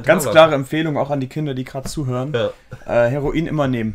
Ganz 0.00 0.24
klare 0.24 0.54
Empfehlung 0.54 0.96
auch 0.96 1.10
an 1.10 1.20
die 1.20 1.28
Kinder, 1.28 1.52
die 1.52 1.64
gerade 1.64 1.86
zuhören. 1.86 2.32
Ja. 2.32 2.48
Äh, 2.86 3.10
Heroin 3.10 3.46
immer 3.46 3.68
nehmen. 3.68 3.94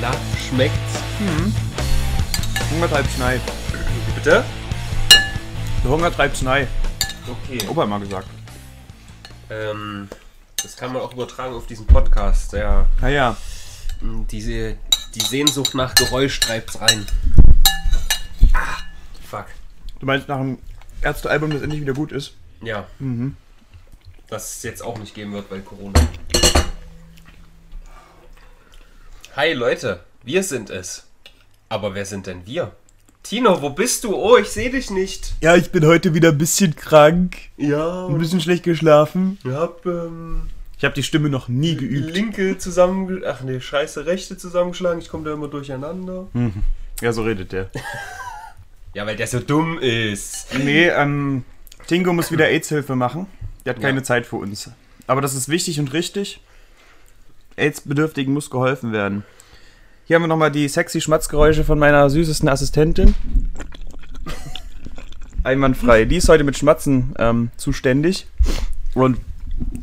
Na, 0.00 0.10
schmeckt's? 0.48 1.02
Hunger 2.74 2.88
treibt 2.88 3.10
Schnei. 3.12 3.40
Bitte? 4.16 4.44
Der 5.84 5.90
Hunger 5.92 6.10
treibt 6.12 6.36
Schnei. 6.36 6.66
Okay. 7.44 7.60
Opa 7.68 7.86
mal 7.86 8.00
gesagt. 8.00 8.26
Ähm, 9.50 10.08
das 10.60 10.76
kann 10.76 10.92
man 10.92 11.02
auch 11.02 11.12
übertragen 11.12 11.54
auf 11.54 11.68
diesen 11.68 11.86
Podcast. 11.86 12.54
Ja, 12.54 12.86
Naja, 13.00 13.36
diese, 14.02 14.78
die 15.14 15.20
Sehnsucht 15.20 15.74
nach 15.74 15.94
Geräusch 15.94 16.38
treibt's 16.40 16.80
rein. 16.80 17.06
Ah, 18.52 18.78
fuck. 19.28 19.46
du 19.98 20.06
meinst 20.06 20.28
nach 20.28 20.38
dem 20.38 20.58
Ärztealbum, 21.02 21.50
das 21.50 21.62
endlich 21.62 21.80
wieder 21.80 21.94
gut 21.94 22.12
ist? 22.12 22.32
Ja. 22.62 22.86
Mhm. 22.98 23.36
Das 24.28 24.56
es 24.58 24.62
jetzt 24.62 24.82
auch 24.82 24.98
nicht 24.98 25.14
geben 25.14 25.32
wird, 25.32 25.50
weil 25.50 25.60
Corona. 25.60 26.00
Hi 29.36 29.52
Leute, 29.52 30.00
wir 30.22 30.42
sind 30.42 30.70
es. 30.70 31.06
Aber 31.68 31.94
wer 31.94 32.04
sind 32.04 32.26
denn 32.26 32.46
wir? 32.46 32.72
Tino, 33.22 33.60
wo 33.62 33.70
bist 33.70 34.04
du? 34.04 34.14
Oh, 34.16 34.36
ich 34.36 34.48
sehe 34.48 34.70
dich 34.70 34.90
nicht. 34.90 35.34
Ja, 35.40 35.54
ich 35.56 35.70
bin 35.70 35.84
heute 35.86 36.14
wieder 36.14 36.30
ein 36.30 36.38
bisschen 36.38 36.74
krank. 36.74 37.36
Ja, 37.56 38.06
Ein 38.06 38.18
bisschen 38.18 38.40
schlecht 38.40 38.64
geschlafen. 38.64 39.38
ich 39.44 39.50
hab 39.50 39.84
ähm, 39.86 40.48
Ich 40.80 40.84
habe 40.86 40.94
die 40.94 41.02
Stimme 41.02 41.28
noch 41.28 41.48
nie 41.48 41.76
geübt. 41.76 42.10
linke 42.14 42.56
zusammen, 42.56 43.20
ach 43.26 43.42
nee, 43.42 43.60
scheiße, 43.60 44.06
rechte 44.06 44.38
zusammengeschlagen. 44.38 44.98
Ich 45.02 45.10
komme 45.10 45.24
da 45.24 45.34
immer 45.34 45.48
durcheinander. 45.48 46.26
Ja, 47.02 47.12
so 47.12 47.22
redet 47.22 47.52
der. 47.52 47.70
Ja, 48.94 49.06
weil 49.06 49.14
der 49.14 49.26
so 49.28 49.38
dumm 49.40 49.78
ist. 49.78 50.46
Nee, 50.64 50.88
ähm, 50.88 51.44
Tingo 51.86 52.12
muss 52.12 52.32
wieder 52.32 52.48
AIDS-Hilfe 52.48 52.96
machen. 52.96 53.26
Der 53.64 53.74
hat 53.74 53.80
keine 53.82 53.98
Ja. 53.98 54.02
Zeit 54.04 54.26
für 54.26 54.34
uns. 54.36 54.68
Aber 55.06 55.20
das 55.20 55.34
ist 55.34 55.48
wichtig 55.50 55.78
und 55.78 55.92
richtig. 55.92 56.40
AIDS-Bedürftigen 57.56 58.32
muss 58.32 58.50
geholfen 58.50 58.92
werden. 58.92 59.22
Hier 60.06 60.16
haben 60.16 60.24
wir 60.24 60.28
nochmal 60.28 60.50
die 60.50 60.66
sexy 60.66 61.00
Schmatzgeräusche 61.00 61.62
von 61.62 61.78
meiner 61.78 62.08
süßesten 62.10 62.48
Assistentin. 62.48 63.14
Einwandfrei. 65.44 66.04
Die 66.04 66.16
ist 66.16 66.28
heute 66.28 66.42
mit 66.44 66.56
Schmatzen 66.58 67.14
ähm, 67.18 67.50
zuständig. 67.56 68.26
Und 68.94 69.18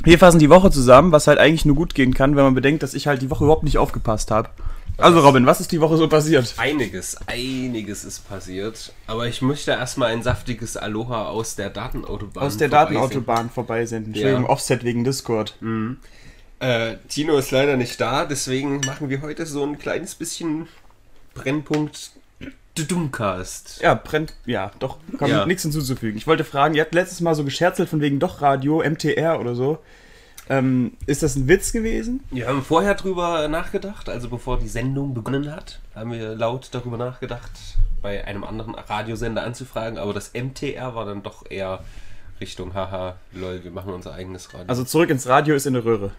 wir 0.03 0.19
fassen 0.19 0.39
die 0.39 0.49
Woche 0.49 0.71
zusammen, 0.71 1.11
was 1.11 1.27
halt 1.27 1.39
eigentlich 1.39 1.65
nur 1.65 1.75
gut 1.75 1.93
gehen 1.93 2.13
kann, 2.13 2.35
wenn 2.35 2.43
man 2.43 2.55
bedenkt, 2.55 2.83
dass 2.83 2.93
ich 2.93 3.07
halt 3.07 3.21
die 3.21 3.29
Woche 3.29 3.43
überhaupt 3.43 3.63
nicht 3.63 3.77
aufgepasst 3.77 4.31
habe. 4.31 4.49
Also 4.97 5.19
Robin, 5.19 5.45
was 5.45 5.59
ist 5.61 5.71
die 5.71 5.79
Woche 5.79 5.95
so 5.95 6.07
passiert? 6.07 6.55
Einiges, 6.57 7.17
einiges 7.27 8.03
ist 8.03 8.27
passiert. 8.27 8.93
Aber 9.05 9.27
ich 9.27 9.43
möchte 9.43 9.71
erstmal 9.71 10.11
ein 10.11 10.23
saftiges 10.23 10.75
Aloha 10.75 11.25
aus 11.27 11.55
der 11.55 11.69
Datenautobahn. 11.69 12.43
Aus 12.43 12.57
der. 12.57 12.69
Datenautobahn 12.69 13.51
vorbeisenden. 13.51 14.13
Entschuldigung, 14.13 14.45
Ja. 14.45 14.49
Offset 14.49 14.83
wegen 14.83 15.03
Discord. 15.03 15.55
Äh, 16.59 16.95
Tino 17.07 17.37
ist 17.37 17.51
leider 17.51 17.77
nicht 17.77 18.01
da, 18.01 18.25
deswegen 18.25 18.79
machen 18.87 19.09
wir 19.09 19.21
heute 19.21 19.45
so 19.45 19.63
ein 19.63 19.77
kleines 19.77 20.15
bisschen 20.15 20.67
Brennpunkt 21.35 22.11
Dummcast. 22.85 23.79
Ja, 23.81 23.93
brennt, 23.95 24.33
ja, 24.45 24.71
doch, 24.79 24.97
kann 25.17 25.29
Ja. 25.29 25.45
nichts 25.45 25.63
hinzuzufügen. 25.63 26.17
Ich 26.17 26.27
wollte 26.27 26.43
fragen, 26.43 26.75
ihr 26.75 26.81
habt 26.83 26.93
letztes 26.93 27.21
Mal 27.21 27.33
so 27.35 27.43
gescherzelt 27.43 27.89
von 27.89 28.01
wegen 28.01 28.19
doch 28.19 28.41
Radio, 28.41 28.83
MTR 28.83 29.39
oder 29.39 29.55
so. 29.55 29.79
Ähm, 30.49 30.93
ist 31.07 31.23
das 31.23 31.35
ein 31.35 31.47
Witz 31.49 31.73
gewesen? 31.73 32.23
Wir 32.31 32.47
haben 32.47 32.63
vorher 32.63 32.93
drüber 32.95 33.47
nachgedacht, 33.49 34.07
also 34.07 34.29
bevor 34.29 34.59
die 34.59 34.69
Sendung 34.69 35.13
begonnen 35.13 35.51
hat, 35.51 35.79
haben 35.93 36.11
wir 36.13 36.35
laut 36.35 36.69
darüber 36.71 36.97
nachgedacht, 36.97 37.51
bei 38.01 38.23
einem 38.25 38.43
anderen 38.45 38.73
Radiosender 38.75 39.43
anzufragen, 39.43 39.97
aber 39.97 40.13
das 40.13 40.31
MTR 40.33 40.95
war 40.95 41.05
dann 41.05 41.21
doch 41.21 41.43
eher 41.49 41.83
Richtung, 42.39 42.73
haha, 42.75 43.15
lol, 43.33 43.61
wir 43.63 43.71
machen 43.71 43.91
unser 43.93 44.13
eigenes 44.13 44.53
Radio. 44.53 44.67
Also 44.67 44.83
zurück 44.85 45.09
ins 45.09 45.27
Radio 45.27 45.53
ist 45.55 45.65
in 45.65 45.73
der 45.73 45.83
Röhre. 45.83 46.11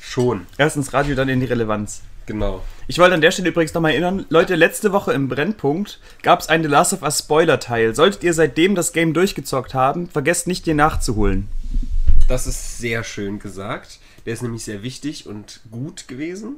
schon, 0.00 0.46
Erst 0.58 0.76
ins 0.76 0.92
Radio, 0.92 1.16
dann 1.16 1.28
in 1.28 1.40
die 1.40 1.46
Relevanz. 1.46 2.02
Genau. 2.26 2.62
Ich 2.86 2.98
wollte 2.98 3.14
an 3.14 3.20
der 3.20 3.30
Stelle 3.30 3.48
übrigens 3.48 3.72
nochmal 3.74 3.92
erinnern, 3.92 4.26
Leute, 4.28 4.54
letzte 4.56 4.92
Woche 4.92 5.12
im 5.12 5.28
Brennpunkt 5.28 6.00
gab 6.22 6.40
es 6.40 6.48
einen 6.48 6.64
The 6.64 6.68
Last 6.68 6.92
of 6.92 7.02
Us 7.02 7.20
Spoiler-Teil. 7.20 7.94
Solltet 7.94 8.22
ihr 8.22 8.34
seitdem 8.34 8.74
das 8.74 8.92
Game 8.92 9.14
durchgezockt 9.14 9.74
haben, 9.74 10.08
vergesst 10.08 10.46
nicht, 10.46 10.66
den 10.66 10.76
nachzuholen. 10.76 11.48
Das 12.28 12.46
ist 12.46 12.78
sehr 12.78 13.04
schön 13.04 13.38
gesagt. 13.38 13.98
Der 14.26 14.34
ist 14.34 14.42
nämlich 14.42 14.64
sehr 14.64 14.82
wichtig 14.82 15.26
und 15.26 15.60
gut 15.70 16.08
gewesen. 16.08 16.56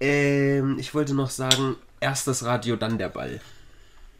Ähm, 0.00 0.78
ich 0.78 0.94
wollte 0.94 1.14
noch 1.14 1.30
sagen, 1.30 1.76
erst 2.00 2.26
das 2.26 2.44
Radio, 2.44 2.76
dann 2.76 2.98
der 2.98 3.08
Ball. 3.08 3.40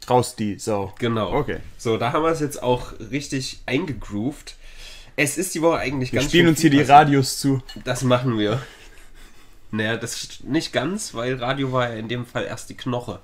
Raus 0.09 0.35
die 0.35 0.59
Sau. 0.59 0.93
Genau. 0.99 1.31
Okay. 1.33 1.57
So, 1.77 1.97
da 1.97 2.11
haben 2.11 2.23
wir 2.23 2.31
es 2.31 2.39
jetzt 2.39 2.61
auch 2.61 2.93
richtig 3.11 3.61
eingegroovt. 3.65 4.55
Es 5.15 5.37
ist 5.37 5.53
die 5.55 5.61
Woche 5.61 5.77
eigentlich 5.77 6.11
Wir 6.11 6.19
ganz 6.19 6.31
spielen 6.31 6.45
schön 6.45 6.49
uns 6.49 6.61
hier 6.61 6.69
die. 6.69 6.81
Radios 6.81 7.39
zu. 7.39 7.61
Das 7.83 8.01
machen 8.03 8.37
wir. 8.37 8.61
Naja, 9.71 9.97
das 9.97 10.21
ist 10.21 10.43
nicht 10.43 10.73
ganz, 10.73 11.13
weil 11.13 11.35
Radio 11.35 11.71
war 11.71 11.89
ja 11.89 11.95
in 11.95 12.07
dem 12.07 12.25
Fall 12.25 12.43
erst 12.43 12.69
die 12.69 12.77
Knoche. 12.77 13.19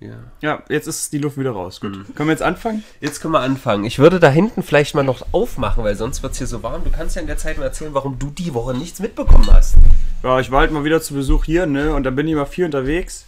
Ja. 0.00 0.16
Ja, 0.42 0.62
jetzt 0.68 0.86
ist 0.86 1.12
die 1.12 1.18
Luft 1.18 1.38
wieder 1.38 1.52
raus. 1.52 1.80
Gut. 1.80 1.92
Können 2.14 2.28
wir 2.28 2.32
jetzt 2.32 2.42
anfangen? 2.42 2.84
Jetzt 3.00 3.20
können 3.22 3.32
wir 3.32 3.40
anfangen. 3.40 3.84
Ich 3.84 3.98
würde 3.98 4.20
da 4.20 4.28
hinten 4.28 4.62
vielleicht 4.62 4.94
mal 4.94 5.04
noch 5.04 5.24
aufmachen, 5.32 5.82
weil 5.84 5.94
sonst 5.94 6.22
wird 6.22 6.32
es 6.32 6.38
hier 6.38 6.46
so 6.46 6.62
warm. 6.62 6.84
Du 6.84 6.90
kannst 6.90 7.16
ja 7.16 7.22
in 7.22 7.28
der 7.28 7.38
Zeit 7.38 7.56
mal 7.56 7.64
erzählen, 7.64 7.94
warum 7.94 8.18
du 8.18 8.30
die 8.30 8.52
Woche 8.52 8.74
nichts 8.74 9.00
mitbekommen 9.00 9.48
hast. 9.50 9.76
Ja, 10.22 10.40
ich 10.40 10.50
war 10.50 10.60
halt 10.60 10.72
mal 10.72 10.84
wieder 10.84 11.00
zu 11.00 11.14
Besuch 11.14 11.44
hier, 11.44 11.66
ne? 11.66 11.94
Und 11.94 12.02
da 12.02 12.10
bin 12.10 12.28
ich 12.28 12.34
mal 12.34 12.44
viel 12.44 12.66
unterwegs. 12.66 13.24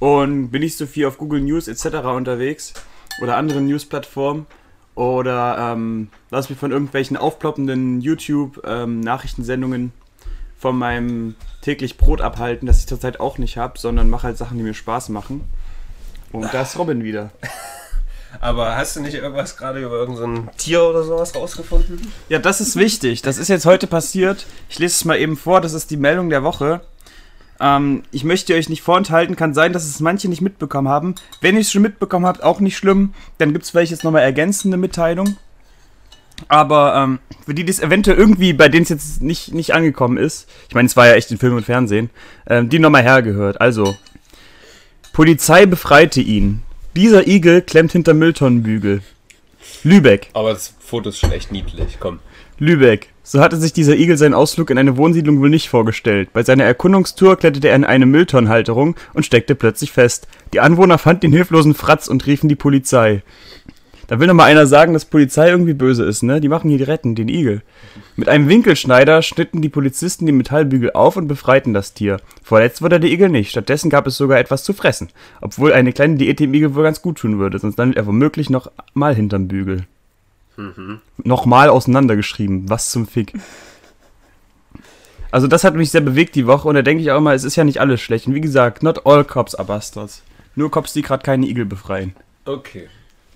Und 0.00 0.50
bin 0.50 0.60
nicht 0.60 0.76
so 0.76 0.86
viel 0.86 1.06
auf 1.06 1.16
Google 1.16 1.40
News 1.40 1.68
etc. 1.68 2.04
unterwegs. 2.08 2.74
Oder 3.22 3.36
anderen 3.36 3.66
News-Plattformen. 3.66 4.46
Oder 4.96 5.72
ähm, 5.72 6.08
lass 6.30 6.50
mich 6.50 6.58
von 6.58 6.72
irgendwelchen 6.72 7.16
aufploppenden 7.16 8.00
YouTube-Nachrichtensendungen 8.00 9.92
von 10.58 10.76
meinem 10.76 11.36
täglich 11.62 11.96
Brot 11.96 12.20
abhalten, 12.20 12.66
das 12.66 12.80
ich 12.80 12.86
zurzeit 12.86 13.20
auch 13.20 13.38
nicht 13.38 13.56
habe, 13.56 13.78
sondern 13.78 14.10
mache 14.10 14.24
halt 14.24 14.38
Sachen, 14.38 14.58
die 14.58 14.64
mir 14.64 14.74
Spaß 14.74 15.08
machen. 15.10 15.44
Und 16.32 16.52
da 16.52 16.62
ist 16.62 16.78
Robin 16.78 17.04
wieder. 17.04 17.30
Aber 18.40 18.76
hast 18.76 18.96
du 18.96 19.00
nicht 19.00 19.14
irgendwas 19.14 19.56
gerade 19.56 19.80
über 19.82 19.96
irgendein 19.96 20.50
Tier 20.56 20.82
oder 20.82 21.02
sowas 21.02 21.34
rausgefunden? 21.34 22.12
Ja, 22.28 22.38
das 22.38 22.60
ist 22.60 22.76
wichtig. 22.76 23.22
Das 23.22 23.38
ist 23.38 23.48
jetzt 23.48 23.64
heute 23.64 23.86
passiert. 23.86 24.46
Ich 24.68 24.78
lese 24.78 24.94
es 24.94 25.04
mal 25.04 25.18
eben 25.18 25.36
vor. 25.36 25.60
Das 25.60 25.72
ist 25.72 25.90
die 25.90 25.96
Meldung 25.96 26.28
der 26.28 26.44
Woche. 26.44 26.82
Ähm, 27.58 28.02
ich 28.10 28.24
möchte 28.24 28.54
euch 28.54 28.68
nicht 28.68 28.82
vorenthalten. 28.82 29.34
Kann 29.34 29.54
sein, 29.54 29.72
dass 29.72 29.86
es 29.86 30.00
manche 30.00 30.28
nicht 30.28 30.42
mitbekommen 30.42 30.88
haben. 30.88 31.14
Wenn 31.40 31.54
ihr 31.54 31.62
es 31.62 31.72
schon 31.72 31.82
mitbekommen 31.82 32.26
habt, 32.26 32.42
auch 32.42 32.60
nicht 32.60 32.76
schlimm. 32.76 33.14
Dann 33.38 33.52
gibt 33.52 33.64
es 33.64 33.70
vielleicht 33.70 33.92
jetzt 33.92 34.04
nochmal 34.04 34.22
ergänzende 34.22 34.76
Mitteilung. 34.76 35.36
Aber 36.46 36.94
ähm, 36.96 37.18
für 37.44 37.54
die, 37.54 37.64
die 37.64 37.70
es 37.70 37.80
eventuell 37.80 38.16
irgendwie, 38.16 38.52
bei 38.52 38.68
denen 38.68 38.84
es 38.84 38.88
jetzt 38.88 39.22
nicht, 39.22 39.52
nicht 39.52 39.74
angekommen 39.74 40.16
ist, 40.16 40.48
ich 40.68 40.74
meine, 40.74 40.86
es 40.86 40.96
war 40.96 41.06
ja 41.06 41.14
echt 41.14 41.30
in 41.30 41.38
Film 41.38 41.56
und 41.56 41.64
Fernsehen, 41.64 42.10
ähm, 42.46 42.68
die 42.68 42.78
nochmal 42.78 43.02
hergehört. 43.02 43.60
Also, 43.60 43.96
Polizei 45.12 45.66
befreite 45.66 46.20
ihn. 46.20 46.62
Dieser 46.94 47.26
Igel 47.26 47.62
klemmt 47.62 47.92
hinter 47.92 48.14
Mülltonnenbügel. 48.14 49.02
Lübeck. 49.82 50.28
Aber 50.32 50.52
das 50.52 50.74
Foto 50.78 51.08
ist 51.08 51.18
schon 51.18 51.32
echt 51.32 51.52
niedlich, 51.52 51.98
komm. 52.00 52.20
Lübeck. 52.58 53.08
So 53.22 53.40
hatte 53.40 53.56
sich 53.56 53.72
dieser 53.72 53.96
Igel 53.96 54.16
seinen 54.16 54.34
Ausflug 54.34 54.70
in 54.70 54.78
eine 54.78 54.96
Wohnsiedlung 54.96 55.40
wohl 55.40 55.50
nicht 55.50 55.68
vorgestellt. 55.68 56.32
Bei 56.32 56.42
seiner 56.42 56.64
Erkundungstour 56.64 57.36
kletterte 57.36 57.68
er 57.68 57.76
in 57.76 57.84
eine 57.84 58.06
Mülltonnenhalterung 58.06 58.96
und 59.12 59.26
steckte 59.26 59.54
plötzlich 59.54 59.92
fest. 59.92 60.26
Die 60.52 60.60
Anwohner 60.60 60.98
fanden 60.98 61.20
den 61.20 61.32
hilflosen 61.32 61.74
Fratz 61.74 62.08
und 62.08 62.26
riefen 62.26 62.48
die 62.48 62.56
Polizei. 62.56 63.22
Da 64.08 64.18
will 64.18 64.26
noch 64.26 64.34
mal 64.34 64.44
einer 64.44 64.66
sagen, 64.66 64.94
dass 64.94 65.04
Polizei 65.04 65.50
irgendwie 65.50 65.74
böse 65.74 66.02
ist, 66.04 66.22
ne? 66.22 66.40
Die 66.40 66.48
machen 66.48 66.70
hier 66.70 66.78
die 66.78 66.84
retten, 66.84 67.14
den 67.14 67.28
Igel. 67.28 67.62
Mit 68.16 68.28
einem 68.28 68.48
Winkelschneider 68.48 69.20
schnitten 69.20 69.60
die 69.60 69.68
Polizisten 69.68 70.24
die 70.24 70.32
Metallbügel 70.32 70.92
auf 70.92 71.16
und 71.16 71.28
befreiten 71.28 71.74
das 71.74 71.92
Tier. 71.92 72.16
Verletzt 72.42 72.80
wurde 72.80 73.00
der 73.00 73.10
Igel 73.10 73.28
nicht. 73.28 73.50
Stattdessen 73.50 73.90
gab 73.90 74.06
es 74.06 74.16
sogar 74.16 74.38
etwas 74.38 74.64
zu 74.64 74.72
fressen. 74.72 75.10
Obwohl 75.42 75.74
eine 75.74 75.92
kleine 75.92 76.16
Diät 76.16 76.40
dem 76.40 76.54
Igel 76.54 76.74
wohl 76.74 76.84
ganz 76.84 77.02
gut 77.02 77.18
tun 77.18 77.38
würde, 77.38 77.58
sonst 77.58 77.76
landet 77.76 77.98
er 77.98 78.06
womöglich 78.06 78.48
noch 78.48 78.72
mal 78.94 79.14
hinterm 79.14 79.46
Bügel. 79.46 79.84
Nochmal 81.22 81.68
auseinandergeschrieben. 81.68 82.68
Was 82.70 82.90
zum 82.90 83.06
Fick. 83.06 83.34
Also 85.30 85.46
das 85.46 85.64
hat 85.64 85.74
mich 85.74 85.90
sehr 85.90 86.00
bewegt 86.00 86.34
die 86.34 86.46
Woche 86.46 86.66
und 86.66 86.74
da 86.74 86.82
denke 86.82 87.02
ich 87.02 87.10
auch 87.10 87.18
immer, 87.18 87.34
es 87.34 87.44
ist 87.44 87.56
ja 87.56 87.64
nicht 87.64 87.80
alles 87.80 88.00
schlecht. 88.00 88.26
Und 88.26 88.34
wie 88.34 88.40
gesagt, 88.40 88.82
not 88.82 89.04
all 89.04 89.22
cops 89.22 89.54
are 89.54 89.68
bastards. 89.68 90.22
Nur 90.54 90.70
Cops, 90.70 90.94
die 90.94 91.02
gerade 91.02 91.22
keine 91.22 91.46
Igel 91.46 91.66
befreien. 91.66 92.16
Okay. 92.46 92.88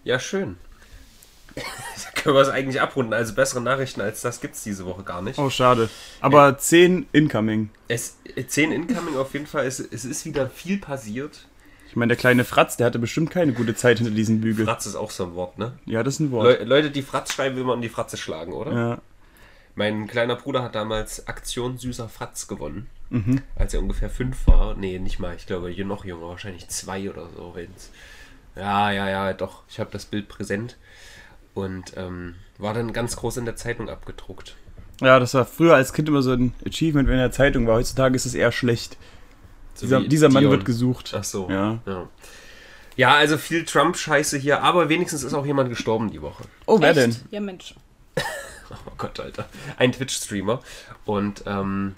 Ja, 0.04 0.18
schön. 0.18 0.56
da 1.54 2.20
können 2.22 2.34
wir 2.34 2.42
es 2.42 2.48
eigentlich 2.48 2.80
abrunden. 2.80 3.12
Also 3.12 3.34
bessere 3.34 3.60
Nachrichten 3.60 4.00
als 4.00 4.22
das 4.22 4.40
gibt's 4.40 4.62
diese 4.62 4.86
Woche 4.86 5.02
gar 5.02 5.22
nicht. 5.22 5.38
Oh, 5.38 5.50
schade. 5.50 5.90
Aber 6.20 6.56
10 6.56 7.06
incoming. 7.12 7.70
Es, 7.88 8.16
10 8.46 8.72
Incoming 8.72 9.16
auf 9.16 9.32
jeden 9.34 9.46
Fall. 9.46 9.66
Es, 9.66 9.78
es 9.78 10.04
ist 10.04 10.24
wieder 10.24 10.48
viel 10.48 10.78
passiert. 10.78 11.46
Ich 11.88 11.96
meine, 11.96 12.08
der 12.08 12.16
kleine 12.16 12.44
Fratz, 12.44 12.78
der 12.78 12.86
hatte 12.86 12.98
bestimmt 12.98 13.30
keine 13.30 13.52
gute 13.52 13.74
Zeit 13.74 13.98
hinter 13.98 14.14
diesem 14.14 14.40
Bügel. 14.40 14.64
Fratz 14.64 14.86
ist 14.86 14.94
auch 14.96 15.10
so 15.10 15.24
ein 15.24 15.34
Wort, 15.34 15.58
ne? 15.58 15.72
Ja, 15.84 16.02
das 16.02 16.14
ist 16.14 16.20
ein 16.20 16.30
Wort. 16.30 16.46
Le 16.46 16.64
Leute, 16.64 16.90
die 16.90 17.02
Fratz 17.02 17.34
schreiben, 17.34 17.56
will 17.56 17.64
man 17.64 17.76
in 17.76 17.82
die 17.82 17.90
Fratze 17.90 18.16
schlagen, 18.16 18.54
oder? 18.54 18.72
Ja. 18.72 18.98
Mein 19.74 20.06
kleiner 20.06 20.36
Bruder 20.36 20.62
hat 20.62 20.74
damals 20.74 21.26
Aktion 21.28 21.76
Süßer 21.76 22.08
Fratz 22.08 22.46
gewonnen, 22.48 22.88
Mhm. 23.10 23.42
als 23.56 23.74
er 23.74 23.80
ungefähr 23.80 24.08
fünf 24.08 24.46
war. 24.46 24.74
Nee, 24.74 24.98
nicht 24.98 25.18
mal, 25.18 25.34
ich 25.36 25.46
glaube, 25.46 25.68
hier 25.68 25.84
noch 25.84 26.06
jünger, 26.06 26.28
wahrscheinlich 26.28 26.66
zwei 26.68 27.10
oder 27.10 27.28
so. 27.36 27.52
Wenn's. 27.54 27.90
Ja, 28.56 28.90
ja, 28.90 29.08
ja, 29.08 29.32
doch, 29.32 29.62
ich 29.68 29.80
habe 29.80 29.90
das 29.90 30.04
Bild 30.04 30.28
präsent. 30.28 30.76
Und 31.54 31.96
ähm, 31.96 32.36
war 32.58 32.74
dann 32.74 32.92
ganz 32.92 33.16
groß 33.16 33.38
in 33.38 33.44
der 33.44 33.56
Zeitung 33.56 33.90
abgedruckt. 33.90 34.56
Ja, 35.00 35.18
das 35.18 35.34
war 35.34 35.44
früher 35.44 35.74
als 35.74 35.92
Kind 35.92 36.08
immer 36.08 36.22
so 36.22 36.32
ein 36.32 36.54
Achievement, 36.66 37.08
wenn 37.08 37.14
in 37.14 37.20
der 37.20 37.32
Zeitung 37.32 37.66
war. 37.66 37.76
Heutzutage 37.76 38.14
ist 38.14 38.24
es 38.24 38.34
eher 38.34 38.52
schlecht. 38.52 38.96
So 39.74 39.86
Dieser, 39.86 40.00
dieser 40.00 40.28
Mann 40.28 40.48
wird 40.48 40.64
gesucht. 40.64 41.12
Ach 41.16 41.24
so. 41.24 41.50
Ja. 41.50 41.80
Ja, 41.86 42.08
ja 42.96 43.14
also 43.14 43.36
viel 43.36 43.64
Trump-Scheiße 43.64 44.38
hier, 44.38 44.62
aber 44.62 44.88
wenigstens 44.88 45.24
ist 45.24 45.34
auch 45.34 45.44
jemand 45.44 45.70
gestorben 45.70 46.10
die 46.10 46.22
Woche. 46.22 46.44
Oh, 46.66 46.80
wer 46.80 46.90
Echt? 46.90 46.98
denn? 46.98 47.16
Ja, 47.30 47.40
Mensch. 47.40 47.74
Oh 48.86 48.92
Gott, 48.96 49.20
Alter. 49.20 49.44
Ein 49.76 49.92
Twitch-Streamer. 49.92 50.62
Und 51.04 51.44
ähm, 51.44 51.94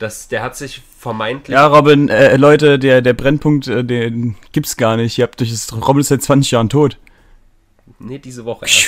das, 0.00 0.28
der 0.28 0.42
hat 0.42 0.56
sich 0.56 0.82
vermeintlich. 0.98 1.54
Ja, 1.54 1.66
Robin, 1.66 2.08
äh, 2.08 2.36
Leute, 2.36 2.78
der, 2.78 3.02
der 3.02 3.12
Brennpunkt, 3.12 3.68
äh, 3.68 3.84
den 3.84 4.34
gibt's 4.52 4.76
gar 4.76 4.96
nicht. 4.96 5.18
Ihr 5.18 5.24
habt 5.24 5.38
durch 5.38 5.50
das 5.50 5.72
Robin 5.72 6.00
ist 6.00 6.08
seit 6.08 6.22
20 6.22 6.50
Jahren 6.50 6.70
tot. 6.70 6.96
Nee, 7.98 8.18
diese 8.18 8.44
Woche 8.46 8.64
erst. 8.64 8.86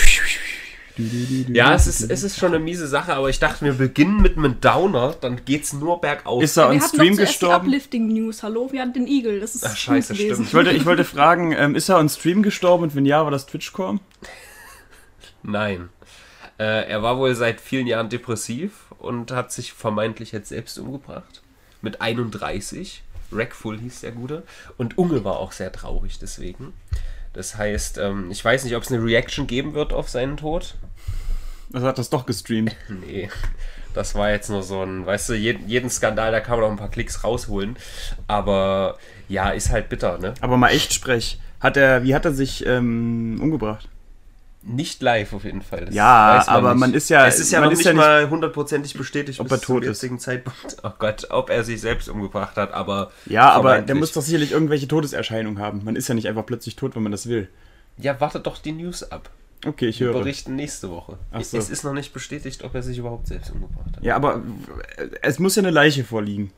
Ja, 1.48 1.74
es 1.74 1.86
ist, 1.86 2.10
es 2.10 2.22
ist 2.22 2.38
schon 2.38 2.54
eine 2.54 2.62
miese 2.62 2.86
Sache, 2.86 3.14
aber 3.14 3.30
ich 3.30 3.38
dachte, 3.38 3.64
wir 3.64 3.74
beginnen 3.74 4.20
mit 4.20 4.36
einem 4.36 4.60
Downer, 4.60 5.14
dann 5.18 5.44
geht's 5.44 5.72
nur 5.72 6.00
bergauf. 6.00 6.42
Ist 6.42 6.56
er 6.56 6.68
on 6.68 6.74
wir 6.74 6.80
hatten 6.80 6.94
Stream 6.94 7.14
zuerst 7.14 7.32
die 7.32 7.38
gestorben? 7.38 7.66
Uplifting 7.66 8.08
News. 8.08 8.42
Hallo, 8.42 8.68
wir 8.72 8.82
hatten 8.82 8.92
den 8.94 9.06
Igel. 9.06 9.40
Das 9.40 9.54
ist 9.54 9.66
Ach, 9.66 9.76
scheiße, 9.76 10.14
stimmt. 10.14 10.40
Ich 10.40 10.54
wollte, 10.54 10.70
ich 10.70 10.84
wollte 10.84 11.04
fragen, 11.04 11.52
ähm, 11.52 11.74
ist 11.74 11.88
er 11.88 11.98
on 11.98 12.08
Stream 12.08 12.42
gestorben 12.42 12.84
und 12.84 12.94
wenn 12.94 13.06
ja, 13.06 13.24
war 13.24 13.30
das 13.30 13.46
Twitch-Core? 13.46 14.00
Nein. 15.42 15.88
Äh, 16.58 16.88
er 16.88 17.02
war 17.02 17.18
wohl 17.18 17.34
seit 17.34 17.60
vielen 17.60 17.86
Jahren 17.86 18.08
depressiv 18.08 18.86
und 18.98 19.30
hat 19.30 19.52
sich 19.52 19.72
vermeintlich 19.72 20.32
jetzt 20.32 20.48
selbst 20.48 20.78
umgebracht. 20.78 21.42
Mit 21.80 22.00
31. 22.00 23.02
Rackful 23.32 23.78
hieß 23.78 24.00
der 24.02 24.12
Gute. 24.12 24.42
Und 24.76 24.98
Unge 24.98 25.24
war 25.24 25.38
auch 25.38 25.52
sehr 25.52 25.72
traurig 25.72 26.18
deswegen. 26.18 26.72
Das 27.32 27.56
heißt, 27.56 27.98
ähm, 27.98 28.30
ich 28.30 28.44
weiß 28.44 28.64
nicht, 28.64 28.76
ob 28.76 28.82
es 28.82 28.92
eine 28.92 29.02
Reaction 29.02 29.46
geben 29.46 29.74
wird 29.74 29.92
auf 29.92 30.08
seinen 30.08 30.36
Tod. 30.36 30.74
Also 31.72 31.86
hat 31.86 31.98
das 31.98 32.10
doch 32.10 32.26
gestreamt. 32.26 32.76
Nee, 32.88 33.30
das 33.94 34.14
war 34.14 34.30
jetzt 34.30 34.50
nur 34.50 34.62
so 34.62 34.82
ein, 34.82 35.06
weißt 35.06 35.30
du, 35.30 35.34
jeden, 35.34 35.68
jeden 35.68 35.90
Skandal, 35.90 36.32
da 36.32 36.40
kann 36.40 36.58
man 36.58 36.66
auch 36.66 36.70
ein 36.70 36.76
paar 36.76 36.90
Klicks 36.90 37.24
rausholen. 37.24 37.76
Aber 38.26 38.98
ja, 39.28 39.50
ist 39.50 39.70
halt 39.70 39.88
bitter, 39.88 40.18
ne? 40.18 40.34
Aber 40.40 40.56
mal 40.56 40.70
echt 40.70 40.92
sprech. 40.92 41.38
Hat 41.60 41.76
er, 41.76 42.02
wie 42.02 42.14
hat 42.14 42.24
er 42.24 42.32
sich 42.32 42.66
ähm, 42.66 43.38
umgebracht? 43.40 43.88
Nicht 44.64 45.02
live 45.02 45.32
auf 45.32 45.42
jeden 45.44 45.60
Fall. 45.62 45.86
Das 45.86 45.94
Ja, 45.94 46.38
weiß 46.38 46.48
aber 46.48 46.70
nicht. 46.70 46.80
man 46.80 46.94
ist 46.94 47.08
ja- 47.10 47.26
Es 47.26 47.40
ist 47.40 47.50
ja 47.50 47.58
man 47.58 47.66
noch 47.68 47.72
ist 47.72 47.78
nicht 47.78 47.86
ja 47.88 47.94
mal 47.94 48.30
hundertprozentig 48.30 48.94
bestätigt, 48.94 49.40
ob 49.40 49.48
bis 49.48 49.58
er 49.58 49.60
tot 49.60 49.66
zum 49.66 49.82
ist. 49.82 49.88
jetzigen 49.88 50.18
Zeitpunkt. 50.20 50.76
Oh 50.84 50.90
Gott, 50.98 51.26
ob 51.30 51.50
er 51.50 51.64
sich 51.64 51.80
selbst 51.80 52.08
umgebracht 52.08 52.56
hat, 52.56 52.72
aber. 52.72 53.10
Ja, 53.26 53.50
aber 53.50 53.80
der 53.80 53.96
muss 53.96 54.12
doch 54.12 54.22
sicherlich 54.22 54.52
irgendwelche 54.52 54.86
Todeserscheinungen 54.86 55.60
haben. 55.60 55.82
Man 55.84 55.96
ist 55.96 56.06
ja 56.08 56.14
nicht 56.14 56.28
einfach 56.28 56.46
plötzlich 56.46 56.76
tot, 56.76 56.94
wenn 56.94 57.02
man 57.02 57.10
das 57.12 57.26
will. 57.28 57.48
Ja, 57.98 58.20
wartet 58.20 58.46
doch 58.46 58.58
die 58.58 58.72
News 58.72 59.02
ab. 59.10 59.30
Okay, 59.66 59.86
ich 59.86 59.98
Wir 60.00 60.08
höre. 60.08 60.14
berichten 60.20 60.54
nächste 60.56 60.90
Woche. 60.90 61.18
Ach 61.32 61.42
so. 61.42 61.56
Es 61.58 61.68
ist 61.68 61.82
noch 61.84 61.92
nicht 61.92 62.12
bestätigt, 62.12 62.62
ob 62.64 62.74
er 62.74 62.82
sich 62.82 62.98
überhaupt 62.98 63.26
selbst 63.28 63.50
umgebracht 63.50 63.96
hat. 63.96 64.02
Ja, 64.04 64.14
aber 64.16 64.42
es 65.22 65.38
muss 65.40 65.56
ja 65.56 65.62
eine 65.62 65.70
Leiche 65.70 66.04
vorliegen. 66.04 66.52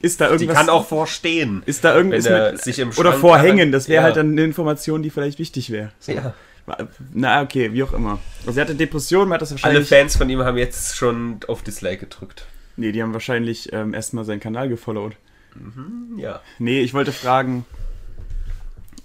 Ist 0.00 0.20
da 0.20 0.26
Die 0.28 0.32
irgendwas? 0.44 0.56
kann 0.56 0.68
auch 0.68 0.86
vorstehen. 0.86 1.62
Ist 1.66 1.84
da 1.84 1.94
irgendwas 1.94 2.24
mit, 2.52 2.62
sich 2.62 2.78
im 2.78 2.90
oder 2.96 3.12
vorhängen? 3.12 3.72
Das 3.72 3.88
wäre 3.88 3.96
Ja. 4.00 4.02
halt 4.04 4.16
dann 4.16 4.30
eine 4.32 4.42
Information, 4.44 5.02
die 5.02 5.10
vielleicht 5.10 5.38
wichtig 5.38 5.70
wäre. 5.70 5.90
So. 6.00 6.12
Ja. 6.12 6.34
Na, 7.12 7.42
okay, 7.42 7.72
wie 7.72 7.82
auch 7.82 7.92
immer. 7.92 8.18
Also 8.46 8.58
er 8.60 8.64
hatte 8.66 8.74
Depressionen, 8.74 9.28
man 9.28 9.36
hat 9.36 9.42
das 9.42 9.52
Alle 9.52 9.62
wahrscheinlich. 9.62 9.88
Fans 9.88 10.16
von 10.16 10.28
ihm 10.28 10.40
haben 10.40 10.58
jetzt 10.58 10.96
schon 10.96 11.40
auf 11.48 11.62
Dislike 11.62 12.06
gedrückt. 12.06 12.46
nee, 12.76 12.92
die 12.92 13.02
haben 13.02 13.12
wahrscheinlich 13.12 13.72
ähm, 13.72 13.94
erstmal 13.94 14.24
seinen 14.24 14.40
Kanal 14.40 14.68
gefollowt. 14.68 15.14
Ja. 16.16 16.40
Nee, 16.58 16.80
ich 16.80 16.94
wollte 16.94 17.12
fragen. 17.12 17.64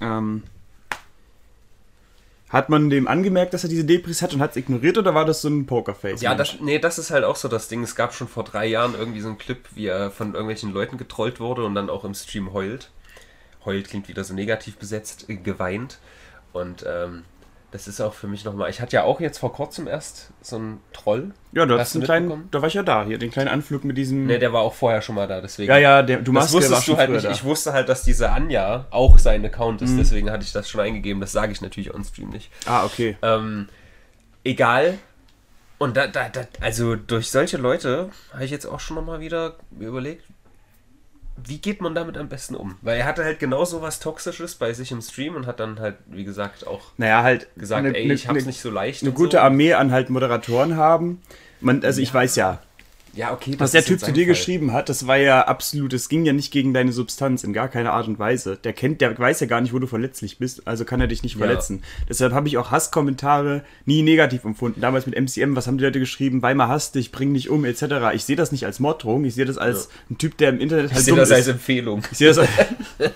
Ähm, 0.01 0.44
hat 2.50 2.69
man 2.69 2.92
dem 2.92 3.07
angemerkt, 3.07 3.56
dass 3.56 3.63
er 3.63 3.69
diese 3.69 3.83
Depris 3.83 4.21
hat 4.21 4.36
und 4.36 4.39
hat 4.39 4.51
es 4.51 4.57
ignoriert 4.57 5.00
oder 5.00 5.15
war 5.15 5.25
das 5.25 5.42
so 5.42 5.50
ein 5.50 5.65
Pokerface? 5.65 6.21
Ja, 6.21 6.36
das, 6.36 6.60
nee, 6.60 6.77
das 6.77 7.00
ist 7.00 7.10
halt 7.10 7.24
auch 7.24 7.36
so 7.36 7.48
das 7.48 7.68
Ding. 7.68 7.81
Es 7.81 7.95
gab 7.95 8.13
schon 8.13 8.27
vor 8.27 8.44
drei 8.44 8.68
Jahren 8.68 8.94
irgendwie 8.94 9.21
so 9.21 9.27
einen 9.30 9.39
Clip, 9.39 9.57
wie 9.74 9.88
er 9.88 10.12
von 10.12 10.33
irgendwelchen 10.33 10.71
Leuten 10.71 10.98
getrollt 10.98 11.39
wurde 11.39 11.65
und 11.65 11.74
dann 11.74 11.89
auch 11.89 12.04
im 12.06 12.13
Stream 12.13 12.54
heult. 12.54 12.92
Heult 13.65 13.89
klingt 13.89 14.07
wieder 14.07 14.24
so 14.24 14.36
negativ 14.36 14.77
besetzt, 14.77 15.30
äh, 15.30 15.36
geweint. 15.36 15.98
Und 16.51 16.86
ähm, 16.88 17.24
das 17.74 17.88
ist 17.88 18.00
auch 18.00 18.14
für 18.14 18.28
mich 18.28 18.46
nochmal. 18.46 18.70
Ich 18.70 18.80
hatte 18.80 18.96
ja 18.96 19.04
auch 19.04 19.20
jetzt 19.20 19.40
vor 19.40 19.52
kurzem 19.52 19.88
erst 19.88 20.30
so 20.42 20.56
einen 20.58 20.80
Troll. 20.94 21.31
Ja, 21.54 21.66
du 21.66 21.78
Hast 21.78 21.96
einen 21.96 22.04
kleinen, 22.04 22.48
da 22.52 22.62
war 22.62 22.68
ich 22.68 22.75
ja 22.75 22.84
da, 22.84 23.04
hier, 23.04 23.18
den 23.18 23.31
kleinen 23.31 23.50
Anflug 23.50 23.84
mit 23.84 23.98
diesem. 23.98 24.28
Ne, 24.28 24.38
der 24.40 24.54
war 24.54 24.62
auch 24.62 24.74
vorher 24.75 25.02
schon 25.02 25.16
mal 25.16 25.28
da, 25.28 25.42
deswegen. 25.42 25.70
ja, 25.72 25.78
ja, 25.80 26.02
der, 26.04 26.22
du 26.22 26.34
war 26.34 26.44
wusstest 26.44 26.88
du 26.88 26.96
halt 26.98 27.10
nicht. 27.10 27.25
da. 27.25 27.31
Ich 27.31 27.44
wusste 27.44 27.74
halt, 27.74 27.90
dass 27.90 28.04
diese 28.04 28.30
Anja 28.30 28.86
auch 28.92 29.18
sein 29.18 29.44
Account 29.44 29.81
Mhm. 29.81 29.88
ist, 29.88 29.98
deswegen 29.98 30.30
hatte 30.31 30.44
ich 30.44 30.54
das 30.54 30.70
schon 30.70 30.81
eingegeben. 30.81 31.20
Das 31.20 31.31
sage 31.31 31.52
ich 31.52 31.62
natürlich 31.62 31.94
on 31.94 32.04
Stream 32.04 32.30
nicht. 32.30 32.52
Ah, 32.66 32.86
okay. 32.86 33.18
Ähm, 33.22 33.68
egal. 34.44 34.98
Und 35.80 35.98
da, 35.98 36.08
da, 36.08 36.30
da, 36.30 36.42
also 36.62 36.96
durch 36.96 37.30
solche 37.30 37.58
Leute 37.58 38.10
habe 38.31 38.46
ich 38.46 38.52
jetzt 38.52 38.66
auch 38.66 38.80
schon 38.80 38.96
nochmal 38.96 39.20
wieder 39.20 39.56
überlegt, 39.80 40.24
wie 41.35 41.57
geht 41.57 41.81
man 41.81 41.95
damit 41.95 42.18
am 42.18 42.30
besten 42.30 42.56
um? 42.56 42.75
Weil 42.81 43.00
er 43.00 43.06
hatte 43.06 43.24
halt 43.24 43.39
genau 43.39 43.65
so 43.65 43.81
was 43.81 44.00
Toxisches 44.00 44.56
bei 44.56 44.74
sich 44.74 44.91
im 44.91 45.01
Stream 45.01 45.35
und 45.35 45.47
hat 45.47 45.59
dann 45.59 45.80
halt, 45.80 45.95
wie 46.07 46.24
gesagt, 46.24 46.68
auch 46.68 46.81
Naja, 46.97 47.24
halt 47.24 47.47
gesagt, 47.56 47.85
eine, 47.85 47.97
ey, 47.97 48.03
eine, 48.06 48.13
ich 48.13 48.27
hab's 48.27 48.39
eine, 48.39 48.47
nicht 48.47 48.62
so 48.62 48.69
leicht. 48.69 49.01
eine 49.01 49.12
gute 49.12 49.38
so. 49.38 49.44
Armee 49.44 49.74
an 49.74 49.91
halt 49.91 50.09
Moderatoren 50.09 50.75
haben. 50.77 51.21
Man, 51.59 51.83
also 51.83 52.01
ich 52.01 52.13
weiß 52.13 52.35
ja, 52.35 52.59
Ja, 53.15 53.31
okay. 53.31 53.51
das 53.51 53.60
was 53.60 53.71
der 53.74 53.86
Typ 53.86 54.00
zu 54.00 54.12
dir 54.12 54.21
Fall. 54.25 54.33
geschrieben 54.33 54.74
hat, 54.74 54.89
das 54.89 55.06
war 55.06 55.18
ja 55.18 55.42
absolut, 55.48 55.94
es 55.94 56.10
ging 56.10 56.25
ja 56.25 56.33
nicht 56.33 56.51
gegen 56.51 56.74
deine 56.74 56.92
Substanz, 56.92 57.44
in 57.44 57.54
gar 57.54 57.68
keiner 57.68 57.94
Art 57.94 58.07
und 58.07 58.18
Weise. 58.18 58.57
Der 58.63 58.74
kennt, 58.74 59.01
der 59.01 59.15
weiß 59.18 59.39
ja 59.39 59.45
gar 59.45 59.62
nicht, 59.62 59.71
wo 59.71 59.77
du 59.77 59.86
verletzlich 59.86 60.39
bist, 60.39 60.68
also 60.68 60.83
kann 60.83 61.00
er 61.00 61.06
dich 61.06 61.21
nicht 61.21 61.33
Ja. 61.36 61.45
verletzen. 61.45 61.83
Deshalb 62.10 62.33
habe 62.33 62.48
ich 62.48 62.57
auch 62.57 62.71
Hasskommentare 62.71 63.63
nie 63.86 64.01
negativ 64.01 64.45
empfunden. 64.45 64.81
Damals 64.81 65.06
mit 65.06 65.15
MCM, 65.15 65.56
was 65.56 65.68
haben 65.68 65.77
die 65.77 65.83
Leute 65.83 66.00
geschrieben? 66.00 66.42
Weimar 66.42 66.69
hasst 66.69 66.95
dich, 66.95 67.12
bring 67.12 67.36
dich 67.36 67.51
um, 67.51 67.65
etc. 67.65 67.83
Ich 68.15 68.24
sehe 68.25 68.36
das 68.36 68.51
nicht 68.51 68.65
als 68.65 68.80
Morddrohung, 68.80 69.25
ich 69.25 69.36
sehe 69.36 69.45
das 69.45 69.60
als 69.60 69.89
ein 70.10 70.18
Typ, 70.18 70.36
der 70.38 70.50
im 70.50 70.60
Internet 70.60 70.89
halt 70.89 71.00
Ich 71.00 71.06
sehe 71.06 71.15
das 71.15 71.30
ist. 71.30 71.36
als 71.36 71.48
Empfehlung. 71.50 72.01
Ich 72.12 72.18
sehe 72.18 72.30
das 72.30 72.39
als 72.39 72.50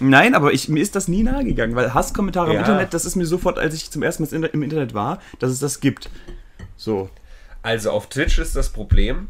Nein, 0.00 0.34
aber 0.34 0.52
ich, 0.52 0.68
mir 0.68 0.80
ist 0.80 0.94
das 0.96 1.08
nie 1.08 1.22
nahegegangen, 1.22 1.74
weil 1.76 1.94
Hasskommentare 1.94 2.48
im 2.50 2.54
Ja. 2.54 2.60
Internet, 2.60 2.94
das 2.94 3.04
ist 3.04 3.16
mir 3.16 3.26
sofort, 3.26 3.58
als 3.58 3.74
ich 3.74 3.90
zum 3.90 4.02
ersten 4.02 4.22
Mal 4.24 4.50
im 4.52 4.62
Internet 4.62 4.94
war, 4.94 5.20
dass 5.38 5.50
es 5.50 5.58
das 5.60 5.80
gibt. 5.80 6.10
So. 6.76 7.10
Also 7.62 7.90
auf 7.90 8.08
Twitch 8.08 8.38
ist 8.38 8.56
das 8.56 8.70
Problem, 8.70 9.28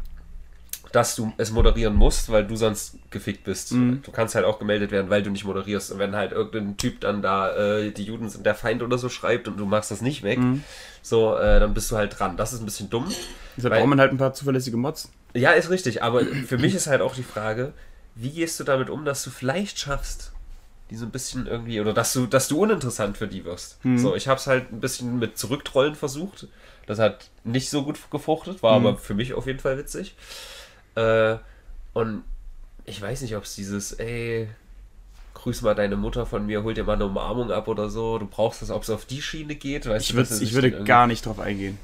dass 0.91 1.15
du 1.15 1.33
es 1.37 1.51
moderieren 1.51 1.93
musst, 1.93 2.31
weil 2.31 2.45
du 2.45 2.55
sonst 2.55 2.97
gefickt 3.09 3.43
bist. 3.43 3.73
Mhm. 3.73 4.01
Du 4.03 4.11
kannst 4.11 4.33
halt 4.35 4.45
auch 4.45 4.59
gemeldet 4.59 4.91
werden, 4.91 5.09
weil 5.09 5.23
du 5.23 5.29
nicht 5.29 5.43
moderierst. 5.43 5.91
Und 5.91 5.99
wenn 5.99 6.15
halt 6.15 6.31
irgendein 6.31 6.77
Typ 6.77 7.01
dann 7.01 7.21
da, 7.21 7.53
äh, 7.55 7.91
die 7.91 8.03
Juden 8.03 8.29
sind 8.29 8.45
der 8.45 8.55
Feind 8.55 8.81
oder 8.81 8.97
so 8.97 9.09
schreibt 9.09 9.47
und 9.47 9.57
du 9.57 9.65
machst 9.65 9.91
das 9.91 10.01
nicht 10.01 10.23
weg, 10.23 10.39
Mhm. 10.39 10.63
so, 11.01 11.35
äh, 11.37 11.59
dann 11.59 11.73
bist 11.73 11.91
du 11.91 11.97
halt 11.97 12.17
dran. 12.17 12.37
Das 12.37 12.53
ist 12.53 12.61
ein 12.61 12.65
bisschen 12.65 12.89
dumm. 12.89 13.11
Deshalb 13.57 13.73
braucht 13.73 13.87
man 13.87 13.99
halt 13.99 14.11
ein 14.11 14.17
paar 14.17 14.33
zuverlässige 14.33 14.77
Mods. 14.77 15.11
Ja, 15.33 15.51
ist 15.51 15.69
richtig, 15.69 16.01
aber 16.01 16.21
für 16.47 16.57
mich 16.57 16.73
ist 16.75 16.87
halt 16.87 17.01
auch 17.01 17.13
die 17.15 17.23
Frage, 17.23 17.73
wie 18.15 18.29
gehst 18.29 18.57
du 18.61 18.63
damit 18.63 18.89
um, 18.89 19.03
dass 19.03 19.21
du 19.23 19.29
vielleicht 19.31 19.77
schaffst, 19.79 20.31
die 20.89 20.95
so 20.95 21.05
ein 21.05 21.11
bisschen 21.11 21.45
irgendwie, 21.47 21.81
oder 21.81 21.91
dass 21.93 22.13
du, 22.13 22.25
dass 22.25 22.47
du 22.47 22.61
uninteressant 22.61 23.17
für 23.17 23.27
die 23.27 23.43
wirst. 23.43 23.79
So, 23.97 24.15
ich 24.15 24.29
habe 24.29 24.39
es 24.39 24.47
halt 24.47 24.71
ein 24.71 24.79
bisschen 24.79 25.19
mit 25.19 25.37
Zurücktrollen 25.37 25.95
versucht. 25.95 26.47
Das 26.87 26.99
hat 26.99 27.29
nicht 27.43 27.69
so 27.69 27.83
gut 27.83 27.99
gefruchtet, 28.11 28.61
war 28.61 28.73
aber 28.73 28.97
für 28.97 29.13
mich 29.15 29.33
auf 29.33 29.47
jeden 29.47 29.59
Fall 29.59 29.77
witzig. 29.77 30.15
Äh, 30.95 31.37
und 31.93 32.23
ich 32.85 33.01
weiß 33.01 33.21
nicht, 33.21 33.35
ob 33.35 33.43
es 33.43 33.55
dieses, 33.55 33.93
ey, 33.93 34.47
grüß 35.33 35.61
mal 35.63 35.73
deine 35.75 35.95
Mutter 35.95 36.25
von 36.25 36.45
mir, 36.45 36.63
hol 36.63 36.73
dir 36.73 36.83
mal 36.83 36.93
eine 36.93 37.05
Umarmung 37.05 37.51
ab 37.51 37.67
oder 37.67 37.89
so, 37.89 38.17
du 38.19 38.27
brauchst 38.27 38.61
das, 38.61 38.69
ob 38.69 38.83
es 38.83 38.89
auf 38.89 39.05
die 39.05 39.21
Schiene 39.21 39.55
geht. 39.55 39.87
Weißt 39.87 40.09
Ich, 40.11 40.15
du, 40.15 40.21
ich 40.43 40.53
würde 40.53 40.67
irgendwie- 40.69 40.85
gar 40.85 41.07
nicht 41.07 41.25
drauf 41.25 41.39
eingehen. 41.39 41.77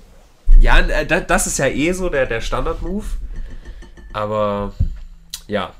ja, 0.60 0.79
äh, 0.79 1.05
da- 1.05 1.20
das 1.22 1.48
ist 1.48 1.58
ja 1.58 1.65
eh 1.67 1.91
so 1.93 2.10
der, 2.10 2.25
der 2.27 2.41
Standard-Move. 2.41 3.05
Aber 4.13 4.74
ja, 5.48 5.74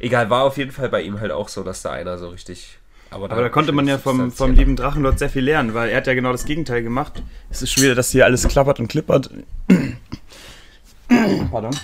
egal, 0.00 0.30
war 0.30 0.44
auf 0.44 0.56
jeden 0.56 0.72
Fall 0.72 0.88
bei 0.88 1.02
ihm 1.02 1.20
halt 1.20 1.32
auch 1.32 1.48
so, 1.48 1.62
dass 1.62 1.82
da 1.82 1.90
einer 1.92 2.16
so 2.18 2.28
richtig. 2.28 2.78
Aber 3.12 3.28
da 3.28 3.48
konnte 3.48 3.72
man 3.72 3.86
ja 3.86 3.98
vom, 3.98 4.32
vom 4.32 4.52
lieben 4.54 4.74
Drachenlord 4.76 5.18
sehr 5.18 5.28
viel 5.28 5.44
lernen, 5.44 5.74
weil 5.74 5.90
er 5.90 5.98
hat 5.98 6.06
ja 6.06 6.14
genau 6.14 6.32
das 6.32 6.44
Gegenteil 6.44 6.82
gemacht. 6.82 7.22
Es 7.50 7.62
ist 7.62 7.72
schon 7.72 7.84
wieder, 7.84 7.94
dass 7.94 8.10
hier 8.10 8.24
alles 8.24 8.46
klappert 8.48 8.80
und 8.80 8.88
klippert. 8.88 9.30
Pardon. 11.50 11.76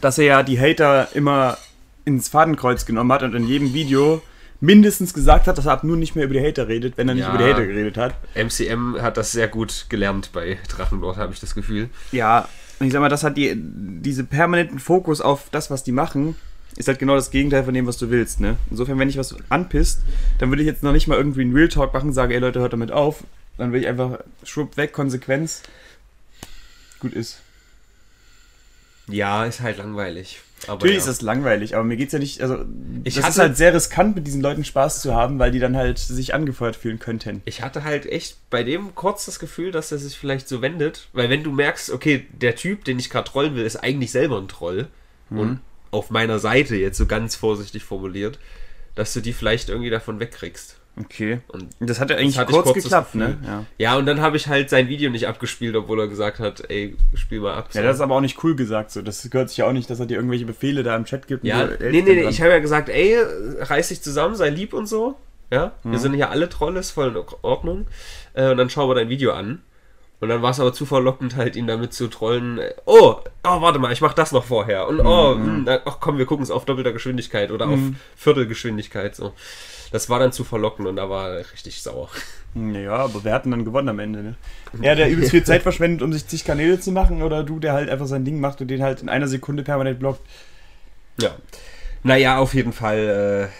Dass 0.00 0.18
er 0.18 0.24
ja 0.24 0.42
die 0.42 0.58
Hater 0.58 1.08
immer 1.14 1.56
ins 2.04 2.28
Fadenkreuz 2.28 2.86
genommen 2.86 3.12
hat 3.12 3.22
und 3.22 3.34
in 3.34 3.46
jedem 3.46 3.74
Video 3.74 4.22
mindestens 4.60 5.14
gesagt 5.14 5.46
hat, 5.46 5.56
dass 5.58 5.66
er 5.66 5.72
ab 5.72 5.84
nun 5.84 5.98
nicht 6.00 6.16
mehr 6.16 6.24
über 6.24 6.34
die 6.34 6.44
Hater 6.44 6.66
redet, 6.66 6.96
wenn 6.98 7.08
er 7.08 7.14
nicht 7.14 7.24
Ja. 7.24 7.34
über 7.34 7.38
die 7.44 7.50
Hater 7.50 7.66
geredet 7.66 7.96
hat. 7.96 8.14
MCM 8.34 8.96
hat 9.00 9.16
das 9.16 9.30
sehr 9.32 9.46
gut 9.46 9.86
gelernt 9.88 10.30
bei 10.32 10.58
Drachenlord, 10.68 11.16
habe 11.16 11.32
ich 11.32 11.38
das 11.40 11.54
Gefühl. 11.54 11.90
Ja, 12.10 12.48
und 12.80 12.86
ich 12.86 12.92
sag 12.92 13.00
mal, 13.00 13.08
das 13.08 13.22
hat 13.24 13.36
die, 13.36 13.52
diese 13.56 14.24
permanenten 14.24 14.78
Fokus 14.80 15.20
auf 15.20 15.48
das, 15.50 15.70
was 15.70 15.84
die 15.84 15.92
machen, 15.92 16.34
ist 16.78 16.88
halt 16.88 16.98
genau 16.98 17.16
das 17.16 17.30
Gegenteil 17.30 17.64
von 17.64 17.74
dem, 17.74 17.86
was 17.86 17.98
du 17.98 18.08
willst, 18.08 18.40
ne? 18.40 18.56
Insofern, 18.70 18.98
wenn 18.98 19.08
ich 19.08 19.18
was 19.18 19.34
anpisst, 19.48 20.02
dann 20.38 20.50
würde 20.50 20.62
ich 20.62 20.68
jetzt 20.68 20.82
noch 20.82 20.92
nicht 20.92 21.08
mal 21.08 21.18
irgendwie 21.18 21.42
einen 21.42 21.54
Real 21.54 21.68
Talk 21.68 21.92
machen, 21.92 22.12
sage, 22.12 22.34
ey 22.34 22.40
Leute, 22.40 22.60
hört 22.60 22.72
damit 22.72 22.92
auf. 22.92 23.24
Dann 23.58 23.72
will 23.72 23.80
ich 23.80 23.88
einfach 23.88 24.20
schwupp 24.44 24.76
weg, 24.76 24.92
Konsequenz. 24.92 25.62
Gut 27.00 27.12
ist. 27.12 27.40
Ja, 29.08 29.44
ist 29.44 29.60
halt 29.60 29.78
langweilig. 29.78 30.40
Aber 30.64 30.74
Natürlich 30.74 30.94
ja. 30.94 30.98
ist 30.98 31.08
das 31.08 31.20
langweilig, 31.22 31.74
aber 31.74 31.84
mir 31.84 31.96
geht's 31.96 32.12
ja 32.12 32.18
nicht, 32.18 32.40
also 32.42 32.64
Ich 33.04 33.14
das 33.14 33.28
ist 33.30 33.38
halt 33.38 33.56
sehr 33.56 33.72
riskant, 33.72 34.16
mit 34.16 34.26
diesen 34.26 34.40
Leuten 34.40 34.64
Spaß 34.64 35.02
zu 35.02 35.14
haben, 35.14 35.38
weil 35.38 35.50
die 35.50 35.60
dann 35.60 35.76
halt 35.76 35.98
sich 35.98 36.34
angefeuert 36.34 36.76
fühlen 36.76 36.98
könnten. 36.98 37.42
Ich 37.44 37.62
hatte 37.62 37.84
halt 37.84 38.06
echt 38.06 38.36
bei 38.50 38.64
dem 38.64 38.94
kurz 38.94 39.24
das 39.24 39.38
Gefühl, 39.38 39.70
dass 39.70 39.92
er 39.92 39.98
sich 39.98 40.18
vielleicht 40.18 40.48
so 40.48 40.60
wendet, 40.60 41.08
weil 41.12 41.30
wenn 41.30 41.44
du 41.44 41.52
merkst, 41.52 41.90
okay, 41.90 42.26
der 42.32 42.56
Typ, 42.56 42.84
den 42.84 42.98
ich 42.98 43.08
gerade 43.08 43.28
trollen 43.28 43.54
will, 43.54 43.64
ist 43.64 43.76
eigentlich 43.76 44.10
selber 44.10 44.38
ein 44.38 44.48
Troll 44.48 44.88
und 45.30 45.60
auf 45.90 46.10
meiner 46.10 46.38
Seite 46.38 46.76
jetzt 46.76 46.98
so 46.98 47.06
ganz 47.06 47.36
vorsichtig 47.36 47.84
formuliert, 47.84 48.38
dass 48.94 49.12
du 49.12 49.20
die 49.20 49.32
vielleicht 49.32 49.68
irgendwie 49.68 49.90
davon 49.90 50.20
wegkriegst. 50.20 50.76
Okay. 51.00 51.38
Und 51.46 51.68
Das 51.78 52.00
hat 52.00 52.10
ja 52.10 52.16
eigentlich 52.16 52.36
kurz 52.46 52.64
kurz 52.64 52.82
geklappt, 52.82 53.14
ne? 53.14 53.38
Ja. 53.46 53.64
Ja, 53.78 53.96
und 53.96 54.06
dann 54.06 54.20
habe 54.20 54.36
ich 54.36 54.48
halt 54.48 54.68
sein 54.68 54.88
Video 54.88 55.10
nicht 55.10 55.28
abgespielt, 55.28 55.76
obwohl 55.76 56.00
er 56.00 56.08
gesagt 56.08 56.40
hat, 56.40 56.68
ey, 56.70 56.96
spiel 57.14 57.38
mal 57.38 57.54
ab. 57.54 57.68
Ja, 57.72 57.82
das 57.82 57.96
ist 57.96 58.00
aber 58.02 58.16
auch 58.16 58.20
nicht 58.20 58.42
cool 58.42 58.56
gesagt 58.56 58.90
so. 58.90 59.00
Das 59.02 59.28
gehört 59.30 59.48
sich 59.48 59.58
ja 59.58 59.66
auch 59.68 59.72
nicht, 59.72 59.88
dass 59.90 60.00
er 60.00 60.06
dir 60.06 60.16
irgendwelche 60.16 60.44
Befehle 60.44 60.82
da 60.82 60.96
im 60.96 61.04
Chat 61.04 61.28
gibt. 61.28 61.44
Ja, 61.44 61.68
so, 61.68 61.74
nee, 61.80 62.02
nee, 62.02 62.14
nee, 62.14 62.28
ich 62.28 62.40
habe 62.40 62.50
ja 62.50 62.58
gesagt, 62.58 62.88
ey, 62.88 63.16
reiß 63.60 63.88
dich 63.88 64.02
zusammen, 64.02 64.34
sei 64.34 64.50
lieb 64.50 64.72
und 64.72 64.86
so. 64.86 65.16
Ja, 65.52 65.72
Mhm. 65.84 65.92
wir 65.92 65.98
sind 66.00 66.14
hier 66.14 66.30
alle 66.30 66.48
Trolle, 66.48 66.80
ist 66.80 66.90
voll 66.90 67.08
in 67.08 67.16
Ordnung. 67.42 67.86
Äh, 68.34 68.50
und 68.50 68.56
dann 68.56 68.68
schauen 68.68 68.90
wir 68.90 68.96
dein 68.96 69.08
Video 69.08 69.32
an. 69.32 69.62
Und 70.20 70.28
dann 70.30 70.42
war 70.42 70.50
es 70.50 70.58
aber 70.58 70.72
zu 70.72 70.84
verlockend, 70.84 71.36
halt 71.36 71.54
ihn 71.54 71.68
damit 71.68 71.92
zu 71.92 72.08
trollen. 72.08 72.58
Oh, 72.86 73.16
oh, 73.44 73.60
warte 73.60 73.78
mal, 73.78 73.92
ich 73.92 74.00
mach 74.00 74.14
das 74.14 74.32
noch 74.32 74.44
vorher. 74.44 74.88
Und 74.88 74.98
oh, 75.00 75.34
Mhm. 75.36 75.46
mh, 75.46 75.62
na, 75.64 75.80
ach 75.84 75.98
komm, 76.00 76.18
wir 76.18 76.26
gucken 76.26 76.42
es 76.42 76.50
auf 76.50 76.64
doppelter 76.64 76.92
Geschwindigkeit 76.92 77.52
oder 77.52 77.68
auf 77.68 77.78
Viertelgeschwindigkeit. 78.16 79.14
So. 79.14 79.32
Das 79.92 80.10
war 80.10 80.18
dann 80.18 80.32
zu 80.32 80.42
verlockend 80.42 80.88
und 80.88 80.96
da 80.96 81.08
war 81.08 81.30
er 81.30 81.52
richtig 81.52 81.80
sauer. 81.82 82.08
Ja, 82.54 82.96
aber 82.96 83.22
wir 83.24 83.32
hatten 83.32 83.52
dann 83.52 83.64
gewonnen 83.64 83.88
am 83.90 83.98
Ende, 84.00 84.22
ne? 84.22 84.34
Er, 84.82 84.96
der 84.96 85.08
übelst 85.08 85.30
viel 85.30 85.44
Zeit 85.44 85.62
verschwendet, 85.62 86.02
um 86.02 86.12
sich 86.12 86.26
zig 86.26 86.44
Kanäle 86.44 86.80
zu 86.80 86.90
machen, 86.92 87.22
oder 87.22 87.44
du, 87.44 87.60
der 87.60 87.72
halt 87.74 87.88
einfach 87.88 88.06
sein 88.06 88.24
Ding 88.24 88.40
macht 88.40 88.60
und 88.60 88.68
den 88.68 88.82
halt 88.82 89.00
in 89.00 89.08
einer 89.08 89.28
Sekunde 89.28 89.62
permanent 89.62 89.98
blockt. 90.00 90.20
Ja. 91.20 91.36
Naja, 92.02 92.38
auf 92.38 92.54
jeden 92.54 92.72
Fall. 92.72 93.50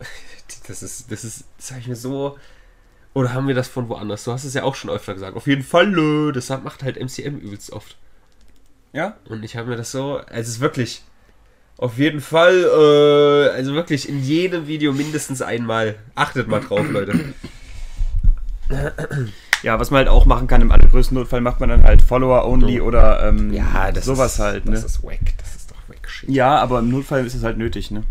Äh, 0.00 0.04
das 0.68 0.82
ist, 0.82 1.10
das 1.10 1.24
ist, 1.24 1.44
das 1.56 1.70
habe 1.70 1.80
ich 1.80 1.88
mir 1.88 1.96
so. 1.96 2.36
Oder 3.14 3.32
haben 3.32 3.48
wir 3.48 3.54
das 3.54 3.68
von 3.68 3.88
woanders? 3.88 4.24
Du 4.24 4.32
hast 4.32 4.44
es 4.44 4.54
ja 4.54 4.62
auch 4.62 4.74
schon 4.74 4.90
öfter 4.90 5.14
gesagt. 5.14 5.36
Auf 5.36 5.46
jeden 5.46 5.62
Fall, 5.62 5.96
äh, 5.98 6.32
das 6.32 6.48
macht 6.62 6.82
halt 6.82 6.96
MCM 6.96 7.38
übelst 7.38 7.72
oft. 7.72 7.96
Ja? 8.92 9.16
Und 9.28 9.44
ich 9.44 9.56
habe 9.56 9.68
mir 9.68 9.76
das 9.76 9.90
so. 9.90 10.18
Also 10.18 10.32
es 10.40 10.48
ist 10.48 10.60
wirklich. 10.60 11.02
Auf 11.78 11.96
jeden 11.96 12.20
Fall, 12.20 12.64
äh, 12.64 13.50
also 13.54 13.72
wirklich 13.74 14.08
in 14.08 14.22
jedem 14.22 14.66
Video 14.66 14.92
mindestens 14.92 15.42
einmal. 15.42 15.94
Achtet 16.16 16.48
mal 16.48 16.60
drauf, 16.60 16.84
Leute. 16.90 17.32
Ja, 19.62 19.78
was 19.80 19.90
man 19.90 19.98
halt 19.98 20.08
auch 20.08 20.26
machen 20.26 20.46
kann, 20.46 20.60
im 20.60 20.70
allergrößten 20.70 21.16
Notfall 21.16 21.40
macht 21.40 21.60
man 21.60 21.68
dann 21.68 21.82
halt 21.84 22.02
Follower-only 22.02 22.80
oder 22.80 23.28
ähm, 23.28 23.52
sowas 24.00 24.34
ist, 24.34 24.38
halt, 24.38 24.64
ne? 24.66 24.72
Das 24.72 24.84
ist 24.84 25.02
wack, 25.02 25.18
das 25.38 25.56
ist 25.56 25.70
doch 25.70 25.76
wack 25.88 26.08
shit. 26.08 26.28
Ja, 26.28 26.58
aber 26.58 26.78
im 26.80 26.90
Notfall 26.90 27.26
ist 27.26 27.34
es 27.34 27.42
halt 27.42 27.58
nötig, 27.58 27.90
ne? 27.90 28.04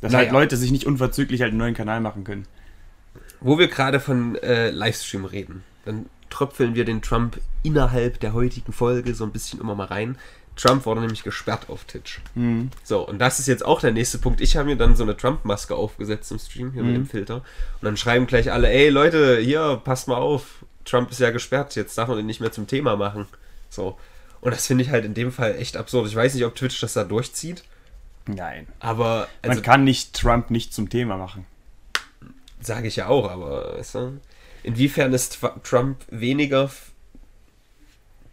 Dass 0.00 0.12
Naja. 0.12 0.24
halt 0.24 0.32
Leute 0.32 0.56
sich 0.56 0.72
nicht 0.72 0.84
unverzüglich 0.84 1.40
halt 1.42 1.50
einen 1.50 1.58
neuen 1.58 1.74
Kanal 1.74 2.00
machen 2.00 2.24
können. 2.24 2.46
Wo 3.42 3.58
wir 3.58 3.68
gerade 3.68 4.00
von 4.00 4.36
äh, 4.36 4.70
Livestream 4.70 5.24
reden, 5.24 5.64
dann 5.84 6.06
tröpfeln 6.30 6.74
wir 6.74 6.84
den 6.84 7.02
Trump 7.02 7.40
innerhalb 7.62 8.20
der 8.20 8.32
heutigen 8.32 8.72
Folge 8.72 9.14
so 9.14 9.24
ein 9.24 9.32
bisschen 9.32 9.60
immer 9.60 9.74
mal 9.74 9.86
rein. 9.86 10.16
Trump 10.56 10.84
wurde 10.84 11.00
nämlich 11.00 11.22
gesperrt 11.22 11.68
auf 11.68 11.84
Twitch. 11.84 12.20
So, 12.84 13.06
und 13.06 13.18
das 13.18 13.38
ist 13.38 13.46
jetzt 13.46 13.64
auch 13.64 13.80
der 13.80 13.92
nächste 13.92 14.18
Punkt. 14.18 14.40
Ich 14.40 14.56
habe 14.56 14.68
mir 14.68 14.76
dann 14.76 14.96
so 14.96 15.02
eine 15.02 15.16
Trump-Maske 15.16 15.74
aufgesetzt 15.74 16.30
im 16.30 16.38
Stream, 16.38 16.72
hier 16.72 16.82
mit 16.82 16.94
dem 16.94 17.06
Filter. 17.06 17.36
Und 17.36 17.42
dann 17.82 17.96
schreiben 17.96 18.26
gleich 18.26 18.52
alle, 18.52 18.68
ey 18.70 18.90
Leute, 18.90 19.38
hier, 19.38 19.80
passt 19.82 20.08
mal 20.08 20.16
auf, 20.16 20.64
Trump 20.84 21.10
ist 21.10 21.20
ja 21.20 21.30
gesperrt, 21.30 21.74
jetzt 21.74 21.96
darf 21.96 22.08
man 22.08 22.18
ihn 22.18 22.26
nicht 22.26 22.40
mehr 22.40 22.52
zum 22.52 22.66
Thema 22.66 22.96
machen. 22.96 23.26
So. 23.70 23.98
Und 24.40 24.52
das 24.52 24.66
finde 24.66 24.84
ich 24.84 24.90
halt 24.90 25.04
in 25.04 25.14
dem 25.14 25.32
Fall 25.32 25.54
echt 25.56 25.76
absurd. 25.76 26.06
Ich 26.08 26.16
weiß 26.16 26.34
nicht, 26.34 26.44
ob 26.44 26.54
Twitch 26.54 26.80
das 26.80 26.92
da 26.92 27.04
durchzieht, 27.04 27.64
Nein. 28.26 28.66
aber 28.80 29.28
also, 29.40 29.54
Man 29.54 29.62
kann 29.62 29.84
nicht 29.84 30.14
Trump 30.14 30.50
nicht 30.50 30.74
zum 30.74 30.90
Thema 30.90 31.16
machen. 31.16 31.46
Sage 32.62 32.88
ich 32.88 32.96
ja 32.96 33.08
auch, 33.08 33.30
aber 33.30 33.76
weißt 33.78 33.94
du, 33.96 34.20
inwiefern 34.62 35.12
ist 35.12 35.38
Trump 35.64 35.98
weniger 36.10 36.70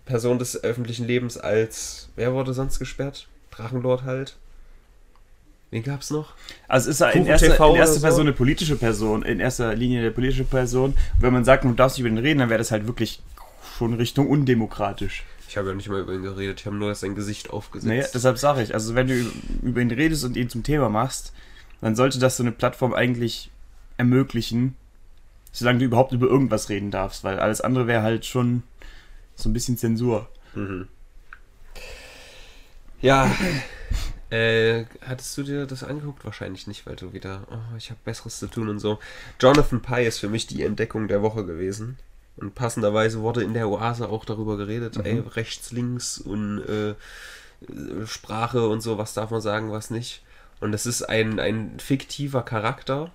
Person 0.06 0.40
des 0.40 0.64
öffentlichen 0.64 1.06
Lebens 1.06 1.38
als 1.38 2.10
wer 2.16 2.34
wurde 2.34 2.54
sonst 2.54 2.80
gesperrt? 2.80 3.28
Drachenlord 3.52 4.04
halt. 4.04 4.38
Wen 5.72 5.84
gab's 5.84 6.10
noch? 6.10 6.34
Also 6.68 6.90
es 6.90 6.96
ist 6.96 7.02
ja 7.02 7.10
in 7.10 7.28
erster, 7.28 7.56
in 7.70 7.76
erster 7.76 7.96
so? 7.96 8.02
Person 8.02 8.22
eine 8.22 8.34
politische 8.34 8.76
Person, 8.76 9.22
in 9.22 9.40
erster 9.40 9.76
Linie 9.76 10.00
eine 10.00 10.12
politische 10.12 10.44
Person. 10.44 10.92
Und 10.94 11.22
wenn 11.22 11.34
man 11.34 11.46
sagt, 11.46 11.64
man 11.64 11.76
darf 11.76 11.92
nicht 11.92 12.00
über 12.00 12.10
den 12.10 12.18
reden, 12.18 12.40
dann 12.40 12.50
wäre 12.50 12.58
das 12.58 12.72
halt 12.72 12.88
wirklich 12.88 13.22
schon 13.78 13.94
Richtung 13.94 14.28
undemokratisch. 14.28 15.26
Ich 15.48 15.58
habe 15.58 15.70
ja 15.70 15.76
nicht 15.76 15.90
mal 15.90 16.02
über 16.02 16.14
ihn 16.14 16.24
geredet, 16.24 16.60
ich 16.60 16.66
habe 16.66 16.76
nur 16.76 16.94
sein 16.96 17.16
Gesicht 17.16 17.50
aufgesetzt. 17.50 17.88
Naja, 17.88 18.06
deshalb 18.14 18.38
sage 18.38 18.62
ich, 18.62 18.74
also 18.74 18.96
wenn 18.96 19.08
du 19.08 19.26
über 19.64 19.82
ihn 19.82 19.92
redest 19.92 20.24
und 20.24 20.38
ihn 20.38 20.50
zum 20.50 20.64
Thema 20.64 20.90
machst, 20.90 21.34
dann 21.82 21.96
sollte 21.96 22.20
das 22.20 22.38
so 22.38 22.44
eine 22.44 22.52
Plattform 22.52 22.94
eigentlich 22.94 23.52
ermöglichen, 24.00 24.76
solange 25.52 25.80
du 25.80 25.86
überhaupt 25.86 26.14
über 26.14 26.28
irgendwas 26.28 26.70
reden 26.70 26.90
darfst, 26.90 27.24
weil 27.24 27.40
alles 27.40 27.62
andere 27.62 27.86
wäre 27.86 28.02
halt 28.02 28.26
schon 28.26 28.64
so 29.36 29.50
ein 29.50 29.54
bisschen 29.54 29.78
Zensur. 29.78 30.28
ja. 33.02 33.32
Äh, 34.32 34.86
hattest 35.02 35.36
du 35.38 35.44
dir 35.44 35.66
das 35.66 35.84
angeguckt? 35.84 36.24
Wahrscheinlich 36.24 36.68
nicht, 36.68 36.86
weil 36.86 36.96
du 36.96 37.14
wieder, 37.14 37.48
oh, 37.50 37.76
ich 37.78 37.90
habe 37.90 38.00
Besseres 38.06 38.38
zu 38.38 38.46
tun 38.46 38.70
und 38.70 38.78
so. 38.78 39.00
Jonathan 39.40 39.82
Pye 39.82 40.06
ist 40.06 40.20
für 40.20 40.30
mich 40.30 40.46
die 40.46 40.62
Entdeckung 40.62 41.08
der 41.08 41.24
Woche 41.24 41.46
gewesen. 41.46 41.98
Und 42.38 42.54
passenderweise 42.54 43.22
wurde 43.22 43.44
in 43.44 43.56
der 43.56 43.68
Oase 43.68 44.08
auch 44.08 44.26
darüber 44.26 44.56
geredet, 44.56 44.98
ey, 45.04 45.20
rechts, 45.20 45.72
links 45.72 46.20
und 46.20 46.60
äh, 46.60 46.94
Sprache 48.06 48.70
und 48.70 48.82
so, 48.82 49.00
was 49.00 49.16
darf 49.16 49.32
man 49.32 49.42
sagen, 49.42 49.72
was 49.72 49.90
nicht. 49.90 50.22
Und 50.60 50.74
es 50.74 50.86
ist 50.86 51.02
ein, 51.04 51.40
ein 51.40 51.80
fiktiver 51.80 52.44
Charakter 52.44 53.12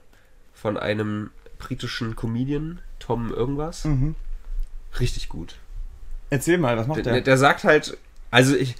von 0.64 0.78
einem 0.78 1.30
britischen 1.58 2.16
Comedian, 2.16 2.80
Tom 2.98 3.30
irgendwas. 3.30 3.86
Richtig 4.98 5.28
gut. 5.28 5.56
Erzähl 6.30 6.56
mal, 6.56 6.78
was 6.78 6.86
macht 6.86 7.04
Der, 7.04 7.12
der? 7.12 7.20
der 7.20 7.36
sagt 7.36 7.64
halt, 7.64 7.98
also 8.30 8.56
ich, 8.56 8.76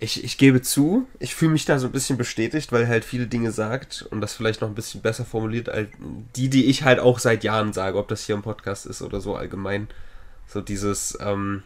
ich, 0.00 0.24
ich 0.24 0.38
gebe 0.38 0.62
zu, 0.62 1.06
ich 1.20 1.36
fühle 1.36 1.52
mich 1.52 1.66
da 1.66 1.78
so 1.78 1.86
ein 1.86 1.92
bisschen 1.92 2.16
bestätigt, 2.16 2.72
weil 2.72 2.82
er 2.82 2.88
halt 2.88 3.04
viele 3.04 3.28
Dinge 3.28 3.52
sagt 3.52 4.08
und 4.10 4.20
das 4.20 4.34
vielleicht 4.34 4.60
noch 4.60 4.66
ein 4.68 4.74
bisschen 4.74 5.02
besser 5.02 5.24
formuliert 5.24 5.68
als 5.68 5.88
die, 6.34 6.50
die 6.50 6.64
ich 6.64 6.82
halt 6.82 6.98
auch 6.98 7.20
seit 7.20 7.44
Jahren 7.44 7.72
sage, 7.72 7.96
ob 7.96 8.08
das 8.08 8.24
hier 8.24 8.34
im 8.34 8.42
Podcast 8.42 8.86
ist 8.86 9.02
oder 9.02 9.20
so 9.20 9.36
allgemein. 9.36 9.86
So 10.48 10.60
dieses, 10.60 11.16
ähm, 11.20 11.62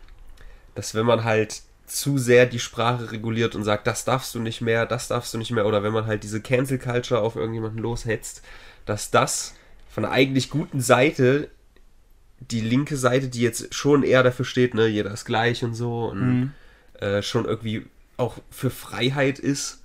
dass 0.75 0.95
wenn 0.95 1.07
man 1.07 1.25
halt 1.25 1.63
zu 1.87 2.19
sehr 2.19 2.45
die 2.45 2.61
Sprache 2.61 3.13
reguliert 3.13 3.55
und 3.55 3.65
sagt, 3.65 3.87
das 3.87 4.05
darfst 4.05 4.35
du 4.35 4.41
nicht 4.41 4.61
mehr, 4.61 4.85
das 4.85 5.09
darfst 5.09 5.33
du 5.33 5.39
nicht 5.39 5.53
mehr, 5.53 5.65
oder 5.65 5.83
wenn 5.83 5.95
man 5.95 6.05
halt 6.05 6.23
diese 6.23 6.43
Cancel 6.43 6.79
Culture 6.79 7.23
auf 7.23 7.35
irgendjemanden 7.35 7.81
loshetzt, 7.81 8.43
dass 8.91 9.11
das 9.11 9.55
von 9.89 10.03
der 10.03 10.13
eigentlich 10.13 10.51
guten 10.51 10.81
Seite 10.81 11.49
die 12.41 12.61
linke 12.61 12.97
Seite, 12.97 13.29
die 13.29 13.43
jetzt 13.43 13.75
schon 13.75 14.03
eher 14.03 14.23
dafür 14.23 14.45
steht, 14.45 14.75
ne, 14.75 14.87
jeder 14.87 15.13
ist 15.13 15.25
gleich 15.25 15.63
und 15.63 15.75
so 15.75 16.07
und 16.07 16.53
äh, 17.01 17.23
schon 17.23 17.45
irgendwie 17.45 17.87
auch 18.17 18.39
für 18.51 18.71
Freiheit 18.71 19.39
ist, 19.39 19.83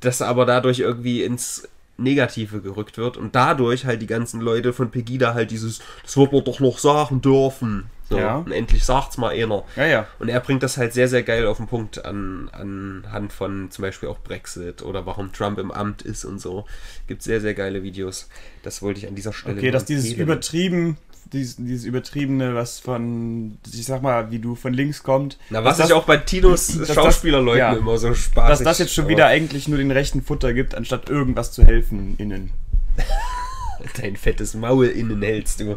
das 0.00 0.22
aber 0.22 0.46
dadurch 0.46 0.78
irgendwie 0.78 1.22
ins 1.22 1.68
Negative 1.96 2.60
gerückt 2.60 2.98
wird 2.98 3.16
und 3.16 3.34
dadurch 3.34 3.84
halt 3.84 4.02
die 4.02 4.06
ganzen 4.06 4.40
Leute 4.40 4.72
von 4.72 4.90
Pegida 4.90 5.34
halt 5.34 5.50
dieses, 5.50 5.80
das 6.02 6.16
wird 6.16 6.32
man 6.32 6.44
doch 6.44 6.60
noch 6.60 6.78
sagen 6.78 7.20
dürfen. 7.20 7.90
So, 8.08 8.18
Ja. 8.18 8.36
Und 8.36 8.52
endlich 8.52 8.84
sagt's 8.84 9.18
mal 9.18 9.30
einer. 9.30 9.64
Ja, 9.74 9.86
ja. 9.86 10.06
Und 10.18 10.28
er 10.28 10.40
bringt 10.40 10.62
das 10.62 10.76
halt 10.76 10.92
sehr, 10.92 11.08
sehr 11.08 11.22
geil 11.22 11.46
auf 11.46 11.56
den 11.56 11.66
Punkt 11.66 12.04
an, 12.04 12.48
anhand 12.52 13.32
von 13.32 13.70
zum 13.70 13.82
Beispiel 13.82 14.08
auch 14.08 14.18
Brexit 14.18 14.82
oder 14.82 15.06
warum 15.06 15.32
Trump 15.32 15.58
im 15.58 15.72
Amt 15.72 16.02
ist 16.02 16.24
und 16.24 16.40
so. 16.40 16.66
Gibt 17.08 17.22
sehr, 17.22 17.40
sehr 17.40 17.54
geile 17.54 17.82
Videos. 17.82 18.28
Das 18.62 18.80
wollte 18.82 19.00
ich 19.00 19.08
an 19.08 19.14
dieser 19.14 19.32
Stelle 19.32 19.56
Okay, 19.56 19.70
dass 19.70 19.84
dieses 19.84 20.06
empfehlen. 20.06 20.28
übertrieben, 20.28 20.98
dieses, 21.32 21.56
dieses 21.56 21.84
übertriebene, 21.84 22.54
was 22.54 22.78
von, 22.78 23.58
ich 23.72 23.84
sag 23.84 24.02
mal, 24.02 24.30
wie 24.30 24.38
du 24.38 24.54
von 24.54 24.72
links 24.72 25.02
kommt. 25.02 25.38
Na, 25.50 25.64
was 25.64 25.80
ich 25.80 25.92
auch 25.92 26.04
bei 26.04 26.18
Tinos 26.18 26.78
Schauspielerleuten 26.94 27.58
ja. 27.58 27.72
immer 27.72 27.98
so 27.98 28.14
spaßig 28.14 28.48
dass 28.48 28.62
das 28.62 28.78
jetzt 28.78 28.94
schon 28.94 29.08
wieder 29.08 29.26
eigentlich 29.26 29.66
nur 29.66 29.78
den 29.78 29.90
rechten 29.90 30.22
Futter 30.22 30.52
gibt, 30.54 30.74
anstatt 30.76 31.10
irgendwas 31.10 31.50
zu 31.50 31.64
helfen 31.64 32.14
innen. 32.18 32.52
Dein 34.00 34.16
fettes 34.16 34.54
Maul 34.54 34.86
innen 34.86 35.22
hältst 35.22 35.60
du. 35.60 35.76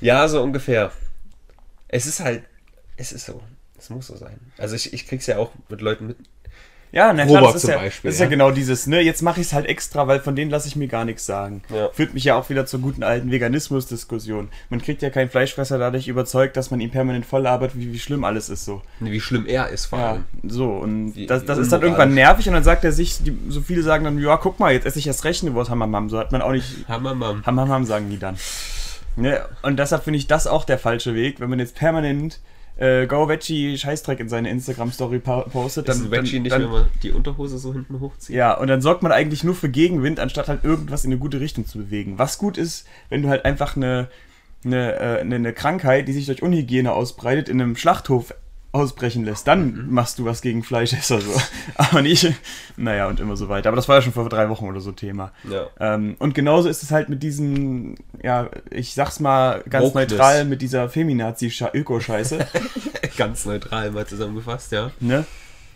Ja, 0.00 0.28
so 0.28 0.42
ungefähr. 0.42 0.92
Es 1.88 2.06
ist 2.06 2.20
halt, 2.20 2.42
es 2.96 3.12
ist 3.12 3.26
so. 3.26 3.40
Es 3.78 3.90
muss 3.90 4.06
so 4.06 4.16
sein. 4.16 4.38
Also 4.58 4.74
ich, 4.74 4.92
ich 4.94 5.06
krieg's 5.06 5.26
ja 5.26 5.36
auch 5.38 5.50
mit 5.68 5.80
Leuten 5.80 6.06
mit. 6.08 6.16
Ja, 6.92 7.12
na 7.12 7.26
klar, 7.26 7.40
Robert 7.40 7.56
das 7.56 7.64
ist, 7.64 7.68
ja, 7.68 7.76
Beispiel, 7.76 8.08
das 8.08 8.14
ist 8.14 8.20
ja 8.20 8.24
ja. 8.26 8.30
genau 8.30 8.50
dieses, 8.52 8.86
ne, 8.86 9.00
jetzt 9.02 9.20
mache 9.20 9.40
ich 9.40 9.48
es 9.48 9.52
halt 9.52 9.66
extra, 9.66 10.06
weil 10.06 10.20
von 10.20 10.34
denen 10.34 10.50
lasse 10.50 10.68
ich 10.68 10.76
mir 10.76 10.86
gar 10.88 11.04
nichts 11.04 11.26
sagen. 11.26 11.62
Ja. 11.68 11.90
Führt 11.90 12.14
mich 12.14 12.24
ja 12.24 12.36
auch 12.36 12.48
wieder 12.48 12.64
zur 12.64 12.80
guten 12.80 13.02
alten 13.02 13.30
Veganismus-Diskussion. 13.30 14.48
Man 14.70 14.80
kriegt 14.80 15.02
ja 15.02 15.10
keinen 15.10 15.28
Fleischfresser 15.28 15.78
dadurch 15.78 16.08
überzeugt, 16.08 16.56
dass 16.56 16.70
man 16.70 16.80
ihn 16.80 16.90
permanent 16.90 17.26
voll 17.26 17.42
labert, 17.42 17.76
wie, 17.76 17.92
wie 17.92 17.98
schlimm 17.98 18.24
alles 18.24 18.48
ist 18.48 18.64
so. 18.64 18.80
Wie 19.00 19.20
schlimm 19.20 19.46
er 19.46 19.68
ist 19.68 19.86
vor 19.86 19.98
Ja, 19.98 20.10
allem. 20.12 20.24
so, 20.44 20.70
und 20.70 21.16
Wie- 21.16 21.26
das, 21.26 21.42
wie 21.42 21.46
das 21.46 21.58
ist 21.58 21.72
dann 21.72 21.82
irgendwann 21.82 22.14
nervig 22.14 22.46
und 22.48 22.54
dann 22.54 22.64
sagt 22.64 22.84
er 22.84 22.92
sich, 22.92 23.18
die, 23.22 23.36
so 23.48 23.60
viele 23.60 23.82
sagen 23.82 24.04
dann, 24.04 24.18
ja, 24.18 24.36
guck 24.38 24.58
mal, 24.58 24.72
jetzt 24.72 24.86
esse 24.86 24.98
ich 24.98 25.06
erst 25.06 25.24
recht 25.24 25.42
eine 25.42 25.52
Wurst, 25.54 25.70
Hammermam. 25.70 26.08
So 26.08 26.18
hat 26.18 26.32
man 26.32 26.40
auch 26.40 26.52
nicht, 26.52 26.86
Hammermann. 26.88 27.44
Hammermam 27.44 27.84
sagen 27.84 28.08
die 28.08 28.18
dann. 28.18 28.36
Ne? 29.16 29.40
Und 29.62 29.78
deshalb 29.78 30.04
finde 30.04 30.18
ich 30.18 30.26
das 30.26 30.46
auch 30.46 30.64
der 30.64 30.78
falsche 30.78 31.14
Weg, 31.14 31.40
wenn 31.40 31.50
man 31.50 31.58
jetzt 31.58 31.74
permanent 31.74 32.40
äh, 32.76 33.06
Go 33.06 33.28
Veggie 33.28 33.76
Scheißdreck 33.78 34.20
in 34.20 34.28
seine 34.28 34.50
Instagram-Story 34.50 35.20
postet. 35.20 35.88
Dann, 35.88 35.96
ist 35.96 36.10
Veggie 36.10 36.40
nicht, 36.40 36.52
dann, 36.52 36.62
wenn 36.62 36.70
man 36.70 36.86
die 37.02 37.10
Unterhose 37.10 37.58
so 37.58 37.72
hinten 37.72 38.00
hochzieht. 38.00 38.36
Ja, 38.36 38.54
und 38.54 38.68
dann 38.68 38.82
sorgt 38.82 39.02
man 39.02 39.12
eigentlich 39.12 39.44
nur 39.44 39.54
für 39.54 39.70
Gegenwind, 39.70 40.20
anstatt 40.20 40.48
halt 40.48 40.64
irgendwas 40.64 41.04
in 41.04 41.12
eine 41.12 41.18
gute 41.18 41.40
Richtung 41.40 41.66
zu 41.66 41.78
bewegen. 41.78 42.18
Was 42.18 42.38
gut 42.38 42.58
ist, 42.58 42.86
wenn 43.08 43.22
du 43.22 43.28
halt 43.28 43.44
einfach 43.44 43.76
eine, 43.76 44.08
eine, 44.64 44.94
äh, 44.94 45.20
eine, 45.20 45.36
eine 45.36 45.52
Krankheit, 45.54 46.08
die 46.08 46.12
sich 46.12 46.26
durch 46.26 46.42
Unhygiene 46.42 46.92
ausbreitet, 46.92 47.48
in 47.48 47.60
einem 47.60 47.76
Schlachthof 47.76 48.34
ausbrechen 48.76 49.24
lässt, 49.24 49.46
dann 49.46 49.72
mhm. 49.72 49.94
machst 49.94 50.18
du 50.18 50.24
was 50.24 50.42
gegen 50.42 50.62
Fleischesser 50.62 51.20
so. 51.20 51.32
Aber 51.76 52.02
nicht, 52.02 52.32
naja, 52.76 53.08
und 53.08 53.20
immer 53.20 53.36
so 53.36 53.48
weiter. 53.48 53.68
Aber 53.68 53.76
das 53.76 53.88
war 53.88 53.96
ja 53.96 54.02
schon 54.02 54.12
vor 54.12 54.28
drei 54.28 54.48
Wochen 54.48 54.66
oder 54.66 54.80
so 54.80 54.92
Thema. 54.92 55.32
Ja. 55.50 55.66
Ähm, 55.78 56.16
und 56.18 56.34
genauso 56.34 56.68
ist 56.68 56.82
es 56.82 56.90
halt 56.90 57.08
mit 57.08 57.22
diesen, 57.22 57.96
ja, 58.22 58.48
ich 58.70 58.94
sag's 58.94 59.20
mal 59.20 59.62
ganz 59.68 59.86
Wokeness. 59.86 60.10
neutral, 60.10 60.44
mit 60.44 60.62
dieser 60.62 60.88
Feminazi-Öko-Scheiße. 60.88 62.46
ganz 63.16 63.46
neutral 63.46 63.90
mal 63.90 64.06
zusammengefasst, 64.06 64.72
ja. 64.72 64.90
Ne? 65.00 65.24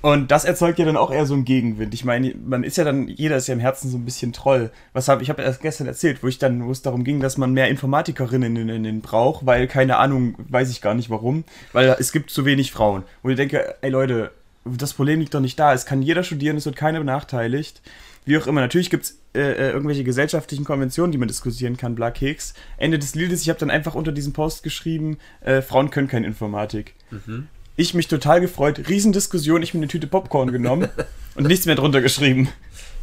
Und 0.02 0.30
das 0.30 0.44
erzeugt 0.44 0.78
ja 0.78 0.86
dann 0.86 0.96
auch 0.96 1.10
eher 1.10 1.26
so 1.26 1.34
einen 1.34 1.44
Gegenwind. 1.44 1.92
Ich 1.92 2.04
meine, 2.04 2.34
man 2.34 2.64
ist 2.64 2.78
ja 2.78 2.84
dann, 2.84 3.08
jeder 3.08 3.36
ist 3.36 3.48
ja 3.48 3.54
im 3.54 3.60
Herzen 3.60 3.90
so 3.90 3.98
ein 3.98 4.04
bisschen 4.04 4.32
Troll. 4.32 4.70
Was 4.92 5.08
habe 5.08 5.22
ich 5.22 5.28
habe 5.28 5.42
erst 5.42 5.60
gestern 5.60 5.86
erzählt, 5.86 6.22
wo 6.22 6.28
ich 6.28 6.38
dann, 6.38 6.66
wo 6.66 6.70
es 6.70 6.82
darum 6.82 7.04
ging, 7.04 7.20
dass 7.20 7.36
man 7.36 7.52
mehr 7.52 7.68
Informatikerinnen 7.68 8.56
in, 8.56 8.68
in, 8.68 8.84
in 8.84 9.00
braucht, 9.02 9.44
weil 9.44 9.66
keine 9.66 9.98
Ahnung, 9.98 10.36
weiß 10.48 10.70
ich 10.70 10.80
gar 10.80 10.94
nicht 10.94 11.10
warum, 11.10 11.44
weil 11.72 11.96
es 11.98 12.12
gibt 12.12 12.30
zu 12.30 12.44
wenig 12.44 12.72
Frauen. 12.72 13.04
Wo 13.22 13.28
ich 13.28 13.36
denke, 13.36 13.74
ey 13.82 13.90
Leute, 13.90 14.30
das 14.64 14.94
Problem 14.94 15.20
liegt 15.20 15.34
doch 15.34 15.40
nicht 15.40 15.58
da. 15.58 15.74
Es 15.74 15.86
kann 15.86 16.02
jeder 16.02 16.22
studieren, 16.22 16.56
es 16.56 16.66
wird 16.66 16.76
keiner 16.76 16.98
benachteiligt. 16.98 17.82
Wie 18.24 18.38
auch 18.38 18.46
immer, 18.46 18.60
natürlich 18.60 18.90
gibt 18.90 19.04
es 19.04 19.18
äh, 19.34 19.40
äh, 19.40 19.70
irgendwelche 19.70 20.04
gesellschaftlichen 20.04 20.64
Konventionen, 20.64 21.12
die 21.12 21.18
man 21.18 21.28
diskutieren 21.28 21.76
kann, 21.76 21.94
bla 21.94 22.10
Keks. 22.10 22.54
Ende 22.76 22.98
des 22.98 23.14
Liedes, 23.14 23.42
ich 23.42 23.48
habe 23.48 23.58
dann 23.58 23.70
einfach 23.70 23.94
unter 23.94 24.12
diesem 24.12 24.32
Post 24.32 24.62
geschrieben, 24.62 25.18
äh, 25.40 25.62
Frauen 25.62 25.90
können 25.90 26.08
keine 26.08 26.26
Informatik. 26.26 26.94
Mhm. 27.10 27.48
Ich 27.80 27.94
mich 27.94 28.08
total 28.08 28.42
gefreut. 28.42 28.90
Riesendiskussion, 28.90 29.62
ich 29.62 29.72
mir 29.72 29.80
eine 29.80 29.88
Tüte 29.88 30.06
Popcorn 30.06 30.52
genommen 30.52 30.90
und 31.34 31.46
nichts 31.46 31.64
mehr 31.64 31.76
drunter 31.76 32.02
geschrieben. 32.02 32.50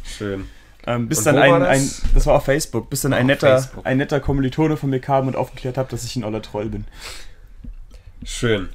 Schön. 0.04 0.46
Ähm, 0.86 1.08
bis 1.08 1.18
und 1.18 1.24
dann 1.24 1.38
ein, 1.38 1.60
das? 1.60 1.68
ein, 1.68 2.10
das 2.14 2.26
war 2.26 2.36
auf 2.36 2.44
Facebook, 2.44 2.88
bis 2.88 3.00
dann 3.00 3.12
ein 3.12 3.26
netter, 3.26 3.68
ein 3.82 3.96
netter 3.96 4.20
Kommilitone 4.20 4.76
von 4.76 4.88
mir 4.88 5.00
kam 5.00 5.26
und 5.26 5.34
aufgeklärt 5.34 5.76
hat, 5.78 5.92
dass 5.92 6.04
ich 6.04 6.14
ein 6.14 6.22
oller 6.22 6.42
Troll 6.42 6.66
bin. 6.66 6.84
Schön. 8.22 8.68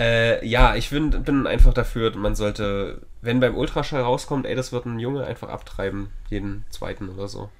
Äh, 0.00 0.44
ja, 0.44 0.74
ich 0.74 0.90
bin, 0.90 1.10
bin 1.10 1.46
einfach 1.46 1.72
dafür, 1.72 2.16
man 2.16 2.34
sollte, 2.34 3.02
wenn 3.22 3.38
beim 3.38 3.56
Ultraschall 3.56 4.02
rauskommt, 4.02 4.46
ey, 4.46 4.56
das 4.56 4.72
wird 4.72 4.84
ein 4.86 4.98
Junge, 4.98 5.26
einfach 5.26 5.48
abtreiben, 5.48 6.08
jeden 6.28 6.64
zweiten 6.70 7.08
oder 7.08 7.28
so. 7.28 7.50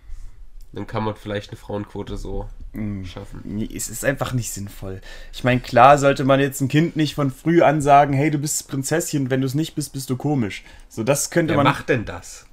Dann 0.73 0.87
kann 0.87 1.04
man 1.04 1.14
vielleicht 1.14 1.50
eine 1.50 1.56
Frauenquote 1.56 2.16
so 2.16 2.49
mm. 2.73 3.04
schaffen. 3.04 3.40
Nee, 3.44 3.68
es 3.75 3.88
ist 3.88 4.04
einfach 4.04 4.32
nicht 4.32 4.50
sinnvoll. 4.50 5.00
Ich 5.32 5.44
meine, 5.44 5.61
klar 5.61 5.96
sollte 5.99 6.25
man 6.25 6.40
jetzt 6.40 6.61
ein 6.61 6.68
Kind 6.68 6.96
nicht 6.96 7.14
von 7.14 7.30
früh 7.30 7.62
an 7.62 7.80
sagen, 7.80 8.12
hey, 8.12 8.30
du 8.30 8.38
bist 8.38 8.68
Prinzessin, 8.68 9.30
wenn 9.30 9.40
du 9.40 9.46
es 9.46 9.54
nicht 9.54 9.75
bist, 9.75 9.92
bist 9.92 10.11
du 10.11 10.16
komisch. 10.16 10.64
So, 10.88 11.02
das 11.02 11.30
könnte 11.30 11.52
Wer 11.52 11.56
man. 11.58 11.66
Wer 11.66 11.73
macht 11.73 11.88
denn 11.88 12.04
das? 12.04 12.46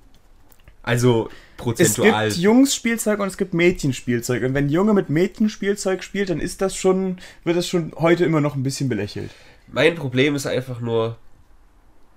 Also 0.84 1.30
prozentual. 1.58 2.28
Es 2.28 2.36
gibt 2.36 2.44
Jungsspielzeug 2.44 3.20
und 3.20 3.28
es 3.28 3.38
gibt 3.38 3.54
Mädchenspielzeug. 3.54 4.44
Und 4.44 4.54
wenn 4.54 4.70
Junge 4.70 4.94
mit 4.94 5.10
Mädchenspielzeug 5.10 6.04
spielt, 6.04 6.30
dann 6.30 6.40
ist 6.40 6.62
das 6.62 6.76
schon, 6.76 7.18
wird 7.46 7.58
das 7.58 7.68
schon 7.68 7.94
heute 7.96 8.26
immer 8.26 8.42
noch 8.42 8.56
ein 8.56 8.64
bisschen 8.64 8.90
belächelt. 8.90 9.32
Mein 9.72 9.96
Problem 9.96 10.36
ist 10.36 10.46
einfach 10.46 10.82
nur, 10.82 11.18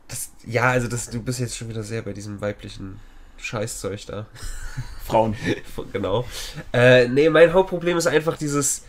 das, 0.08 0.32
ja, 0.44 0.64
also 0.64 0.88
das, 0.88 1.10
du 1.10 1.22
bist 1.22 1.40
jetzt 1.40 1.56
schon 1.56 1.68
wieder 1.68 1.84
sehr 1.84 2.02
bei 2.02 2.12
diesem 2.12 2.40
weiblichen 2.40 2.98
Scheißzeug 3.38 4.06
da. 4.06 4.26
Frauen. 5.04 5.36
genau. 5.92 6.26
Äh, 6.72 7.08
nee, 7.08 7.28
mein 7.30 7.52
Hauptproblem 7.52 7.96
ist 7.96 8.06
einfach 8.06 8.36
dieses 8.36 8.84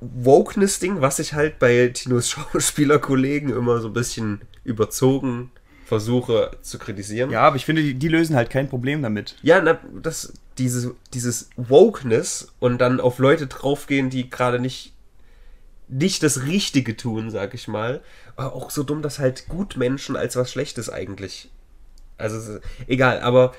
Wokeness-Ding, 0.00 1.00
was 1.00 1.18
ich 1.18 1.34
halt 1.34 1.58
bei 1.58 1.88
Tinos 1.88 2.30
Schauspielerkollegen 2.52 3.50
immer 3.50 3.80
so 3.80 3.88
ein 3.88 3.94
bisschen 3.94 4.42
überzogen 4.64 5.50
versuche 5.84 6.52
zu 6.62 6.78
kritisieren. 6.78 7.30
Ja, 7.30 7.42
aber 7.42 7.56
ich 7.56 7.66
finde, 7.66 7.82
die, 7.82 7.94
die 7.94 8.08
lösen 8.08 8.36
halt 8.36 8.48
kein 8.48 8.68
Problem 8.68 9.02
damit. 9.02 9.36
Ja, 9.42 9.60
na, 9.60 9.78
das, 10.02 10.32
diese, 10.56 10.94
dieses 11.12 11.50
Wokeness 11.56 12.48
und 12.58 12.78
dann 12.78 13.00
auf 13.00 13.18
Leute 13.18 13.46
draufgehen, 13.46 14.08
die 14.08 14.30
gerade 14.30 14.58
nicht 14.58 14.94
nicht 15.86 16.22
das 16.22 16.44
Richtige 16.44 16.96
tun, 16.96 17.30
sag 17.30 17.52
ich 17.52 17.68
mal. 17.68 18.02
Aber 18.36 18.54
auch 18.54 18.70
so 18.70 18.82
dumm, 18.82 19.02
dass 19.02 19.18
halt 19.18 19.48
Gutmenschen 19.48 20.16
als 20.16 20.34
was 20.34 20.50
Schlechtes 20.50 20.88
eigentlich. 20.88 21.50
Also, 22.16 22.58
egal, 22.86 23.20
aber 23.20 23.54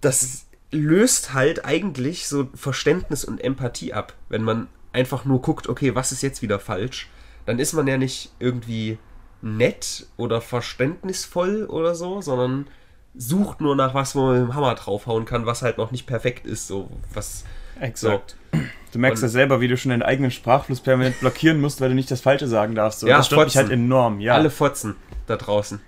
das 0.00 0.46
löst 0.70 1.34
halt 1.34 1.64
eigentlich 1.64 2.26
so 2.26 2.48
Verständnis 2.54 3.24
und 3.24 3.42
Empathie 3.42 3.92
ab. 3.92 4.14
Wenn 4.28 4.42
man 4.42 4.68
einfach 4.92 5.24
nur 5.24 5.40
guckt, 5.40 5.68
okay, 5.68 5.94
was 5.94 6.12
ist 6.12 6.22
jetzt 6.22 6.42
wieder 6.42 6.58
falsch, 6.58 7.08
dann 7.46 7.58
ist 7.58 7.72
man 7.72 7.86
ja 7.86 7.96
nicht 7.96 8.32
irgendwie 8.38 8.98
nett 9.42 10.06
oder 10.16 10.40
verständnisvoll 10.40 11.66
oder 11.66 11.94
so, 11.94 12.20
sondern 12.20 12.66
sucht 13.14 13.60
nur 13.60 13.76
nach 13.76 13.94
was, 13.94 14.14
wo 14.14 14.22
man 14.22 14.38
mit 14.38 14.48
dem 14.48 14.54
Hammer 14.54 14.74
draufhauen 14.74 15.24
kann, 15.24 15.46
was 15.46 15.62
halt 15.62 15.78
noch 15.78 15.90
nicht 15.90 16.06
perfekt 16.06 16.46
ist, 16.46 16.66
so 16.66 16.88
was. 17.12 17.44
Exakt. 17.80 18.36
So. 18.52 18.60
Du 18.92 18.98
merkst 18.98 19.22
ja 19.22 19.28
selber, 19.28 19.60
wie 19.60 19.68
du 19.68 19.76
schon 19.76 19.90
deinen 19.90 20.02
eigenen 20.02 20.30
Sprachfluss 20.30 20.80
permanent 20.80 21.18
blockieren 21.20 21.60
musst, 21.60 21.80
weil 21.80 21.88
du 21.88 21.94
nicht 21.94 22.10
das 22.10 22.20
Falsche 22.20 22.46
sagen 22.46 22.74
darfst. 22.74 23.00
So. 23.00 23.08
Ja, 23.08 23.16
das 23.16 23.26
stört 23.26 23.46
mich 23.46 23.56
halt 23.56 23.70
enorm, 23.70 24.20
ja. 24.20 24.34
Alle 24.34 24.50
Fotzen 24.50 24.96
da 25.26 25.36
draußen. 25.36 25.80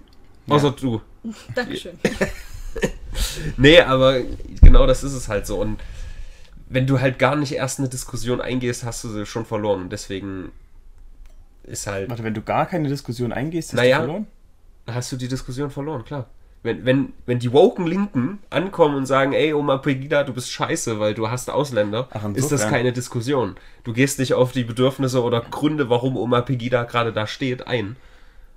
Ja. 0.47 0.55
Außer 0.55 0.73
du. 0.73 1.01
Dankeschön. 1.55 1.99
nee, 3.57 3.81
aber 3.81 4.21
genau 4.63 4.87
das 4.87 5.05
ist 5.05 5.15
es 5.15 5.29
halt 5.29 5.47
so. 5.47 5.61
Und 5.61 5.81
wenn 6.69 6.87
du 6.87 7.01
halt 7.01 7.19
gar 7.19 7.37
nicht 7.37 7.53
erst 7.53 7.79
eine 7.79 7.89
Diskussion 7.89 8.41
eingehst, 8.41 8.85
hast 8.85 9.05
du 9.05 9.09
sie 9.09 9.27
schon 9.27 9.45
verloren. 9.45 9.83
Und 9.83 9.93
deswegen 9.93 10.53
ist 11.63 11.87
halt. 11.87 12.11
Warte, 12.11 12.25
wenn 12.25 12.35
du 12.35 12.43
gar 12.43 12.67
keine 12.67 12.89
Diskussion 12.89 13.33
eingehst, 13.33 13.71
hast 13.71 13.77
naja, 13.77 13.99
du 13.99 14.05
verloren? 14.05 14.27
Hast 14.87 15.13
du 15.13 15.17
die 15.17 15.29
Diskussion 15.29 15.71
verloren, 15.71 16.05
klar. 16.05 16.27
Wenn, 16.63 16.87
wenn, 16.87 17.13
wenn 17.27 17.39
die 17.39 17.53
woken 17.53 17.87
Linken 17.87 18.39
ankommen 18.49 18.97
und 18.97 19.05
sagen, 19.05 19.35
ey, 19.35 19.53
Oma 19.53 19.77
Pegida, 19.77 20.25
du 20.25 20.33
bist 20.33 20.51
scheiße, 20.51 20.99
weil 20.99 21.13
du 21.13 21.29
hast 21.29 21.51
Ausländer, 21.51 22.09
Ach, 22.11 22.25
ist 22.35 22.53
das 22.53 22.69
keine 22.69 22.91
Diskussion. 22.91 23.57
Du 23.85 23.93
gehst 23.93 24.19
nicht 24.19 24.33
auf 24.33 24.53
die 24.53 24.65
Bedürfnisse 24.65 25.23
oder 25.23 25.43
Gründe, 25.43 25.91
warum 25.91 26.17
Oma 26.17 26.41
Pegida 26.41 26.85
gerade 26.85 27.13
da 27.13 27.27
steht, 27.27 27.67
ein 27.67 27.97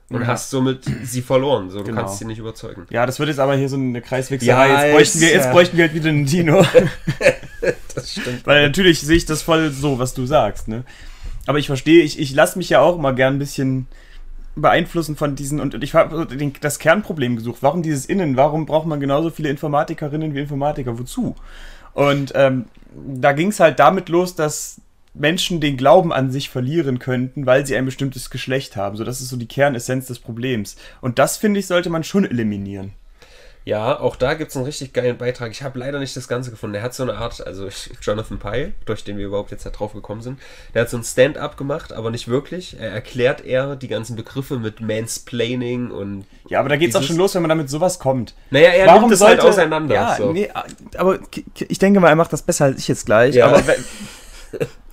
und 0.09 0.21
ja. 0.21 0.27
hast 0.27 0.49
somit 0.49 0.85
sie 1.03 1.21
verloren. 1.21 1.69
So, 1.69 1.79
du 1.79 1.85
genau. 1.85 2.01
kannst 2.01 2.19
sie 2.19 2.25
nicht 2.25 2.39
überzeugen. 2.39 2.87
Ja, 2.89 3.05
das 3.05 3.19
wird 3.19 3.29
jetzt 3.29 3.39
aber 3.39 3.55
hier 3.55 3.67
so 3.67 3.75
eine 3.75 4.01
Kreiswechselei. 4.01 4.67
Ja, 4.67 4.83
jetzt, 4.85 4.93
bräuchten 4.93 5.21
wir, 5.21 5.29
jetzt 5.29 5.51
bräuchten 5.51 5.77
wir 5.77 5.85
halt 5.85 5.93
wieder 5.93 6.09
einen 6.09 6.25
Dino. 6.25 6.65
das 7.95 8.11
stimmt. 8.13 8.45
Weil 8.45 8.67
natürlich 8.67 9.01
sehe 9.01 9.17
ich 9.17 9.25
das 9.25 9.41
voll 9.41 9.71
so, 9.71 9.99
was 9.99 10.13
du 10.13 10.25
sagst. 10.25 10.67
Ne? 10.67 10.83
Aber 11.45 11.59
ich 11.59 11.67
verstehe, 11.67 12.03
ich, 12.03 12.19
ich 12.19 12.33
lasse 12.33 12.57
mich 12.57 12.69
ja 12.69 12.79
auch 12.79 12.97
immer 12.97 13.13
gern 13.13 13.35
ein 13.35 13.39
bisschen 13.39 13.87
beeinflussen 14.55 15.15
von 15.15 15.35
diesen 15.35 15.59
und 15.59 15.83
ich 15.83 15.93
habe 15.93 16.27
das 16.61 16.79
Kernproblem 16.79 17.35
gesucht. 17.35 17.59
Warum 17.61 17.83
dieses 17.83 18.05
Innen? 18.05 18.37
Warum 18.37 18.65
braucht 18.65 18.87
man 18.87 18.99
genauso 18.99 19.29
viele 19.29 19.49
Informatikerinnen 19.49 20.33
wie 20.33 20.39
Informatiker? 20.39 20.97
Wozu? 20.97 21.35
Und 21.93 22.31
ähm, 22.35 22.65
da 22.95 23.33
ging 23.33 23.49
es 23.49 23.59
halt 23.59 23.79
damit 23.79 24.09
los, 24.09 24.35
dass 24.35 24.81
Menschen 25.19 25.59
den 25.59 25.77
Glauben 25.77 26.13
an 26.13 26.31
sich 26.31 26.49
verlieren 26.49 26.99
könnten, 26.99 27.45
weil 27.45 27.65
sie 27.65 27.75
ein 27.75 27.85
bestimmtes 27.85 28.29
Geschlecht 28.29 28.75
haben. 28.75 28.97
So, 28.97 29.03
das 29.03 29.21
ist 29.21 29.29
so 29.29 29.37
die 29.37 29.47
Kernessenz 29.47 30.07
des 30.07 30.19
Problems. 30.19 30.75
Und 31.01 31.19
das, 31.19 31.37
finde 31.37 31.59
ich, 31.59 31.67
sollte 31.67 31.89
man 31.89 32.03
schon 32.03 32.25
eliminieren. 32.25 32.93
Ja, 33.67 33.99
auch 33.99 34.15
da 34.15 34.33
gibt 34.35 34.51
es 34.51 34.55
einen 34.55 34.63
richtig 34.63 34.93
geilen 34.93 35.17
Beitrag. 35.17 35.51
Ich 35.51 35.61
habe 35.61 35.77
leider 35.77 35.99
nicht 35.99 36.15
das 36.15 36.29
Ganze 36.29 36.51
gefunden. 36.51 36.75
Der 36.75 36.81
hat 36.81 36.93
so 36.93 37.03
eine 37.03 37.15
Art, 37.15 37.45
also 37.45 37.67
Jonathan 38.01 38.39
Pye, 38.39 38.71
durch 38.85 39.03
den 39.03 39.17
wir 39.17 39.25
überhaupt 39.25 39.51
jetzt 39.51 39.65
da 39.65 39.71
drauf 39.71 39.91
gekommen 39.91 40.21
sind, 40.21 40.39
der 40.73 40.83
hat 40.83 40.89
so 40.89 40.95
ein 40.95 41.03
Stand-up 41.03 41.57
gemacht, 41.57 41.91
aber 41.91 42.09
nicht 42.09 42.29
wirklich. 42.29 42.77
Er 42.79 42.91
erklärt 42.91 43.43
eher 43.43 43.75
die 43.75 43.89
ganzen 43.89 44.15
Begriffe 44.15 44.57
mit 44.57 44.79
Mansplaining 44.79 45.91
und. 45.91 46.23
Ja, 46.47 46.61
aber 46.61 46.69
da 46.69 46.77
geht 46.77 46.91
es 46.91 46.95
auch 46.95 47.03
schon 47.03 47.17
los, 47.17 47.35
wenn 47.35 47.41
man 47.41 47.49
damit 47.49 47.69
sowas 47.69 47.99
kommt. 47.99 48.35
Naja, 48.51 48.69
er 48.69 48.87
Warum 48.87 49.01
nimmt 49.01 49.13
es 49.15 49.21
halt 49.21 49.41
auseinander. 49.41 49.93
Ja, 49.93 50.15
so. 50.15 50.31
nee, 50.31 50.49
aber 50.95 51.19
ich 51.67 51.77
denke 51.77 51.99
mal, 51.99 52.07
er 52.07 52.15
macht 52.15 52.31
das 52.31 52.43
besser 52.43 52.65
als 52.65 52.79
ich 52.79 52.87
jetzt 52.87 53.05
gleich. 53.05 53.35
Ja. 53.35 53.47
Aber 53.47 53.61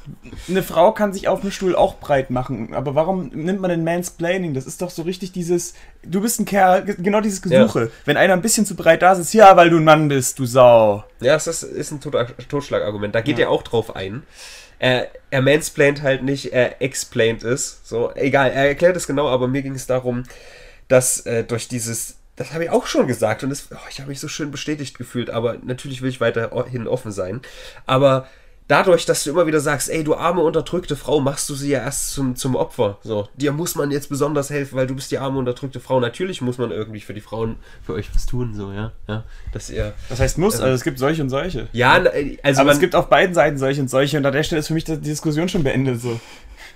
eine 0.48 0.62
Frau 0.62 0.92
kann 0.92 1.12
sich 1.12 1.28
auf 1.28 1.40
dem 1.40 1.50
Stuhl 1.50 1.74
auch 1.74 1.98
breit 1.98 2.30
machen, 2.30 2.74
aber 2.74 2.94
warum 2.94 3.28
nimmt 3.28 3.60
man 3.60 3.70
den 3.70 3.84
Mansplaining? 3.84 4.54
Das 4.54 4.66
ist 4.66 4.82
doch 4.82 4.90
so 4.90 5.02
richtig 5.02 5.32
dieses, 5.32 5.74
du 6.02 6.20
bist 6.20 6.40
ein 6.40 6.44
Kerl, 6.44 6.84
genau 6.84 7.20
dieses 7.20 7.42
Gesuche. 7.42 7.84
Ja. 7.84 7.90
Wenn 8.04 8.16
einer 8.16 8.34
ein 8.34 8.42
bisschen 8.42 8.66
zu 8.66 8.76
breit 8.76 9.02
da 9.02 9.14
sitzt, 9.14 9.34
ja, 9.34 9.56
weil 9.56 9.70
du 9.70 9.76
ein 9.78 9.84
Mann 9.84 10.08
bist, 10.08 10.38
du 10.38 10.46
Sau. 10.46 11.04
Ja, 11.20 11.34
das 11.34 11.62
ist 11.62 11.92
ein 11.92 12.00
Totschlagargument. 12.00 13.14
Da 13.14 13.20
geht 13.20 13.38
ja. 13.38 13.46
er 13.46 13.50
auch 13.50 13.62
drauf 13.62 13.96
ein. 13.96 14.22
Er, 14.78 15.08
er 15.30 15.42
mansplaint 15.42 16.02
halt 16.02 16.22
nicht, 16.22 16.52
er 16.52 16.82
explaint 16.82 17.42
es. 17.42 17.80
So, 17.84 18.12
egal, 18.14 18.50
er 18.50 18.68
erklärt 18.68 18.96
es 18.96 19.06
genau, 19.06 19.28
aber 19.28 19.48
mir 19.48 19.62
ging 19.62 19.74
es 19.74 19.86
darum, 19.86 20.24
dass 20.88 21.20
äh, 21.20 21.44
durch 21.44 21.68
dieses 21.68 22.16
das 22.36 22.52
habe 22.52 22.64
ich 22.64 22.70
auch 22.70 22.86
schon 22.86 23.06
gesagt 23.06 23.44
und 23.44 23.50
das, 23.50 23.68
oh, 23.70 23.88
ich 23.88 24.00
habe 24.00 24.08
mich 24.08 24.20
so 24.20 24.28
schön 24.28 24.50
bestätigt 24.50 24.98
gefühlt, 24.98 25.30
aber 25.30 25.56
natürlich 25.62 26.02
will 26.02 26.10
ich 26.10 26.20
weiterhin 26.20 26.88
offen 26.88 27.12
sein. 27.12 27.40
Aber 27.86 28.26
dadurch, 28.68 29.04
dass 29.04 29.24
du 29.24 29.30
immer 29.30 29.46
wieder 29.46 29.60
sagst, 29.60 29.90
ey, 29.90 30.04
du 30.04 30.14
arme, 30.14 30.40
unterdrückte 30.40 30.96
Frau, 30.96 31.20
machst 31.20 31.48
du 31.50 31.54
sie 31.54 31.70
ja 31.70 31.80
erst 31.80 32.12
zum, 32.12 32.36
zum 32.36 32.56
Opfer. 32.56 32.98
So, 33.02 33.28
dir 33.34 33.52
muss 33.52 33.74
man 33.74 33.90
jetzt 33.90 34.08
besonders 34.08 34.50
helfen, 34.50 34.76
weil 34.76 34.86
du 34.86 34.94
bist 34.94 35.10
die 35.10 35.18
arme, 35.18 35.38
unterdrückte 35.38 35.80
Frau. 35.80 36.00
Natürlich 36.00 36.40
muss 36.40 36.58
man 36.58 36.70
irgendwie 36.70 37.00
für 37.00 37.14
die 37.14 37.20
Frauen, 37.20 37.56
für 37.84 37.94
euch 37.94 38.14
was 38.14 38.26
tun, 38.26 38.54
so, 38.54 38.72
ja. 38.72 38.92
ja 39.06 39.24
dass 39.52 39.70
ihr, 39.70 39.92
Das 40.08 40.20
heißt 40.20 40.38
muss, 40.38 40.60
also 40.60 40.74
es 40.74 40.82
gibt 40.82 40.98
solche 40.98 41.22
und 41.22 41.30
solche. 41.30 41.68
ja, 41.72 41.98
na, 41.98 42.10
also 42.42 42.60
Aber 42.60 42.68
man, 42.68 42.74
es 42.74 42.80
gibt 42.80 42.94
auf 42.94 43.08
beiden 43.08 43.34
Seiten 43.34 43.58
solche 43.58 43.80
und 43.80 43.88
solche 43.88 44.16
und 44.16 44.26
an 44.26 44.32
der 44.32 44.42
Stelle 44.42 44.60
ist 44.60 44.68
für 44.68 44.74
mich 44.74 44.84
die 44.84 44.98
Diskussion 44.98 45.48
schon 45.48 45.62
beendet. 45.62 46.00
So. 46.00 46.18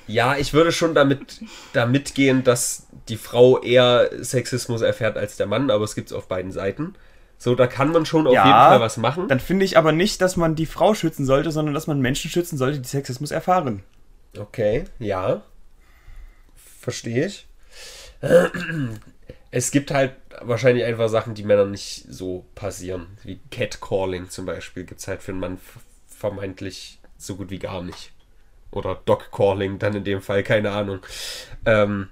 ja, 0.07 0.37
ich 0.37 0.53
würde 0.53 0.73
schon 0.73 0.95
damit, 0.95 1.41
damit 1.73 2.15
gehen, 2.15 2.45
dass 2.45 2.87
die 3.09 3.17
Frau 3.17 3.61
eher 3.61 4.11
Sexismus 4.21 4.83
erfährt 4.83 5.17
als 5.17 5.37
der 5.37 5.47
Mann, 5.47 5.71
aber 5.71 5.85
es 5.85 5.95
gibt 5.95 6.09
es 6.09 6.13
auf 6.13 6.29
beiden 6.29 6.53
Seiten. 6.53 6.95
So, 7.39 7.55
da 7.55 7.69
kann 7.69 7.93
man 7.93 8.05
schon 8.05 8.27
auf 8.27 8.35
Ja, 8.35 8.45
jeden 8.45 8.59
Fall 8.59 8.81
was 8.81 8.97
machen. 8.97 9.29
Dann 9.29 9.39
finde 9.41 9.65
ich 9.65 9.79
aber 9.79 9.93
nicht, 9.93 10.21
dass 10.21 10.37
man 10.37 10.57
die 10.57 10.67
Frau 10.67 10.95
schützen 10.95 11.25
sollte, 11.25 11.53
sondern 11.53 11.73
dass 11.75 11.87
man 11.87 12.01
Menschen 12.01 12.31
schützen 12.31 12.59
sollte, 12.59 12.81
die 12.81 12.89
Sexismus 12.89 13.31
erfahren. 13.31 13.85
Okay, 14.37 14.85
ja. 14.99 15.43
Verstehe 16.81 17.27
ich. 17.27 17.47
Es 19.51 19.71
gibt 19.71 19.93
halt 19.93 20.15
wahrscheinlich 20.41 20.85
einfach 20.85 21.09
Sachen, 21.09 21.35
die 21.35 21.45
Männern 21.45 21.71
nicht 21.71 22.07
so 22.09 22.45
passieren. 22.55 23.07
Wie 23.23 23.41
Catcalling 23.51 24.31
zum 24.31 24.45
Beispiel 24.45 24.85
gibt 24.85 25.01
es 25.01 25.09
halt 25.09 25.23
für 25.23 25.33
einen 25.33 25.41
Mann 25.41 25.59
vermeintlich 26.07 27.01
so 27.17 27.37
gut 27.37 27.51
wie 27.51 27.59
gar 27.59 27.83
nicht. 27.83 28.13
Oder 28.71 29.01
Dogcalling 29.05 29.79
dann 29.79 29.95
in 29.95 30.05
dem 30.05 30.21
Fall, 30.21 30.43
keine 30.43 30.73
Ahnung. 30.73 31.01
Ähm, 31.65 32.09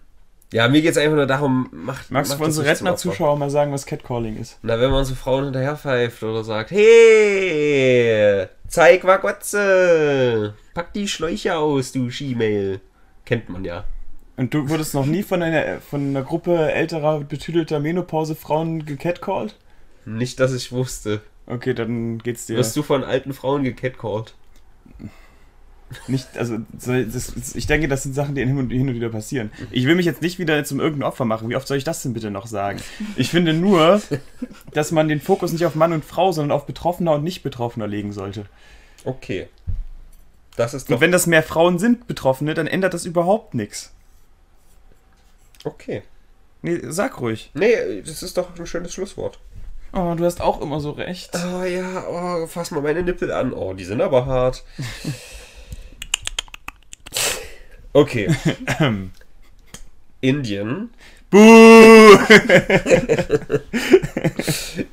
ja, 0.52 0.68
mir 0.68 0.80
geht 0.80 0.92
es 0.92 0.98
einfach 0.98 1.16
nur 1.16 1.26
darum, 1.26 1.68
macht. 1.72 2.10
Magst 2.10 2.32
du 2.32 2.34
macht 2.34 2.42
für 2.42 2.48
das 2.48 2.58
unsere. 2.58 2.66
Rentner-Zuschauer 2.68 3.36
mal 3.36 3.50
sagen, 3.50 3.72
was 3.72 3.84
Catcalling 3.84 4.36
ist? 4.36 4.58
Na, 4.62 4.78
wenn 4.80 4.90
man 4.90 5.04
so 5.04 5.14
Frauen 5.14 5.44
hinterher 5.44 5.76
pfeift 5.76 6.22
oder 6.22 6.44
sagt, 6.44 6.70
hey, 6.70 8.46
zeig 8.68 9.04
Wagotze, 9.04 10.54
pack 10.74 10.92
die 10.92 11.08
Schläuche 11.08 11.56
aus, 11.56 11.92
du 11.92 12.10
Skimail. 12.10 12.80
Kennt 13.24 13.48
man 13.48 13.64
ja. 13.64 13.84
Und 14.36 14.54
du 14.54 14.68
wurdest 14.68 14.94
noch 14.94 15.06
nie 15.06 15.22
von 15.22 15.42
einer, 15.42 15.80
von 15.80 16.10
einer 16.10 16.22
Gruppe 16.22 16.70
älterer, 16.70 17.20
betüdelter 17.20 17.80
Menopause-Frauen 17.80 18.84
gecatcalled? 18.84 19.56
Nicht, 20.04 20.38
dass 20.38 20.52
ich 20.52 20.70
wusste. 20.70 21.22
Okay, 21.46 21.74
dann 21.74 22.18
geht's 22.18 22.46
dir 22.46 22.56
Wirst 22.56 22.76
du 22.76 22.82
von 22.82 23.02
alten 23.02 23.32
Frauen 23.32 23.64
gecatcalled? 23.64 24.34
Nicht. 26.08 26.36
Also, 26.36 26.58
so, 26.78 26.92
das, 26.92 27.54
ich 27.54 27.66
denke, 27.66 27.88
das 27.88 28.02
sind 28.02 28.14
Sachen, 28.14 28.34
die 28.34 28.44
hin 28.44 28.58
und, 28.58 28.70
hin 28.70 28.88
und 28.88 28.94
wieder 28.94 29.08
passieren. 29.08 29.50
Ich 29.70 29.86
will 29.86 29.94
mich 29.94 30.06
jetzt 30.06 30.22
nicht 30.22 30.38
wieder 30.38 30.62
zum 30.64 30.80
irgendeinem 30.80 31.08
Opfer 31.08 31.24
machen. 31.24 31.48
Wie 31.48 31.56
oft 31.56 31.66
soll 31.68 31.76
ich 31.76 31.84
das 31.84 32.02
denn 32.02 32.12
bitte 32.12 32.30
noch 32.30 32.46
sagen? 32.46 32.80
Ich 33.16 33.30
finde 33.30 33.52
nur, 33.52 34.00
dass 34.72 34.92
man 34.92 35.08
den 35.08 35.20
Fokus 35.20 35.52
nicht 35.52 35.64
auf 35.64 35.74
Mann 35.74 35.92
und 35.92 36.04
Frau, 36.04 36.32
sondern 36.32 36.56
auf 36.56 36.66
Betroffener 36.66 37.12
und 37.12 37.24
Nicht-Betroffener 37.24 37.86
legen 37.86 38.12
sollte. 38.12 38.46
Okay. 39.04 39.48
Das 40.56 40.74
ist 40.74 40.88
doch 40.88 40.96
Und 40.96 41.00
wenn 41.00 41.12
das 41.12 41.26
mehr 41.26 41.42
Frauen 41.42 41.78
sind, 41.78 42.06
Betroffene, 42.06 42.54
dann 42.54 42.66
ändert 42.66 42.94
das 42.94 43.04
überhaupt 43.04 43.54
nichts. 43.54 43.92
okay. 45.64 46.02
Nee, 46.62 46.80
sag 46.88 47.20
ruhig. 47.20 47.50
Nee, 47.54 48.02
das 48.04 48.24
ist 48.24 48.36
doch 48.36 48.58
ein 48.58 48.66
schönes 48.66 48.92
Schlusswort. 48.92 49.38
Oh, 49.92 50.14
du 50.16 50.24
hast 50.24 50.40
auch 50.40 50.60
immer 50.60 50.80
so 50.80 50.90
recht. 50.90 51.30
Oh 51.34 51.62
ja, 51.62 52.04
oh, 52.08 52.46
fass 52.48 52.72
mal 52.72 52.82
meine 52.82 53.02
Nippel 53.02 53.30
an. 53.30 53.52
Oh, 53.52 53.72
die 53.72 53.84
sind 53.84 54.00
aber 54.00 54.26
hart. 54.26 54.64
Okay. 57.96 58.28
Indien. 60.20 60.90
Buh! 61.30 61.38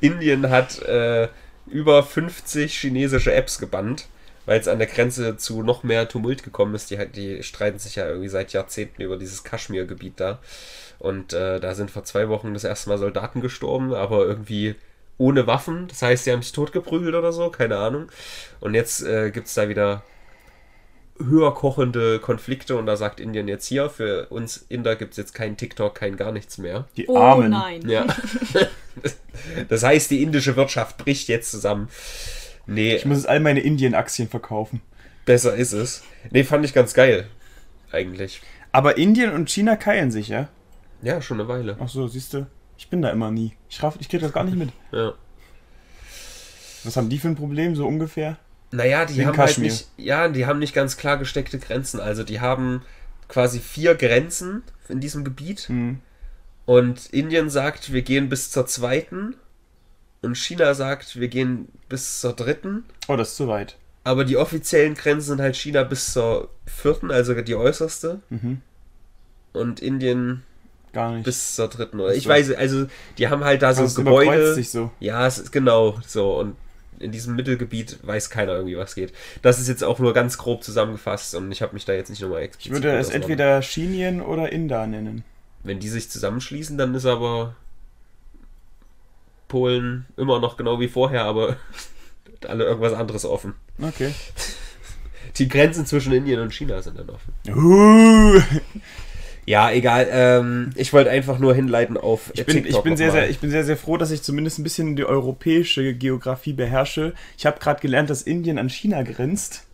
Indien 0.00 0.48
hat 0.48 0.80
äh, 0.84 1.28
über 1.66 2.02
50 2.02 2.74
chinesische 2.74 3.34
Apps 3.34 3.58
gebannt, 3.58 4.06
weil 4.46 4.58
es 4.58 4.68
an 4.68 4.78
der 4.78 4.86
Grenze 4.86 5.36
zu 5.36 5.62
noch 5.62 5.82
mehr 5.82 6.08
Tumult 6.08 6.44
gekommen 6.44 6.74
ist. 6.74 6.90
Die, 6.90 6.96
die 7.14 7.42
streiten 7.42 7.78
sich 7.78 7.96
ja 7.96 8.08
irgendwie 8.08 8.30
seit 8.30 8.54
Jahrzehnten 8.54 9.02
über 9.02 9.18
dieses 9.18 9.44
Kaschmir-Gebiet 9.44 10.18
da. 10.18 10.38
Und 10.98 11.34
äh, 11.34 11.60
da 11.60 11.74
sind 11.74 11.90
vor 11.90 12.04
zwei 12.04 12.30
Wochen 12.30 12.54
das 12.54 12.64
erste 12.64 12.88
Mal 12.88 12.96
Soldaten 12.96 13.42
gestorben, 13.42 13.92
aber 13.92 14.24
irgendwie 14.24 14.76
ohne 15.18 15.46
Waffen. 15.46 15.88
Das 15.88 16.00
heißt, 16.00 16.24
sie 16.24 16.32
haben 16.32 16.40
sich 16.40 16.52
totgeprügelt 16.52 17.14
oder 17.14 17.34
so, 17.34 17.50
keine 17.50 17.76
Ahnung. 17.76 18.08
Und 18.60 18.72
jetzt 18.72 19.02
äh, 19.02 19.30
gibt 19.30 19.48
es 19.48 19.52
da 19.52 19.68
wieder 19.68 20.04
höher 21.18 21.54
kochende 21.54 22.18
Konflikte 22.18 22.76
und 22.76 22.86
da 22.86 22.96
sagt 22.96 23.20
Indien 23.20 23.46
jetzt 23.48 23.66
hier, 23.66 23.88
für 23.88 24.26
uns 24.30 24.56
Inder 24.68 24.96
gibt 24.96 25.12
es 25.12 25.16
jetzt 25.16 25.32
kein 25.34 25.56
TikTok, 25.56 25.94
kein 25.94 26.16
gar 26.16 26.32
nichts 26.32 26.58
mehr. 26.58 26.86
Die 26.96 27.08
Oh 27.08 27.16
Armen. 27.16 27.50
nein. 27.50 27.88
Ja. 27.88 28.06
Das 29.68 29.82
heißt, 29.82 30.10
die 30.12 30.22
indische 30.22 30.54
Wirtschaft 30.54 30.98
bricht 30.98 31.26
jetzt 31.28 31.50
zusammen. 31.50 31.88
Nee, 32.66 32.94
Ich 32.94 33.04
muss 33.04 33.16
jetzt 33.18 33.28
all 33.28 33.40
meine 33.40 33.60
Indien-Aktien 33.60 34.28
verkaufen. 34.28 34.80
besser 35.26 35.54
ist 35.56 35.72
es. 35.72 36.02
Nee, 36.30 36.44
fand 36.44 36.64
ich 36.64 36.72
ganz 36.72 36.94
geil. 36.94 37.26
Eigentlich. 37.90 38.40
Aber 38.70 38.96
Indien 38.96 39.32
und 39.32 39.50
China 39.50 39.74
keilen 39.76 40.12
sich, 40.12 40.28
ja? 40.28 40.48
Ja, 41.02 41.20
schon 41.20 41.40
eine 41.40 41.48
Weile. 41.48 41.76
Ach 41.80 41.88
so, 41.88 42.06
siehst 42.06 42.32
du. 42.34 42.46
Ich 42.78 42.88
bin 42.88 43.02
da 43.02 43.10
immer 43.10 43.30
nie. 43.32 43.54
Ich, 43.68 43.82
raff, 43.82 43.96
ich 43.98 44.08
krieg 44.08 44.20
das 44.20 44.32
gar 44.32 44.44
nicht 44.44 44.56
mit. 44.56 44.70
Ja. 44.92 45.12
Was 46.84 46.96
haben 46.96 47.08
die 47.08 47.18
für 47.18 47.28
ein 47.28 47.36
Problem, 47.36 47.74
so 47.74 47.86
ungefähr? 47.86 48.36
Naja, 48.74 49.04
die 49.04 49.20
haben 49.24 49.36
halt 49.38 49.50
Kaschmir. 49.50 49.70
nicht, 49.70 49.88
ja, 49.96 50.28
die 50.28 50.46
haben 50.46 50.58
nicht 50.58 50.74
ganz 50.74 50.96
klar 50.96 51.16
gesteckte 51.16 51.60
Grenzen. 51.60 52.00
Also 52.00 52.24
die 52.24 52.40
haben 52.40 52.82
quasi 53.28 53.60
vier 53.60 53.94
Grenzen 53.94 54.64
in 54.88 54.98
diesem 54.98 55.22
Gebiet. 55.22 55.68
Hm. 55.68 56.00
Und 56.66 57.06
Indien 57.06 57.50
sagt, 57.50 57.92
wir 57.92 58.02
gehen 58.02 58.28
bis 58.28 58.50
zur 58.50 58.66
zweiten. 58.66 59.36
Und 60.22 60.36
China 60.36 60.74
sagt, 60.74 61.20
wir 61.20 61.28
gehen 61.28 61.68
bis 61.88 62.20
zur 62.20 62.32
dritten. 62.32 62.84
Oh, 63.06 63.14
das 63.16 63.30
ist 63.30 63.36
zu 63.36 63.46
weit. 63.46 63.76
Aber 64.02 64.24
die 64.24 64.36
offiziellen 64.36 64.94
Grenzen 64.94 65.28
sind 65.28 65.40
halt 65.40 65.54
China 65.56 65.84
bis 65.84 66.12
zur 66.12 66.48
vierten, 66.66 67.12
also 67.12 67.34
die 67.40 67.54
äußerste. 67.54 68.22
Mhm. 68.30 68.60
Und 69.52 69.80
Indien 69.80 70.42
Gar 70.92 71.12
nicht. 71.12 71.24
bis 71.24 71.54
zur 71.54 71.68
dritten. 71.68 72.00
Oder 72.00 72.14
ich 72.14 72.24
so. 72.24 72.28
weiß, 72.30 72.54
also 72.54 72.86
die 73.18 73.28
haben 73.28 73.44
halt 73.44 73.62
da 73.62 73.72
so 73.72 73.82
also 73.82 74.00
überkreuzt 74.00 74.30
Gebäude. 74.30 74.54
sich 74.54 74.70
so. 74.70 74.90
Ja, 74.98 75.26
es 75.28 75.38
ist 75.38 75.52
genau 75.52 76.00
so. 76.04 76.40
Und 76.40 76.56
in 76.98 77.12
diesem 77.12 77.36
Mittelgebiet 77.36 77.98
weiß 78.02 78.30
keiner 78.30 78.52
irgendwie, 78.52 78.76
was 78.76 78.94
geht. 78.94 79.12
Das 79.42 79.58
ist 79.58 79.68
jetzt 79.68 79.84
auch 79.84 79.98
nur 79.98 80.12
ganz 80.14 80.38
grob 80.38 80.62
zusammengefasst 80.62 81.34
und 81.34 81.50
ich 81.52 81.62
habe 81.62 81.74
mich 81.74 81.84
da 81.84 81.92
jetzt 81.92 82.10
nicht 82.10 82.22
nochmal 82.22 82.40
Ich 82.40 82.46
explizit. 82.46 82.72
würde 82.72 82.92
mit 82.92 83.00
es 83.00 83.10
entweder 83.10 83.60
Chinien 83.60 84.20
oder 84.20 84.52
Inder 84.52 84.86
nennen. 84.86 85.24
Wenn 85.62 85.80
die 85.80 85.88
sich 85.88 86.10
zusammenschließen, 86.10 86.76
dann 86.76 86.94
ist 86.94 87.06
aber 87.06 87.56
Polen 89.48 90.06
immer 90.16 90.40
noch 90.40 90.56
genau 90.56 90.80
wie 90.80 90.88
vorher, 90.88 91.24
aber 91.24 91.56
alle 92.46 92.64
irgendwas 92.64 92.92
anderes 92.92 93.24
offen. 93.24 93.54
Okay. 93.80 94.12
Die 95.36 95.48
Grenzen 95.48 95.84
zwischen 95.86 96.12
Indien 96.12 96.40
und 96.40 96.54
China 96.54 96.80
sind 96.80 96.98
dann 96.98 97.10
offen. 97.10 97.32
Uh, 97.48 98.40
Ja, 99.46 99.70
egal. 99.70 100.08
Ähm, 100.10 100.70
ich 100.74 100.92
wollte 100.92 101.10
einfach 101.10 101.38
nur 101.38 101.54
hinleiten 101.54 101.96
auf 101.96 102.30
ich, 102.34 102.46
bin, 102.46 102.64
ich, 102.64 102.80
bin 102.80 102.96
sehr, 102.96 103.10
sehr, 103.12 103.28
ich 103.28 103.40
bin 103.40 103.50
sehr, 103.50 103.64
sehr 103.64 103.76
froh, 103.76 103.96
dass 103.96 104.10
ich 104.10 104.22
zumindest 104.22 104.58
ein 104.58 104.62
bisschen 104.62 104.96
die 104.96 105.04
europäische 105.04 105.94
Geografie 105.94 106.54
beherrsche. 106.54 107.12
Ich 107.36 107.44
habe 107.44 107.58
gerade 107.58 107.80
gelernt, 107.80 108.08
dass 108.10 108.22
Indien 108.22 108.58
an 108.58 108.70
China 108.70 109.02
grenzt. 109.02 109.64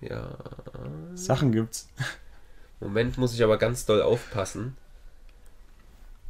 Ja, 0.00 0.36
Sachen 1.14 1.52
gibt's. 1.52 1.88
Moment 2.80 3.18
muss 3.18 3.34
ich 3.34 3.44
aber 3.44 3.58
ganz 3.58 3.86
doll 3.86 4.02
aufpassen. 4.02 4.76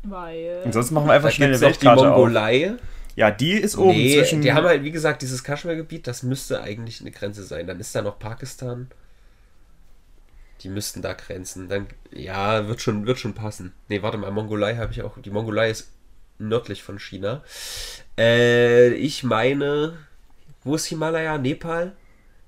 Weil. 0.02 0.62
Ansonsten 0.64 0.94
machen 0.94 1.06
wir 1.06 1.12
einfach 1.12 1.28
Da 1.28 1.34
schnell 1.34 1.48
eine 1.48 1.56
es 1.56 1.62
noch 1.62 1.68
die 1.68 1.74
Weltkarte 1.74 2.12
auf. 2.12 2.18
Mongolei. 2.18 2.74
Ja, 3.14 3.30
die 3.30 3.52
ist 3.52 3.76
oben 3.76 3.96
Nee, 3.96 4.14
zwischen. 4.14 4.40
die 4.40 4.52
haben 4.52 4.66
halt, 4.66 4.82
wie 4.84 4.90
gesagt, 4.90 5.22
dieses 5.22 5.44
Kaschmir-Gebiet, 5.44 6.06
das 6.06 6.22
müsste 6.22 6.62
eigentlich 6.62 7.00
eine 7.00 7.10
Grenze 7.10 7.44
sein. 7.44 7.66
Dann 7.66 7.78
ist 7.78 7.94
da 7.94 8.02
noch 8.02 8.18
Pakistan. 8.18 8.88
Die 10.62 10.68
müssten 10.68 11.02
da 11.02 11.12
grenzen. 11.14 11.68
Dann, 11.68 11.86
ja, 12.12 12.68
wird 12.68 12.80
schon, 12.80 13.06
wird 13.06 13.18
schon 13.18 13.34
passen. 13.34 13.72
Nee, 13.88 14.02
warte 14.02 14.18
mal, 14.18 14.30
Mongolei 14.30 14.76
habe 14.76 14.92
ich 14.92 15.02
auch. 15.02 15.18
Die 15.18 15.30
Mongolei 15.30 15.70
ist 15.70 15.90
nördlich 16.38 16.82
von 16.82 16.98
China. 16.98 17.42
Äh, 18.16 18.90
ich 18.94 19.24
meine, 19.24 19.98
wo 20.64 20.74
ist 20.74 20.86
Himalaya? 20.86 21.38
Nepal? 21.38 21.92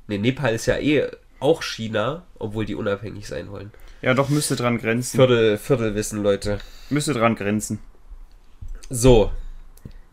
Nee, 0.06 0.18
Nepal 0.18 0.54
ist 0.54 0.66
ja 0.66 0.78
eh 0.78 1.08
auch 1.40 1.62
China, 1.62 2.24
obwohl 2.38 2.64
die 2.64 2.74
unabhängig 2.74 3.26
sein 3.26 3.50
wollen. 3.50 3.72
ja, 4.02 4.14
doch, 4.14 4.28
müsste 4.28 4.56
dran 4.56 4.78
grenzen. 4.78 5.16
Viertel, 5.16 5.58
Viertelwissen, 5.58 6.22
Leute. 6.22 6.58
Müsste 6.90 7.14
dran 7.14 7.34
grenzen. 7.34 7.80
So, 8.90 9.32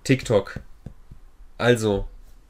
TikTok. 0.04 0.60
Also, 1.58 2.08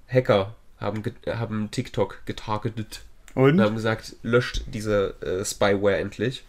Hacker 0.07 0.55
haben, 0.79 1.03
haben 1.27 1.69
TikTok 1.71 2.25
getargetet 2.25 3.01
Und? 3.35 3.51
und 3.51 3.61
haben 3.61 3.75
gesagt, 3.75 4.15
löscht 4.23 4.63
diese 4.67 5.15
äh, 5.21 5.45
Spyware 5.45 5.97
endlich. 5.97 6.43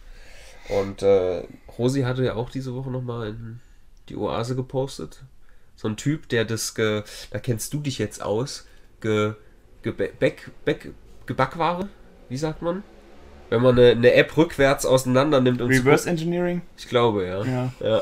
Und 0.69 1.01
äh, 1.01 1.43
Rosi 1.77 2.01
hatte 2.01 2.23
ja 2.23 2.35
auch 2.35 2.49
diese 2.49 2.73
Woche 2.73 2.89
nochmal 2.89 3.29
in 3.29 3.59
die 4.09 4.15
Oase 4.15 4.55
gepostet. 4.55 5.23
So 5.75 5.87
ein 5.87 5.97
Typ, 5.97 6.29
der 6.29 6.45
das, 6.45 6.75
ge, 6.75 7.03
da 7.31 7.39
kennst 7.39 7.73
du 7.73 7.79
dich 7.79 7.97
jetzt 7.97 8.21
aus, 8.21 8.67
ge, 9.01 9.33
ge, 9.81 9.91
Back, 9.91 10.51
Back, 10.65 10.91
Gebackware, 11.25 11.89
wie 12.29 12.37
sagt 12.37 12.61
man? 12.61 12.83
Wenn 13.49 13.61
man 13.61 13.77
eine, 13.77 13.91
eine 13.91 14.13
App 14.13 14.35
rückwärts 14.35 14.85
auseinander 14.85 15.39
nimmt 15.39 15.61
und 15.61 15.69
Reverse 15.69 16.09
Engineering? 16.09 16.61
ich 16.77 16.87
glaube, 16.87 17.27
ja. 17.27 17.43
Ja. 17.43 17.73
ja. 17.81 18.01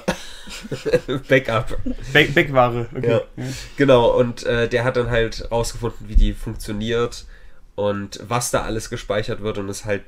Backup. 1.28 1.78
Back 2.13 2.34
Backware. 2.34 2.88
Okay. 2.96 3.10
Ja. 3.10 3.22
Ja. 3.36 3.44
Genau, 3.76 4.17
und 4.17 4.44
äh, 4.44 4.70
der 4.70 4.84
hat 4.84 4.96
dann 4.96 5.10
halt 5.10 5.52
rausgefunden, 5.52 6.08
wie 6.08 6.15
die 6.15 6.34
funktioniert 6.34 7.26
und 7.75 8.19
was 8.27 8.51
da 8.51 8.63
alles 8.63 8.89
gespeichert 8.89 9.41
wird 9.41 9.57
und 9.57 9.69
es 9.69 9.86
halt 9.86 10.03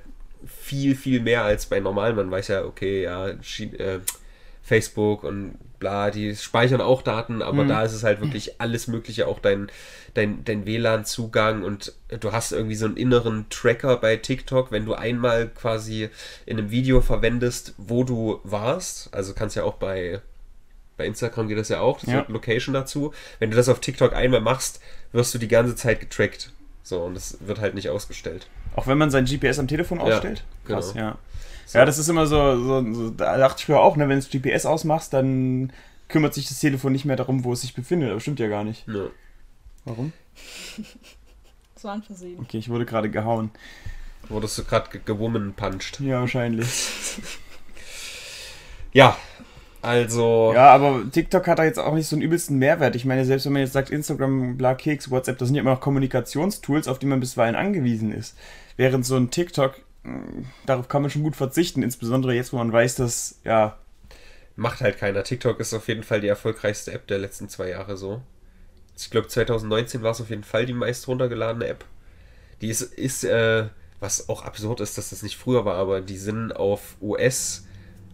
viel, 0.46 0.96
viel 0.96 1.22
mehr 1.22 1.44
als 1.44 1.68
bei 1.68 1.80
normalen. 1.80 2.16
Man 2.16 2.32
weiß 2.32 2.50
ja, 2.50 2.66
okay, 2.66 3.04
ja, 3.04 3.28
äh, 3.30 4.00
Facebook 4.62 5.24
und 5.24 5.56
bla, 5.80 6.12
die 6.12 6.36
speichern 6.36 6.80
auch 6.80 7.02
Daten, 7.02 7.42
aber 7.42 7.66
da 7.66 7.84
ist 7.84 7.92
es 7.92 8.04
halt 8.04 8.22
wirklich 8.22 8.62
alles 8.62 8.88
Mögliche, 8.88 9.28
auch 9.28 9.40
dein, 9.40 9.70
dein, 10.14 10.46
dein 10.46 10.66
WLAN-Zugang 10.66 11.64
und 11.64 11.94
du 12.22 12.32
hast 12.32 12.54
irgendwie 12.54 12.76
so 12.76 12.86
einen 12.86 12.96
inneren 12.96 13.48
Tracker 13.50 13.98
bei 13.98 14.16
TikTok, 14.16 14.72
wenn 14.72 14.86
du 14.86 14.94
einmal 14.94 15.50
quasi 15.50 16.10
in 16.46 16.58
einem 16.58 16.72
Video 16.72 17.02
verwendest, 17.02 17.74
wo 17.78 18.06
du 18.06 18.40
warst, 18.46 19.14
also 19.14 19.34
kannst 19.34 19.58
ja 19.58 19.66
auch 19.66 19.76
bei, 19.76 20.22
bei 20.96 21.06
Instagram 21.06 21.50
geht 21.50 21.58
das 21.58 21.68
ja 21.68 21.82
auch, 21.82 22.00
so 22.00 22.10
Ja. 22.10 22.26
Location 22.30 22.74
dazu. 22.74 23.14
Wenn 23.40 23.52
du 23.52 23.58
das 23.58 23.68
auf 23.68 23.82
TikTok 23.82 24.14
einmal 24.14 24.40
machst, 24.40 24.80
wirst 25.12 25.34
du 25.34 25.38
die 25.38 25.50
ganze 25.50 25.76
Zeit 25.76 26.00
getrackt. 26.00 26.54
So, 26.84 27.02
und 27.04 27.16
das 27.16 27.38
wird 27.42 27.60
halt 27.60 27.76
nicht 27.76 27.90
ausgestellt. 27.90 28.48
Auch 28.76 28.88
wenn 28.88 28.98
man 28.98 29.10
sein 29.10 29.26
GPS 29.26 29.58
am 29.60 29.68
Telefon 29.68 30.00
Ja, 30.00 30.06
ausstellt? 30.06 30.44
Krass, 30.66 30.94
genau. 30.94 31.06
ja. 31.06 31.18
Ja, 31.74 31.86
das 31.86 31.98
ist 31.98 32.10
immer 32.10 32.28
so, 32.28 32.62
so, 32.62 32.94
so 32.94 33.10
da 33.10 33.38
dachte 33.38 33.60
ich 33.60 33.66
früher 33.66 33.80
auch, 33.80 33.96
ne, 33.96 34.10
wenn 34.10 34.20
du 34.20 34.26
das 34.26 34.30
GPS 34.30 34.66
ausmachst, 34.66 35.14
dann 35.14 35.72
kümmert 36.10 36.34
sich 36.34 36.48
das 36.50 36.60
Telefon 36.60 36.92
nicht 36.92 37.06
mehr 37.06 37.16
darum, 37.16 37.46
wo 37.46 37.54
es 37.54 37.62
sich 37.62 37.74
befindet. 37.74 38.12
Aber 38.12 38.20
stimmt 38.20 38.40
ja 38.40 38.48
gar 38.50 38.64
nicht. 38.64 38.86
Ja. 38.88 39.08
Warum? 39.86 40.14
Das 41.76 41.90
war 41.90 41.96
ein 41.96 42.04
Versehen. 42.04 42.40
Okay, 42.40 42.60
ich 42.60 42.70
wurde 42.70 42.86
gerade 42.86 43.10
gehauen. 43.10 43.52
Wurdest 44.30 44.58
du 44.58 44.64
gerade 44.64 44.90
ge 44.90 45.02
gewoman 45.04 45.54
punched. 45.54 46.00
Ja, 46.00 46.22
wahrscheinlich. 46.22 46.66
Ja, 48.94 49.18
also. 49.84 50.52
Ja, 50.56 50.72
aber 50.74 51.04
TikTok 51.12 51.48
hat 51.48 51.60
da 51.60 51.64
jetzt 51.66 51.80
auch 51.80 51.94
nicht 51.94 52.08
so 52.08 52.16
einen 52.16 52.24
übelsten 52.24 52.58
Mehrwert. 52.58 52.96
Ich 52.96 53.06
meine, 53.06 53.26
selbst 53.26 53.46
wenn 53.46 53.54
man 53.54 53.62
jetzt 53.62 53.74
sagt, 53.74 53.90
Instagram, 53.90 54.58
bla, 54.58 54.76
Keks, 54.76 55.12
WhatsApp, 55.12 55.38
das 55.38 55.50
sind 55.50 55.56
ja 55.56 55.62
immer 55.62 55.72
noch 55.72 55.82
Kommunikationstools, 55.82 56.88
auf 56.88 57.00
die 57.00 57.06
man 57.06 57.20
bisweilen 57.20 57.56
angewiesen 57.56 58.12
ist. 58.12 58.36
Während 58.78 59.06
so 59.06 59.16
ein 59.16 59.30
TikTok, 59.30 59.76
mh, 60.04 60.46
darauf 60.66 60.88
kann 60.88 61.02
man 61.02 61.12
schon 61.12 61.24
gut 61.24 61.36
verzichten, 61.36 61.84
insbesondere 61.84 62.34
jetzt, 62.34 62.54
wo 62.54 62.58
man 62.58 62.72
weiß, 62.72 62.96
dass, 62.96 63.40
ja, 63.44 63.78
Macht 64.56 64.82
halt 64.82 64.98
keiner. 64.98 65.24
TikTok 65.24 65.60
ist 65.60 65.74
auf 65.74 65.88
jeden 65.88 66.04
Fall 66.04 66.22
die 66.22 66.28
erfolgreichste 66.28 66.92
App 66.92 67.08
der 67.08 67.18
letzten 67.18 67.50
zwei 67.50 67.70
Jahre 67.70 67.98
so. 67.98 68.22
Ich 68.96 69.10
glaube, 69.10 69.28
2019 69.28 70.04
war 70.04 70.12
es 70.12 70.22
auf 70.22 70.30
jeden 70.30 70.44
Fall 70.44 70.68
die 70.68 70.74
meist 70.74 71.08
runtergeladene 71.08 71.68
App. 71.68 71.86
Die 72.62 72.70
ist, 72.70 72.82
ist 72.82 73.24
äh, 73.24 73.66
was 74.00 74.30
auch 74.30 74.44
absurd 74.44 74.80
ist, 74.80 74.98
dass 74.98 75.10
das 75.10 75.24
nicht 75.24 75.38
früher 75.38 75.66
war, 75.66 75.76
aber 75.76 76.02
die 76.02 76.18
sind 76.18 76.56
auf 76.56 76.98
US 77.02 77.66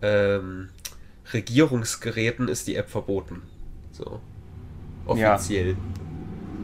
ähm, 0.01 0.69
Regierungsgeräten 1.33 2.47
ist 2.47 2.67
die 2.67 2.75
App 2.75 2.89
verboten. 2.89 3.41
So. 3.91 4.19
Ja. 5.15 5.35
Offiziell. 5.35 5.75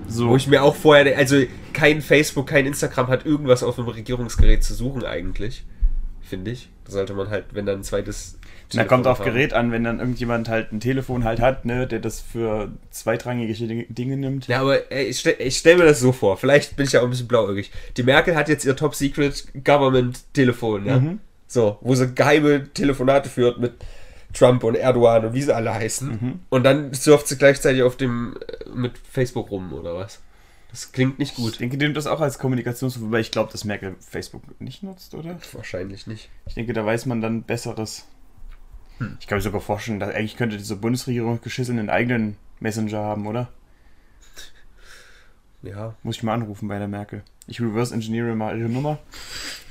so. 0.08 0.30
Wo 0.30 0.36
ich 0.36 0.47
mir 0.47 0.63
auch 0.63 0.75
vorher, 0.75 1.17
also 1.17 1.41
kein 1.73 2.01
Facebook, 2.01 2.47
kein 2.47 2.65
Instagram 2.65 3.08
hat 3.08 3.25
irgendwas 3.25 3.63
auf 3.63 3.80
einem 3.80 3.88
Regierungsgerät 3.88 4.63
zu 4.63 4.73
suchen 4.73 5.04
eigentlich. 5.04 5.65
Finde 6.21 6.51
ich. 6.51 6.69
Da 6.86 6.91
sollte 6.91 7.13
man 7.13 7.30
halt, 7.30 7.45
wenn 7.54 7.65
dann 7.65 7.80
ein 7.80 7.84
zweites. 7.84 8.39
Na, 8.73 8.84
kommt 8.84 9.06
auf 9.06 9.19
haben. 9.19 9.25
Gerät 9.25 9.54
an, 9.54 9.71
wenn 9.71 9.84
dann 9.84 9.99
irgendjemand 9.99 10.49
halt 10.49 10.71
ein 10.71 10.80
Telefon 10.80 11.23
halt 11.23 11.39
hat, 11.39 11.65
ne, 11.65 11.86
der 11.86 11.99
das 11.99 12.19
für 12.19 12.71
zweitrangige 12.89 13.54
Dinge- 13.54 14.17
nimmt. 14.17 14.47
Ja, 14.47 14.62
aber 14.62 14.91
ey, 14.91 15.06
ich 15.06 15.19
stelle 15.19 15.51
stell 15.51 15.78
mir 15.78 15.86
das 15.86 15.99
so 15.99 16.12
vor. 16.12 16.38
Vielleicht 16.38 16.75
bin 16.75 16.88
ich 16.88 16.93
ja 16.93 17.01
auch 17.01 17.04
ein 17.04 17.12
bisschen 17.12 17.28
blauäugig. 17.28 17.71
Die 17.95 18.01
Merkel 18.04 18.36
hat 18.36 18.49
jetzt 18.49 18.65
ihr 18.65 18.75
Top 18.75 18.95
Secret 18.95 19.45
Government 19.63 20.21
Telefon, 20.34 20.86
ja. 20.86 20.99
Mhm. 20.99 21.19
So, 21.47 21.78
wo 21.82 21.93
sie 21.93 22.13
geheime 22.13 22.71
Telefonate 22.73 23.30
führt 23.30 23.60
mit 23.60 23.73
Trump 24.35 24.63
und 24.63 24.75
Erdogan 24.75 25.25
und 25.25 25.33
wie 25.33 25.41
sie 25.41 25.55
alle 25.55 25.73
heißen. 25.73 26.09
Mhm. 26.09 26.39
Und 26.49 26.63
dann 26.63 26.93
surft 26.93 27.27
sie 27.27 27.37
gleichzeitig 27.37 27.83
auf 27.83 27.95
dem 27.97 28.37
äh, 28.47 28.69
mit 28.69 28.97
Facebook 28.97 29.49
rum 29.51 29.73
oder 29.73 29.95
was? 29.95 30.21
Das 30.69 30.91
klingt 30.91 31.19
nicht 31.19 31.37
Ich 31.37 31.43
gut. 31.43 31.59
denke, 31.59 31.77
die 31.77 31.85
nimmt 31.85 31.95
das 31.95 32.05
auch 32.05 32.19
als 32.19 32.37
Kommunikationstool, 32.37 33.05
wobei 33.07 33.21
ich 33.21 33.31
glaube, 33.31 33.51
dass 33.51 33.63
Merkel 33.63 33.95
Facebook 33.99 34.43
nicht 34.59 34.83
nutzt, 34.83 35.13
oder? 35.15 35.37
Wahrscheinlich 35.53 36.05
nicht. 36.05 36.29
Ich 36.47 36.55
denke, 36.55 36.73
da 36.73 36.85
weiß 36.85 37.05
man 37.05 37.21
dann 37.21 37.43
Besseres. 37.43 38.05
Hm. 38.97 39.17
Ich 39.19 39.27
kann 39.27 39.37
mir 39.37 39.41
sogar 39.41 39.61
vorstellen, 39.61 39.99
dass 39.99 40.13
eigentlich 40.13 40.35
könnte 40.35 40.57
diese 40.57 40.75
Bundesregierung 40.75 41.39
geschissen 41.41 41.79
einen 41.79 41.89
eigenen 41.89 42.35
Messenger 42.59 42.99
haben, 42.99 43.25
oder? 43.25 43.49
Ja. 45.61 45.95
Muss 46.03 46.17
ich 46.17 46.23
mal 46.23 46.33
anrufen 46.33 46.67
bei 46.67 46.77
der 46.77 46.87
Merkel. 46.87 47.23
Ich 47.47 47.59
reverse 47.61 47.93
engineere 47.93 48.35
mal 48.35 48.57
ihre 48.57 48.69
Nummer. 48.69 48.99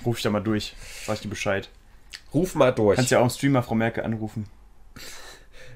Ruf 0.04 0.16
ich 0.16 0.22
da 0.22 0.30
mal 0.30 0.40
durch. 0.40 0.74
Sag 1.04 1.16
ich 1.16 1.20
dir 1.20 1.28
Bescheid. 1.28 1.68
Ruf 2.32 2.54
mal 2.54 2.72
durch. 2.72 2.96
Kannst 2.96 3.10
ja 3.10 3.18
auch 3.20 3.24
im 3.24 3.30
Streamer 3.30 3.62
Frau 3.62 3.74
Merkel 3.74 4.04
anrufen. 4.04 4.46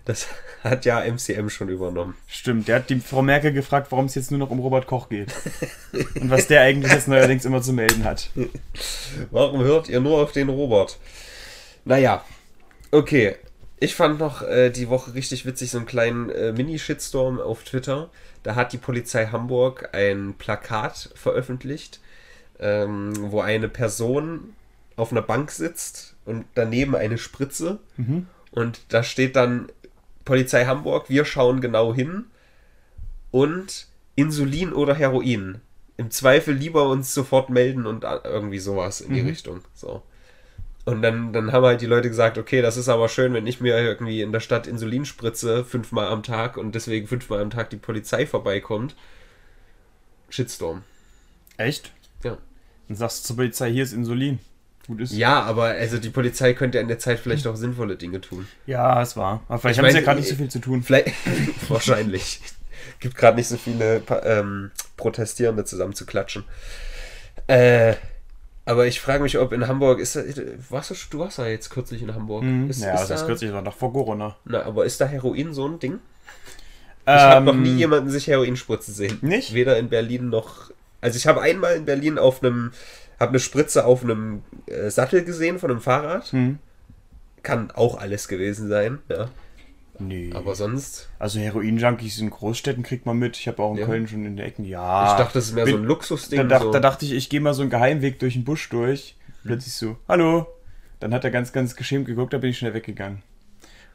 Das 0.05 0.27
hat 0.65 0.87
ja 0.87 1.05
MCM 1.05 1.51
schon 1.51 1.69
übernommen. 1.69 2.17
Stimmt, 2.27 2.67
der 2.67 2.77
hat 2.77 2.91
die 2.91 2.99
Frau 2.99 3.21
Merkel 3.21 3.53
gefragt, 3.53 3.89
warum 3.91 4.07
es 4.07 4.15
jetzt 4.15 4.31
nur 4.31 4.39
noch 4.39 4.51
um 4.51 4.59
Robert 4.59 4.87
Koch 4.87 5.11
geht. 5.11 5.35
Und 6.19 6.31
was 6.31 6.47
der 6.47 6.63
eigentlich 6.63 6.93
jetzt 6.93 7.09
neuerdings 7.09 7.45
immer 7.45 7.61
zu 7.61 7.73
melden 7.73 8.05
hat. 8.05 8.31
Warum 9.31 9.63
hört 9.63 9.89
ihr 9.89 10.01
nur 10.01 10.23
auf 10.23 10.33
den 10.33 10.49
Robert? 10.49 10.99
Naja, 11.85 12.25
okay. 12.91 13.37
Ich 13.81 13.95
fand 13.95 14.19
noch 14.19 14.43
äh, 14.43 14.71
die 14.71 14.89
Woche 14.89 15.15
richtig 15.15 15.47
witzig 15.47 15.71
so 15.71 15.79
einen 15.79 15.87
kleinen 15.87 16.31
äh, 16.31 16.53
Mini-Shitstorm 16.53 17.39
auf 17.39 17.63
Twitter. 17.63 18.11
Da 18.43 18.55
hat 18.55 18.73
die 18.73 18.79
Polizei 18.79 19.27
Hamburg 19.27 19.91
ein 19.93 20.35
Plakat 20.39 21.11
veröffentlicht, 21.15 22.01
ähm, 22.59 23.13
wo 23.31 23.41
eine 23.41 23.69
Person 23.69 24.55
auf 24.97 25.13
einer 25.13 25.23
Bank 25.23 25.51
sitzt 25.51 26.17
und 26.25 26.47
daneben 26.55 26.97
eine 26.97 27.19
Spritze. 27.19 27.79
Und 28.51 28.81
da 28.89 29.03
steht 29.03 29.37
dann 29.37 29.71
Polizei 30.25 30.67
Hamburg, 30.67 31.09
wir 31.09 31.25
schauen 31.25 31.61
genau 31.61 31.95
hin 31.95 32.27
und 33.31 33.89
Insulin 34.15 34.73
oder 34.73 34.95
Heroin. 34.95 35.61
Im 35.97 36.11
Zweifel 36.11 36.55
lieber 36.55 36.89
uns 36.89 37.13
sofort 37.13 37.51
melden 37.51 37.87
und 37.87 38.05
irgendwie 38.25 38.59
sowas 38.59 39.01
in 39.01 39.15
die 39.15 39.21
Richtung. 39.21 39.63
So. 39.75 40.03
Und 40.85 41.03
dann, 41.03 41.33
dann 41.33 41.53
haben 41.53 41.65
halt 41.67 41.81
die 41.81 41.87
Leute 41.87 42.09
gesagt, 42.09 42.39
okay, 42.39 42.63
das 42.63 42.77
ist 42.77 42.89
aber 42.89 43.09
schön, 43.09 43.35
wenn 43.35 43.47
ich 43.47 43.61
mir 43.61 43.79
irgendwie 43.79 44.23
in 44.23 44.33
der 44.33 44.41
Stadt 44.41 44.67
Insulin 44.67 45.05
spritze, 45.05 45.65
fünfmal 45.65 46.09
am 46.09 46.23
Tag 46.23 46.57
und 46.57 46.75
deswegen 46.75 47.07
fünfmal 47.07 47.43
am 47.43 47.51
Tag 47.51 47.69
die 47.71 47.77
Polizei 47.77 48.27
vorbeikommt. 48.27 48.97
Shitstorm. 50.31 50.83
Echt? 51.59 51.93
Ja. 52.23 52.39
Dann 52.87 52.97
sagst 52.97 53.25
du 53.25 53.27
zur 53.27 53.37
Polizei, 53.37 53.71
hier 53.71 53.83
ist 53.83 53.93
Insulin. 53.93 54.39
Gut 54.89 55.01
ist. 55.01 55.13
Ja, 55.13 55.43
aber 55.43 55.67
also 55.67 55.99
die 55.99 56.11
Polizei 56.11 56.55
könnte 56.55 56.79
in 56.79 56.89
der 56.89 56.99
Zeit 56.99 57.21
vielleicht 57.21 57.47
auch 57.47 57.55
sinnvolle 57.55 57.95
Dinge 57.97 58.21
tun. 58.21 58.49
Ja, 58.67 59.01
es 59.01 59.17
war. 59.17 59.43
Aber 59.49 59.59
vielleicht 59.59 59.79
Ich 59.79 59.85
haben 59.85 59.91
sie 59.91 59.99
ja 59.99 60.05
gerade 60.05 60.19
nicht 60.19 60.29
äh, 60.29 60.33
so 60.33 60.37
viel 60.37 60.51
zu 60.51 60.59
tun. 60.59 60.83
Vielleicht, 60.83 61.13
wahrscheinlich. 61.69 62.41
Gibt 62.99 63.17
gerade 63.17 63.37
nicht 63.37 63.49
so 63.49 63.57
viele 63.57 64.03
ähm, 64.25 64.71
Protestierende 64.97 65.65
zusammen 65.65 65.95
zu 65.95 66.07
klatschen. 66.07 66.45
Äh, 67.47 67.95
aber 68.65 68.87
ich 68.87 69.01
frage 69.01 69.23
mich, 69.23 69.39
ob 69.39 69.53
in 69.53 69.69
Hamburg 69.69 69.99
ist 70.01 70.17
da, 70.17 70.23
warst 70.69 70.91
du, 70.91 70.95
du 71.11 71.19
warst 71.21 71.39
ja 71.39 71.47
jetzt 71.47 71.71
kürzlich 71.71 72.03
in 72.03 72.15
Hamburg. 72.15 72.43
Mhm. 72.43 72.69
Ist, 72.69 72.83
ja, 72.83 72.95
ist 72.95 73.03
das 73.03 73.11
ist 73.11 73.21
da, 73.21 73.27
kürzlich, 73.27 73.53
war 73.53 73.63
noch 73.63 73.77
vor 73.77 73.93
Corona. 73.93 74.37
Na, 74.45 74.63
aber 74.63 74.85
ist 74.85 75.01
da 75.01 75.07
Heroin 75.07 75.55
so 75.55 75.69
ein 75.69 75.79
Ding? 75.79 76.01
Ich 77.05 77.13
habe 77.15 77.47
noch 77.47 77.55
nie 77.55 77.77
jemanden 77.77 78.11
sich 78.11 78.27
Heroin 78.27 78.57
spritzen 78.57 78.93
sehen. 78.93 79.19
Ähm, 79.23 79.29
Nicht? 79.31 79.55
Weder 79.55 79.79
in 79.79 79.89
Berlin 79.89 80.29
noch. 80.29 80.71
Also 81.01 81.17
ich 81.17 81.27
habe 81.27 81.41
einmal 81.41 81.77
in 81.77 81.87
Berlin 81.87 82.19
auf 82.19 82.43
einem, 82.43 82.73
habe 83.21 83.31
eine 83.31 83.39
Spritze 83.41 83.85
auf 83.85 84.03
einem 84.05 84.43
äh, 84.67 84.91
Sattel 84.91 85.25
gesehen 85.25 85.59
von 85.59 85.71
einem 85.71 85.81
Fahrrad. 85.81 86.27
Hm. 86.33 86.59
Kann 87.43 87.71
auch 87.71 87.99
alles 87.99 88.29
gewesen 88.29 88.69
sein, 88.69 88.99
ja. 89.09 89.29
Nee. 90.01 90.31
Aber 90.33 90.55
sonst. 90.55 91.09
also 91.19 91.41
Heroin-Junkies 91.41 92.21
in 92.21 92.31
Großstädten 92.31 92.85
kriegt 92.85 93.05
man 93.07 93.19
mit. 93.19 93.37
Ich 93.37 93.49
habe 93.49 93.61
auch 93.63 93.73
in 93.73 93.79
Ja. 93.79 93.87
Köln 93.87 94.07
schon 94.07 94.25
in 94.25 94.37
der 94.37 94.47
Ecken. 94.47 94.65
Ja. 94.65 95.11
ich 95.13 95.19
dachte, 95.19 95.35
das 95.35 95.47
ist 95.47 95.55
mehr 95.55 95.65
bin- 95.65 95.75
so 95.75 95.81
ein 95.81 95.85
Luxusding. 95.87 96.49
da, 96.49 96.61
so. 96.61 96.71
da 96.71 96.79
dachte 96.79 97.05
ich, 97.05 97.13
ich 97.13 97.29
gehe 97.29 97.41
mal 97.41 97.55
so 97.55 97.63
einen 97.63 97.71
Geheimweg 97.71 98.19
durch 98.21 98.35
den 98.35 98.45
Busch 98.45 98.69
durch. 98.69 99.17
Plötzlich 99.45 99.75
so, 99.75 99.97
hallo. 100.09 100.47
Dann 101.01 101.13
hat 101.15 101.25
er 101.25 101.31
ganz, 101.31 101.53
ganz 101.53 101.75
geschämt 101.75 102.07
geguckt, 102.07 102.33
da 102.33 102.39
bin 102.39 102.51
ich 102.51 102.59
schnell 102.59 102.75
weggegangen. 102.75 103.23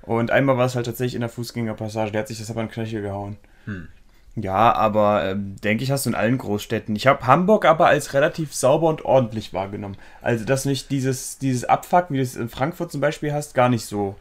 Und 0.02 0.32
einmal 0.32 0.58
war 0.58 0.66
es 0.66 0.76
halt 0.76 0.86
tatsächlich 0.86 1.16
in 1.16 1.22
der 1.22 1.30
Fußgängerpassage. 1.30 2.12
Der 2.12 2.22
hat 2.22 2.28
sich 2.28 2.40
das 2.40 2.50
aber 2.50 2.62
in 2.62 2.68
den 2.68 2.74
Knöchel 2.74 3.02
gehauen. 3.02 3.38
Hm. 3.66 3.88
Ja, 4.36 4.74
aber 4.74 5.26
ähm, 5.26 5.56
denke 5.64 5.84
ich, 5.84 5.92
hast 5.92 6.06
du 6.06 6.10
in 6.10 6.16
allen 6.16 6.40
Großstädten. 6.40 6.96
Ich 6.96 7.06
habe 7.06 7.28
Hamburg 7.28 7.66
aber 7.66 7.88
als 7.88 8.14
relativ 8.14 8.54
sauber 8.54 8.88
und 8.88 9.06
ordentlich 9.06 9.54
wahrgenommen. 9.54 9.96
Also, 10.22 10.44
dass 10.44 10.66
nicht 10.66 10.90
dieses, 10.90 11.38
dieses 11.38 11.66
Abfuck, 11.66 12.08
wie 12.10 12.18
du 12.18 12.24
es 12.24 12.36
in 12.36 12.50
Frankfurt 12.50 12.92
zum 12.92 13.00
Beispiel 13.00 13.32
hast, 13.32 13.54
gar 13.54 13.70
nicht 13.70 13.86
so 13.86 14.16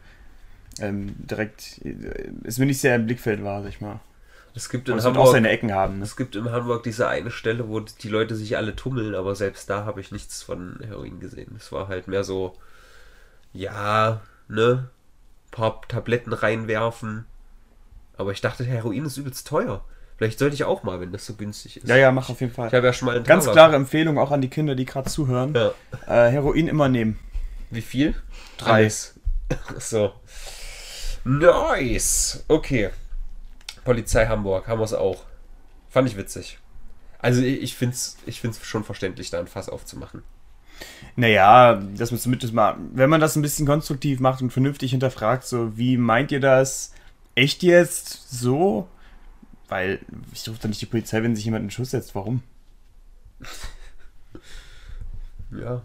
ähm, 0.79 1.15
direkt, 1.17 1.81
äh, 1.83 2.29
ist 2.43 2.59
mir 2.59 2.67
nicht 2.67 2.79
sehr 2.79 2.95
im 2.95 3.05
Blickfeld 3.07 3.43
war, 3.43 3.63
sag 3.63 3.69
ich 3.69 3.81
mal. 3.81 4.01
es 4.53 4.69
gibt 4.69 4.87
in 4.87 4.95
wird 4.95 5.05
auch 5.05 5.09
Hamburg. 5.09 5.31
seine 5.31 5.49
Ecken 5.49 5.73
haben. 5.73 5.97
Ne? 5.97 6.03
Es 6.03 6.15
gibt 6.15 6.35
in 6.35 6.51
Hamburg 6.51 6.83
diese 6.83 7.07
eine 7.07 7.31
Stelle, 7.31 7.67
wo 7.67 7.79
die 7.79 8.09
Leute 8.09 8.35
sich 8.35 8.55
alle 8.55 8.75
tummeln, 8.75 9.15
aber 9.15 9.33
selbst 9.35 9.69
da 9.69 9.85
habe 9.85 9.99
ich 9.99 10.11
nichts 10.11 10.43
von 10.43 10.79
Heroin 10.85 11.19
gesehen. 11.19 11.55
Es 11.57 11.71
war 11.71 11.87
halt 11.87 12.07
mehr 12.07 12.23
so, 12.23 12.53
ja, 13.51 14.21
ne, 14.47 14.89
paar 15.49 15.81
Tabletten 15.87 16.33
reinwerfen. 16.33 17.25
Aber 18.15 18.31
ich 18.31 18.41
dachte, 18.41 18.63
Heroin 18.63 19.05
ist 19.05 19.17
übelst 19.17 19.47
teuer. 19.47 19.83
Vielleicht 20.17 20.39
sollte 20.39 20.53
ich 20.55 20.63
auch 20.63 20.83
mal, 20.83 20.99
wenn 21.01 21.11
das 21.11 21.25
so 21.25 21.33
günstig 21.33 21.77
ist. 21.77 21.87
Ja, 21.87 21.95
ja, 21.97 22.11
mach 22.11 22.29
auf 22.29 22.39
jeden 22.39 22.53
Fall. 22.53 22.67
Ich 22.67 22.73
habe 22.73 22.85
ja 22.85 22.93
schon 22.93 23.07
mal 23.07 23.15
einen 23.15 23.25
Ganz 23.25 23.45
Taler- 23.45 23.53
klare 23.55 23.75
Empfehlung 23.75 24.17
auch 24.17 24.31
an 24.31 24.41
die 24.41 24.49
Kinder, 24.49 24.75
die 24.75 24.85
gerade 24.85 25.09
zuhören. 25.09 25.53
Ja. 25.53 25.71
Äh, 26.27 26.31
Heroin 26.31 26.67
immer 26.67 26.87
nehmen. 26.89 27.19
Wie 27.71 27.81
viel? 27.81 28.15
Drei. 28.57 28.89
So. 29.77 30.13
Nice. 31.25 32.43
Okay. 32.47 32.89
Polizei 33.85 34.25
Hamburg 34.27 34.67
haben 34.67 34.79
wir 34.79 34.85
es 34.85 34.93
auch. 34.93 35.23
Fand 35.89 36.07
ich 36.07 36.17
witzig. 36.17 36.57
Also 37.19 37.41
ich, 37.41 37.61
ich 37.61 37.75
finde 37.75 37.93
es 37.95 38.17
ich 38.25 38.41
find's 38.41 38.63
schon 38.65 38.83
verständlich, 38.83 39.29
da 39.29 39.39
ein 39.39 39.47
Fass 39.47 39.69
aufzumachen. 39.69 40.23
Naja, 41.15 41.75
dass 41.95 42.11
man 42.11 42.19
zumindest 42.19 42.53
mal, 42.53 42.75
wenn 42.93 43.09
man 43.09 43.21
das 43.21 43.35
ein 43.35 43.41
bisschen 43.41 43.65
konstruktiv 43.67 44.19
macht 44.19 44.41
und 44.41 44.51
vernünftig 44.51 44.91
hinterfragt, 44.91 45.45
so, 45.45 45.77
wie 45.77 45.97
meint 45.97 46.31
ihr 46.31 46.39
das? 46.39 46.93
Echt 47.35 47.63
jetzt? 47.63 48.29
So? 48.31 48.87
Weil 49.69 49.99
ich 50.33 50.47
rufe 50.47 50.59
doch 50.61 50.69
nicht 50.69 50.81
die 50.81 50.87
Polizei, 50.87 51.23
wenn 51.23 51.35
sich 51.35 51.45
jemand 51.45 51.61
in 51.61 51.67
den 51.67 51.71
Schuss 51.71 51.91
setzt. 51.91 52.15
Warum? 52.15 52.43
Ja. 55.51 55.81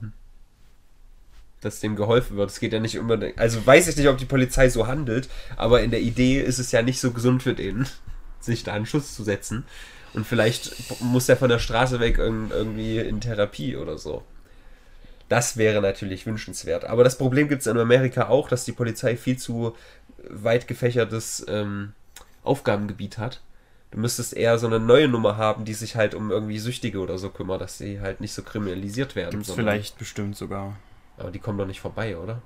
Dass 1.61 1.81
dem 1.81 1.97
geholfen 1.97 2.37
wird. 2.37 2.51
Es 2.51 2.61
geht 2.61 2.73
ja 2.73 2.81
nicht 2.81 2.99
unbedingt. 2.99 3.39
Also 3.39 3.65
weiß 3.65 3.89
ich 3.89 3.97
nicht, 3.97 4.09
ob 4.09 4.19
die 4.19 4.25
Polizei 4.25 4.69
so 4.69 4.87
handelt, 4.87 5.29
aber 5.57 5.83
in 5.83 5.91
der 5.91 6.01
Idee 6.01 6.41
ist 6.41 6.59
es 6.59 6.73
ja 6.73 6.83
nicht 6.83 7.01
so 7.01 7.13
gesund 7.13 7.43
für 7.43 7.55
den, 7.55 7.87
sich 8.41 8.63
da 8.63 8.73
einen 8.73 8.87
Schuss 8.87 9.15
zu 9.15 9.25
setzen. 9.25 9.65
Und 10.15 10.27
vielleicht 10.27 11.01
muss 11.01 11.29
er 11.29 11.37
von 11.37 11.51
der 11.51 11.59
Straße 11.59 12.01
weg 12.01 12.19
irgendwie 12.19 12.99
in 12.99 13.21
Therapie 13.21 13.77
oder 13.77 13.99
so. 13.99 14.23
Das 15.29 15.59
wäre 15.59 15.83
natürlich 15.83 16.25
wünschenswert. 16.25 16.85
Aber 16.85 17.05
das 17.05 17.19
Problem 17.19 17.49
gibt 17.49 17.61
es 17.61 17.67
in 17.67 17.77
Amerika 17.77 18.29
auch, 18.29 18.49
dass 18.49 18.65
die 18.65 18.73
Polizei 18.73 19.17
viel 19.17 19.37
zu 19.37 19.77
weit 20.29 20.67
gefächertes 20.67 21.45
ähm, 21.49 21.93
Aufgabengebiet 22.43 23.19
hat. 23.19 23.43
Du 23.91 23.99
müsstest 23.99 24.35
eher 24.35 24.59
so 24.59 24.67
eine 24.67 24.81
neue 24.81 25.09
Nummer 25.09 25.37
haben, 25.37 25.65
die 25.65 25.75
sich 25.75 25.97
halt 25.97 26.15
um 26.15 26.31
irgendwie 26.31 26.59
Süchtige 26.59 27.01
oder 27.01 27.17
so 27.17 27.31
kümmert, 27.31 27.61
dass 27.61 27.79
sie 27.79 28.01
halt 28.01 28.21
nicht 28.21 28.35
so 28.35 28.43
kriminalisiert 28.43 29.17
werden. 29.17 29.31
Gibt's 29.31 29.53
vielleicht 29.53 29.99
bestimmt 29.99 30.37
sogar. 30.37 30.77
Aber 31.17 31.31
die 31.31 31.39
kommen 31.39 31.59
doch 31.59 31.67
nicht 31.67 31.81
vorbei, 31.81 32.17
oder? 32.17 32.43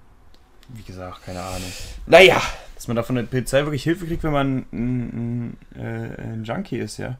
Wie 0.69 0.83
gesagt, 0.83 1.25
keine 1.25 1.43
Ahnung. 1.43 1.73
Naja. 2.07 2.41
Dass 2.75 2.89
man 2.89 2.97
da 2.97 3.03
von 3.03 3.17
der 3.17 3.23
Polizei 3.25 3.63
wirklich 3.63 3.85
Hilfe 3.85 4.07
kriegt, 4.07 4.25
wenn 4.25 4.33
man 4.33 4.67
ein, 4.73 5.57
ein, 5.77 5.81
äh, 5.81 6.23
ein 6.23 6.45
Junkie 6.45 6.79
ist, 6.79 6.97
ja? 6.97 7.17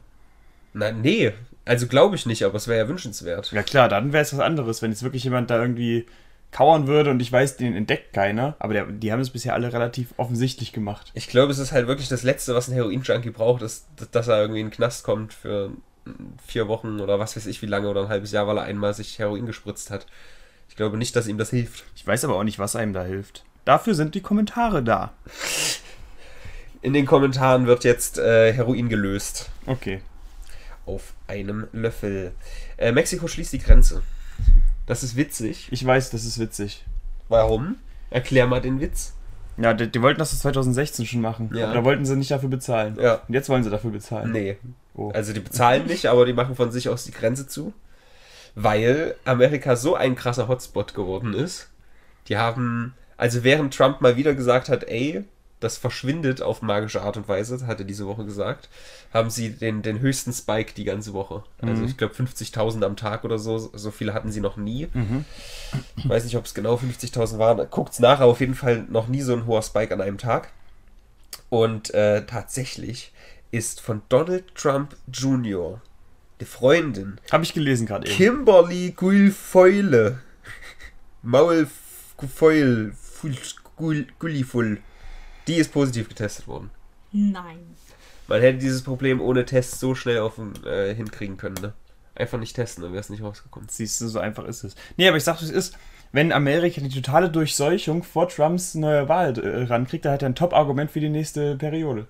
Na, 0.73 0.91
nee. 0.91 1.31
Also 1.65 1.87
glaube 1.87 2.15
ich 2.15 2.25
nicht, 2.25 2.43
aber 2.43 2.55
es 2.55 2.67
wäre 2.67 2.79
ja 2.79 2.89
wünschenswert. 2.89 3.51
Ja 3.51 3.63
klar, 3.63 3.87
dann 3.87 4.11
wäre 4.11 4.23
es 4.23 4.33
was 4.33 4.41
anderes, 4.41 4.81
wenn 4.81 4.91
jetzt 4.91 5.03
wirklich 5.03 5.23
jemand 5.23 5.49
da 5.49 5.61
irgendwie 5.61 6.05
kauern 6.53 6.87
würde 6.87 7.09
und 7.09 7.21
ich 7.21 7.31
weiß, 7.31 7.57
den 7.57 7.75
entdeckt 7.75 8.13
keiner. 8.13 8.55
Aber 8.59 8.73
der, 8.73 8.85
die 8.85 9.11
haben 9.11 9.19
es 9.19 9.31
bisher 9.31 9.53
alle 9.53 9.73
relativ 9.73 10.13
offensichtlich 10.17 10.71
gemacht. 10.71 11.11
Ich 11.15 11.27
glaube, 11.27 11.51
es 11.51 11.59
ist 11.59 11.73
halt 11.73 11.87
wirklich 11.87 12.07
das 12.07 12.23
Letzte, 12.23 12.55
was 12.55 12.69
ein 12.69 12.73
Heroin-Junkie 12.75 13.31
braucht, 13.31 13.61
ist, 13.61 13.87
dass 14.11 14.27
er 14.27 14.39
irgendwie 14.39 14.61
in 14.61 14.67
den 14.67 14.73
Knast 14.73 15.03
kommt 15.03 15.33
für 15.33 15.71
vier 16.45 16.67
Wochen 16.67 16.99
oder 16.99 17.19
was 17.19 17.35
weiß 17.35 17.45
ich 17.47 17.61
wie 17.61 17.67
lange 17.67 17.89
oder 17.89 18.03
ein 18.03 18.09
halbes 18.09 18.31
Jahr, 18.31 18.47
weil 18.47 18.57
er 18.57 18.63
einmal 18.63 18.93
sich 18.93 19.19
Heroin 19.19 19.45
gespritzt 19.45 19.89
hat. 19.89 20.05
Ich 20.69 20.75
glaube 20.75 20.97
nicht, 20.97 21.15
dass 21.15 21.27
ihm 21.27 21.37
das 21.37 21.49
hilft. 21.49 21.85
Ich 21.95 22.05
weiß 22.05 22.23
aber 22.25 22.35
auch 22.35 22.43
nicht, 22.43 22.59
was 22.59 22.75
einem 22.75 22.93
da 22.93 23.03
hilft. 23.03 23.43
Dafür 23.65 23.95
sind 23.95 24.15
die 24.15 24.21
Kommentare 24.21 24.83
da. 24.83 25.13
In 26.81 26.93
den 26.93 27.05
Kommentaren 27.05 27.65
wird 27.65 27.85
jetzt 27.85 28.17
äh, 28.17 28.51
Heroin 28.53 28.89
gelöst. 28.89 29.49
Okay. 29.65 30.01
Auf 30.85 31.13
einem 31.27 31.67
Löffel. 31.71 32.33
Äh, 32.77 32.91
Mexiko 32.91 33.27
schließt 33.27 33.53
die 33.53 33.59
Grenze. 33.59 34.03
Das 34.85 35.03
ist 35.03 35.15
witzig. 35.15 35.67
Ich 35.71 35.85
weiß, 35.85 36.09
das 36.09 36.25
ist 36.25 36.39
witzig. 36.39 36.85
Warum? 37.29 37.77
Erklär 38.09 38.47
mal 38.47 38.61
den 38.61 38.81
Witz. 38.81 39.13
Ja, 39.57 39.73
die, 39.73 39.91
die 39.91 40.01
wollten 40.01 40.19
das 40.19 40.37
2016 40.39 41.05
schon 41.05 41.21
machen. 41.21 41.51
Ja. 41.53 41.65
Aber 41.65 41.75
da 41.75 41.83
wollten 41.85 42.05
sie 42.05 42.15
nicht 42.15 42.31
dafür 42.31 42.49
bezahlen. 42.49 42.97
Ja. 42.99 43.21
Und 43.27 43.33
jetzt 43.33 43.49
wollen 43.49 43.63
sie 43.63 43.69
dafür 43.69 43.91
bezahlen. 43.91 44.31
Nee. 44.31 44.57
Oh. 44.95 45.11
Also 45.11 45.33
die 45.33 45.39
bezahlen 45.39 45.85
nicht, 45.85 46.07
aber 46.07 46.25
die 46.25 46.33
machen 46.33 46.55
von 46.55 46.71
sich 46.71 46.89
aus 46.89 47.05
die 47.05 47.11
Grenze 47.11 47.47
zu. 47.47 47.73
Weil 48.55 49.15
Amerika 49.25 49.75
so 49.75 49.95
ein 49.95 50.15
krasser 50.15 50.47
Hotspot 50.47 50.93
geworden 50.93 51.33
ist. 51.33 51.69
Die 52.27 52.37
haben, 52.37 52.93
also 53.17 53.43
während 53.43 53.75
Trump 53.75 54.01
mal 54.01 54.15
wieder 54.15 54.33
gesagt 54.33 54.69
hat, 54.69 54.83
ey, 54.85 55.23
das 55.63 55.77
verschwindet 55.77 56.41
auf 56.41 56.61
magische 56.61 57.01
Art 57.01 57.17
und 57.17 57.27
Weise, 57.27 57.65
hat 57.65 57.79
er 57.79 57.85
diese 57.85 58.05
Woche 58.07 58.25
gesagt, 58.25 58.69
haben 59.13 59.29
sie 59.29 59.51
den, 59.51 59.81
den 59.81 59.99
höchsten 59.99 60.33
Spike 60.33 60.73
die 60.75 60.83
ganze 60.83 61.13
Woche. 61.13 61.43
Also 61.61 61.81
Mhm. 61.81 61.87
ich 61.87 61.97
glaube 61.97 62.13
50.000 62.13 62.83
am 62.83 62.95
Tag 62.95 63.23
oder 63.23 63.39
so, 63.39 63.57
so 63.57 63.91
viele 63.91 64.13
hatten 64.13 64.31
sie 64.31 64.41
noch 64.41 64.57
nie. 64.57 64.87
Mhm. 64.93 65.25
Ich 65.95 66.07
weiß 66.07 66.23
nicht, 66.25 66.37
ob 66.37 66.45
es 66.45 66.53
genau 66.53 66.75
50.000 66.75 67.37
waren. 67.39 67.67
Guckt's 67.69 67.99
nach, 67.99 68.19
aber 68.19 68.31
auf 68.31 68.39
jeden 68.41 68.55
Fall 68.55 68.85
noch 68.89 69.07
nie 69.07 69.21
so 69.21 69.33
ein 69.33 69.45
hoher 69.45 69.61
Spike 69.63 69.93
an 69.93 70.01
einem 70.01 70.17
Tag. 70.17 70.49
Und 71.49 71.93
äh, 71.93 72.25
tatsächlich 72.25 73.11
ist 73.51 73.79
von 73.81 74.01
Donald 74.09 74.55
Trump 74.55 74.95
Jr. 75.11 75.79
die 76.39 76.45
Freundin 76.45 77.19
Habe 77.31 77.43
ich 77.43 77.53
gelesen 77.53 77.85
gerade 77.87 78.07
eben. 78.07 78.15
Kimberly 78.17 78.91
Guilfoyle 78.95 80.19
Maulfeul 81.21 82.93
Gulliful 84.19 84.77
die 85.47 85.55
ist 85.55 85.71
positiv 85.71 86.09
getestet 86.09 86.47
worden. 86.47 86.69
Nein. 87.11 87.75
Man 88.27 88.41
hätte 88.41 88.59
dieses 88.59 88.81
Problem 88.81 89.21
ohne 89.21 89.45
Test 89.45 89.79
so 89.79 89.95
schnell 89.95 90.19
auf 90.19 90.35
den, 90.35 90.53
äh, 90.65 90.93
hinkriegen 90.95 91.37
können, 91.37 91.57
ne? 91.61 91.73
Einfach 92.15 92.39
nicht 92.39 92.55
testen, 92.55 92.83
dann 92.83 92.93
wäre 92.93 93.01
es 93.01 93.09
nicht 93.09 93.23
rausgekommen. 93.23 93.67
Siehst 93.69 93.99
du, 93.99 94.07
so 94.07 94.19
einfach 94.19 94.45
ist 94.45 94.63
es. 94.63 94.75
Nee, 94.97 95.07
aber 95.07 95.17
ich 95.17 95.23
sag, 95.23 95.41
es 95.41 95.49
ist, 95.49 95.75
wenn 96.11 96.31
Amerika 96.31 96.79
die 96.79 96.89
totale 96.89 97.29
Durchseuchung 97.29 98.03
vor 98.03 98.29
Trumps 98.29 98.75
neue 98.75 99.09
Wahl 99.09 99.37
äh, 99.37 99.63
rankriegt, 99.63 100.05
dann 100.05 100.13
hat 100.13 100.21
er 100.21 100.29
ein 100.29 100.35
Top-Argument 100.35 100.91
für 100.91 100.99
die 100.99 101.09
nächste 101.09 101.55
Periode. 101.55 102.05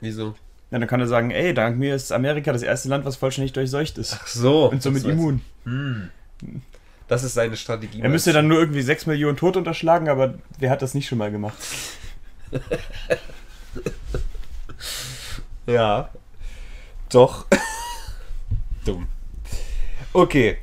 Wieso? 0.00 0.34
Ja, 0.70 0.78
dann 0.78 0.88
kann 0.88 1.00
er 1.00 1.06
sagen, 1.06 1.30
ey, 1.30 1.52
dank 1.52 1.78
mir 1.78 1.94
ist 1.94 2.12
Amerika 2.12 2.52
das 2.52 2.62
erste 2.62 2.88
Land, 2.88 3.04
was 3.04 3.16
vollständig 3.16 3.52
durchseucht 3.52 3.98
ist. 3.98 4.18
Ach 4.20 4.26
so. 4.26 4.70
Und 4.70 4.82
somit 4.82 5.04
immun. 5.04 5.42
Hm. 5.64 6.10
Das 7.06 7.22
ist 7.22 7.34
seine 7.34 7.56
Strategie. 7.56 8.00
Er 8.00 8.08
müsste 8.08 8.32
dann 8.32 8.48
nur 8.48 8.58
irgendwie 8.58 8.82
6 8.82 9.06
Millionen 9.06 9.36
Tote 9.36 9.58
unterschlagen, 9.58 10.08
aber 10.08 10.34
wer 10.58 10.70
hat 10.70 10.80
das 10.80 10.94
nicht 10.94 11.06
schon 11.06 11.18
mal 11.18 11.30
gemacht? 11.30 11.58
Ja. 15.66 16.10
Doch. 17.10 17.46
Dumm. 18.84 19.08
Okay. 20.12 20.58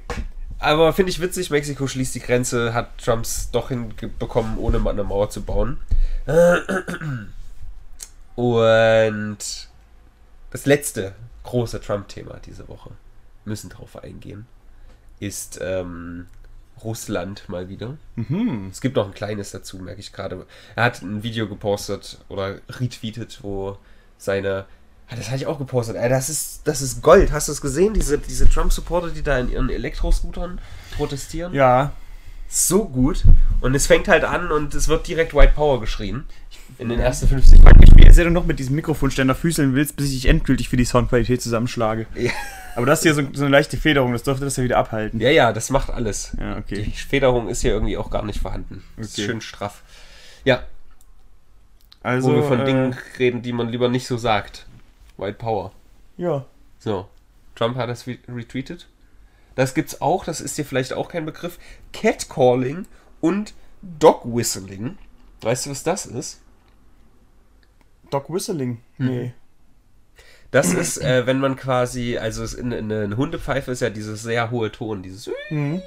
Aber 0.60 0.93
finde 0.93 1.12
ich 1.12 1.19
witzig, 1.19 1.49
Mexiko 1.49 1.88
schließt 1.88 2.13
die 2.13 2.19
Grenze, 2.19 2.73
hat 2.73 2.99
Trumps 2.99 3.49
doch 3.51 3.69
hinbekommen, 3.69 4.58
ohne 4.58 4.77
mal 4.77 4.91
eine 4.91 5.04
Mauer 5.04 5.30
zu 5.32 5.41
bauen. 5.41 5.80
Und 8.36 9.38
das 10.51 10.65
letzte 10.65 11.15
große 11.43 11.82
Trump-Thema 11.82 12.39
diese 12.45 12.67
Woche, 12.67 12.91
müssen 13.43 13.71
drauf 13.71 13.97
eingehen, 14.04 14.45
ist 15.19 15.58
ähm, 15.62 16.27
Russland 16.84 17.47
mal 17.47 17.69
wieder. 17.69 17.97
Mhm. 18.15 18.69
Es 18.71 18.81
gibt 18.81 18.95
noch 18.95 19.05
ein 19.05 19.13
kleines 19.13 19.51
dazu, 19.51 19.77
merke 19.77 19.99
ich 19.99 20.13
gerade. 20.13 20.45
Er 20.75 20.84
hat 20.84 21.01
ein 21.01 21.23
Video 21.23 21.47
gepostet 21.47 22.19
oder 22.29 22.55
retweetet, 22.69 23.39
wo 23.43 23.77
seine. 24.17 24.65
Ah, 25.07 25.15
das 25.15 25.27
hatte 25.27 25.38
ich 25.38 25.47
auch 25.47 25.57
gepostet. 25.60 25.97
Ey, 25.97 26.07
das 26.10 26.29
ist, 26.29 26.62
das 26.63 26.81
ist 26.81 27.01
Gold. 27.01 27.31
Hast 27.34 27.49
du 27.49 27.51
es 27.51 27.60
gesehen? 27.62 27.93
Diese, 27.93 28.17
diese 28.17 28.49
Trump-Supporter, 28.49 29.10
die 29.10 29.21
da 29.21 29.38
in 29.38 29.49
ihren 29.51 29.69
Elektroscootern 29.69 30.60
protestieren? 30.95 31.53
Ja, 31.53 31.91
So 32.47 32.86
gut. 32.86 33.23
Und 33.60 33.75
es 33.75 33.88
fängt 33.88 34.07
halt 34.07 34.23
an 34.23 34.51
und 34.51 34.73
es 34.73 34.88
wird 34.88 35.07
direkt 35.07 35.34
White 35.34 35.53
Power 35.53 35.81
geschrien. 35.81 36.23
In 36.77 36.88
den 36.89 36.99
ersten 36.99 37.27
50 37.27 37.60
Minuten. 37.60 37.84
ich 37.84 37.95
wie 37.95 38.12
sehr 38.12 38.23
du 38.25 38.31
noch 38.31 38.45
mit 38.45 38.60
diesem 38.60 38.75
Mikrofonständer 38.75 39.36
füßeln 39.36 39.75
willst, 39.75 39.97
bis 39.97 40.07
ich 40.07 40.21
dich 40.21 40.25
endgültig 40.27 40.69
für 40.69 40.77
die 40.77 40.86
Soundqualität 40.86 41.41
zusammenschlage. 41.41 42.07
Ja. 42.15 42.31
Aber 42.75 42.86
das 42.86 43.03
hier 43.03 43.13
so, 43.13 43.21
so 43.34 43.43
eine 43.43 43.51
leichte 43.51 43.77
Federung, 43.77 44.13
das 44.13 44.23
dürfte 44.23 44.45
das 44.45 44.55
ja 44.57 44.63
wieder 44.63 44.77
abhalten. 44.77 45.19
Ja, 45.19 45.29
ja, 45.29 45.51
das 45.53 45.69
macht 45.69 45.89
alles. 45.89 46.36
Ja, 46.39 46.60
Die 46.62 46.75
okay. 46.79 46.91
Federung 46.91 47.49
ist 47.49 47.62
hier 47.62 47.71
irgendwie 47.71 47.97
auch 47.97 48.10
gar 48.10 48.23
nicht 48.23 48.39
vorhanden. 48.39 48.84
Ist 48.97 49.13
Okay. 49.17 49.25
schön 49.27 49.41
straff. 49.41 49.84
Ja, 50.45 50.63
Also, 52.03 52.31
wo 52.31 52.36
wir 52.36 52.43
von 52.43 52.62
äh, 52.62 52.65
Dingen 52.65 52.95
reden, 53.19 53.41
die 53.41 53.51
man 53.53 53.69
lieber 53.69 53.89
nicht 53.89 54.07
so 54.07 54.17
sagt. 54.17 54.65
White 55.17 55.38
Power. 55.38 55.71
Ja. 56.17 56.45
So, 56.79 57.07
Trump 57.55 57.75
hat 57.77 57.89
das 57.89 58.07
re- 58.07 58.17
retweetet. 58.27 58.88
Das 59.55 59.73
gibt's 59.73 59.99
auch, 60.01 60.23
das 60.23 60.39
ist 60.41 60.57
dir 60.57 60.65
vielleicht 60.65 60.93
auch 60.93 61.10
kein 61.10 61.25
Begriff. 61.25 61.60
Catcalling 61.93 62.86
und 63.19 63.53
Dog 63.81 64.21
Whistling. 64.25 64.97
Weißt 65.41 65.65
du, 65.65 65.71
was 65.71 65.84
das 65.84 66.05
ist? 66.05 66.41
Dog 68.10 68.29
Whistling. 68.34 68.79
Nee. 68.97 69.34
Das 70.51 70.73
ist, 70.73 70.97
äh, 71.01 71.25
wenn 71.25 71.39
man 71.39 71.55
quasi, 71.55 72.17
also 72.17 72.43
es 72.43 72.53
in, 72.53 72.71
in, 72.71 72.91
eine 72.91 73.15
Hundepfeife 73.17 73.71
ist 73.71 73.81
ja 73.81 73.89
dieses 73.89 74.21
sehr 74.21 74.51
hohe 74.51 74.71
Ton, 74.71 75.01
dieses 75.01 75.29
Mhm. 75.49 75.81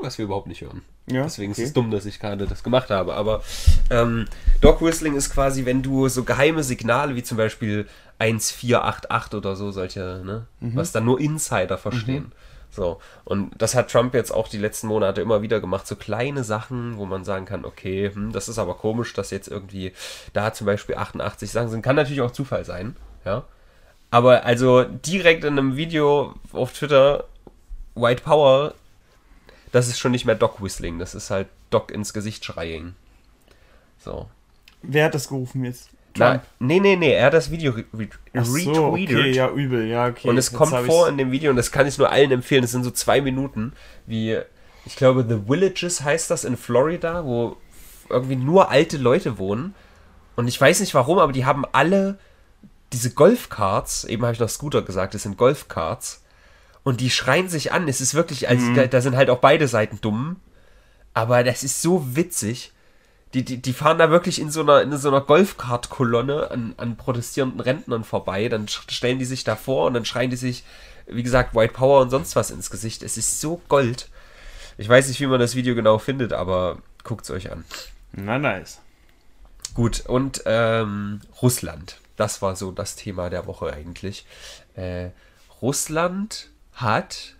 was 0.00 0.16
wir 0.18 0.24
überhaupt 0.24 0.46
nicht 0.46 0.62
hören. 0.62 0.82
Ja, 1.08 1.22
Deswegen 1.24 1.52
okay. 1.52 1.62
ist 1.62 1.68
es 1.68 1.72
dumm, 1.74 1.90
dass 1.90 2.04
ich 2.06 2.18
gerade 2.18 2.46
das 2.46 2.62
gemacht 2.64 2.90
habe. 2.90 3.14
Aber 3.14 3.42
ähm, 3.90 4.26
Dog 4.60 4.82
Whistling 4.82 5.14
ist 5.14 5.30
quasi, 5.32 5.64
wenn 5.64 5.82
du 5.82 6.08
so 6.08 6.24
geheime 6.24 6.62
Signale 6.64 7.14
wie 7.14 7.22
zum 7.22 7.36
Beispiel 7.36 7.86
1488 8.18 9.34
oder 9.34 9.54
so, 9.56 9.70
solche, 9.70 10.22
ne, 10.24 10.46
Mhm. 10.60 10.76
was 10.76 10.92
dann 10.92 11.04
nur 11.04 11.20
Insider 11.20 11.78
verstehen. 11.78 12.32
So, 12.70 12.98
und 13.24 13.52
das 13.56 13.74
hat 13.74 13.90
Trump 13.90 14.12
jetzt 14.14 14.32
auch 14.32 14.48
die 14.48 14.58
letzten 14.58 14.88
Monate 14.88 15.20
immer 15.20 15.40
wieder 15.40 15.60
gemacht, 15.60 15.86
so 15.86 15.94
kleine 15.96 16.42
Sachen, 16.44 16.96
wo 16.98 17.06
man 17.06 17.24
sagen 17.24 17.46
kann, 17.46 17.64
okay, 17.64 18.10
hm, 18.12 18.32
das 18.32 18.48
ist 18.48 18.58
aber 18.58 18.74
komisch, 18.74 19.14
dass 19.14 19.30
jetzt 19.30 19.48
irgendwie 19.48 19.92
da 20.32 20.52
zum 20.52 20.66
Beispiel 20.66 20.96
88 20.96 21.50
Sachen 21.50 21.68
sind. 21.70 21.82
Kann 21.82 21.96
natürlich 21.96 22.20
auch 22.20 22.32
Zufall 22.32 22.64
sein, 22.64 22.96
ja. 23.24 23.44
Aber 24.10 24.44
also 24.44 24.84
direkt 24.84 25.44
in 25.44 25.58
einem 25.58 25.76
Video 25.76 26.34
auf 26.52 26.72
Twitter, 26.72 27.24
White 27.94 28.22
Power, 28.22 28.74
das 29.72 29.88
ist 29.88 29.98
schon 29.98 30.12
nicht 30.12 30.24
mehr 30.24 30.34
Dog 30.34 30.62
Whistling, 30.62 30.98
das 30.98 31.14
ist 31.14 31.30
halt 31.30 31.48
Dog 31.70 31.90
ins 31.90 32.12
Gesicht 32.12 32.44
schreien. 32.44 32.94
So. 33.98 34.28
Wer 34.82 35.06
hat 35.06 35.14
das 35.14 35.28
gerufen 35.28 35.64
jetzt? 35.64 35.90
Na, 36.18 36.40
nee, 36.58 36.80
nee, 36.80 36.96
nee, 36.96 37.12
er 37.12 37.26
hat 37.26 37.34
das 37.34 37.50
Video 37.50 37.72
re 37.72 37.84
re 37.92 38.08
so, 38.42 38.88
retweetet. 38.88 39.18
okay, 39.18 39.30
ja, 39.32 39.50
übel, 39.50 39.86
ja, 39.86 40.06
okay. 40.06 40.28
und 40.28 40.38
es 40.38 40.50
Jetzt 40.50 40.56
kommt 40.56 40.74
vor 40.86 41.08
in 41.08 41.18
dem 41.18 41.30
Video, 41.30 41.50
und 41.50 41.56
das 41.56 41.70
kann 41.70 41.86
ich 41.86 41.98
nur 41.98 42.10
allen 42.10 42.30
empfehlen, 42.30 42.62
das 42.62 42.70
sind 42.70 42.84
so 42.84 42.90
zwei 42.90 43.20
Minuten, 43.20 43.74
wie, 44.06 44.38
ich 44.86 44.96
glaube, 44.96 45.26
The 45.28 45.46
Villages 45.46 46.02
heißt 46.02 46.30
das 46.30 46.44
in 46.44 46.56
Florida, 46.56 47.24
wo 47.24 47.58
irgendwie 48.08 48.36
nur 48.36 48.70
alte 48.70 48.96
Leute 48.96 49.38
wohnen. 49.38 49.74
Und 50.36 50.48
ich 50.48 50.60
weiß 50.60 50.80
nicht 50.80 50.94
warum, 50.94 51.18
aber 51.18 51.32
die 51.32 51.44
haben 51.44 51.64
alle 51.72 52.18
diese 52.92 53.10
Golfkarts, 53.10 54.04
eben 54.04 54.22
habe 54.22 54.34
ich 54.34 54.40
noch 54.40 54.48
Scooter 54.48 54.82
gesagt, 54.82 55.14
das 55.14 55.22
sind 55.22 55.36
Golfkarts. 55.36 56.22
Und 56.82 57.00
die 57.00 57.10
schreien 57.10 57.48
sich 57.48 57.72
an. 57.72 57.88
Es 57.88 58.00
ist 58.00 58.14
wirklich, 58.14 58.48
also 58.48 58.72
da, 58.74 58.86
da 58.86 59.00
sind 59.00 59.16
halt 59.16 59.28
auch 59.28 59.40
beide 59.40 59.66
Seiten 59.66 60.00
dumm. 60.00 60.36
Aber 61.14 61.42
das 61.42 61.64
ist 61.64 61.82
so 61.82 62.14
witzig. 62.14 62.72
Die, 63.34 63.44
die, 63.44 63.60
die 63.60 63.72
fahren 63.72 63.98
da 63.98 64.10
wirklich 64.10 64.40
in 64.40 64.50
so 64.50 64.60
einer, 64.60 64.82
in 64.82 64.96
so 64.96 65.08
einer 65.08 65.20
Golfkart-Kolonne 65.20 66.50
an, 66.50 66.74
an 66.76 66.96
protestierenden 66.96 67.60
Rentnern 67.60 68.04
vorbei. 68.04 68.48
Dann 68.48 68.68
stellen 68.68 69.18
die 69.18 69.24
sich 69.24 69.42
da 69.42 69.56
vor 69.56 69.86
und 69.86 69.94
dann 69.94 70.04
schreien 70.04 70.30
die 70.30 70.36
sich, 70.36 70.62
wie 71.06 71.24
gesagt, 71.24 71.56
White 71.56 71.72
Power 71.72 72.02
und 72.02 72.10
sonst 72.10 72.36
was 72.36 72.50
ins 72.52 72.70
Gesicht. 72.70 73.02
Es 73.02 73.16
ist 73.16 73.40
so 73.40 73.60
Gold. 73.68 74.08
Ich 74.78 74.88
weiß 74.88 75.08
nicht, 75.08 75.20
wie 75.20 75.26
man 75.26 75.40
das 75.40 75.56
Video 75.56 75.74
genau 75.74 75.98
findet, 75.98 76.32
aber 76.32 76.78
guckt 77.02 77.24
es 77.24 77.30
euch 77.30 77.50
an. 77.50 77.64
Na, 78.12 78.38
nice. 78.38 78.78
Gut, 79.74 80.04
und 80.06 80.42
ähm, 80.46 81.20
Russland. 81.42 81.98
Das 82.16 82.42
war 82.42 82.56
so 82.56 82.72
das 82.72 82.96
Thema 82.96 83.30
der 83.30 83.46
Woche 83.46 83.72
eigentlich. 83.72 84.26
Äh, 84.74 85.10
Russland 85.62 86.50
hat 86.72 87.36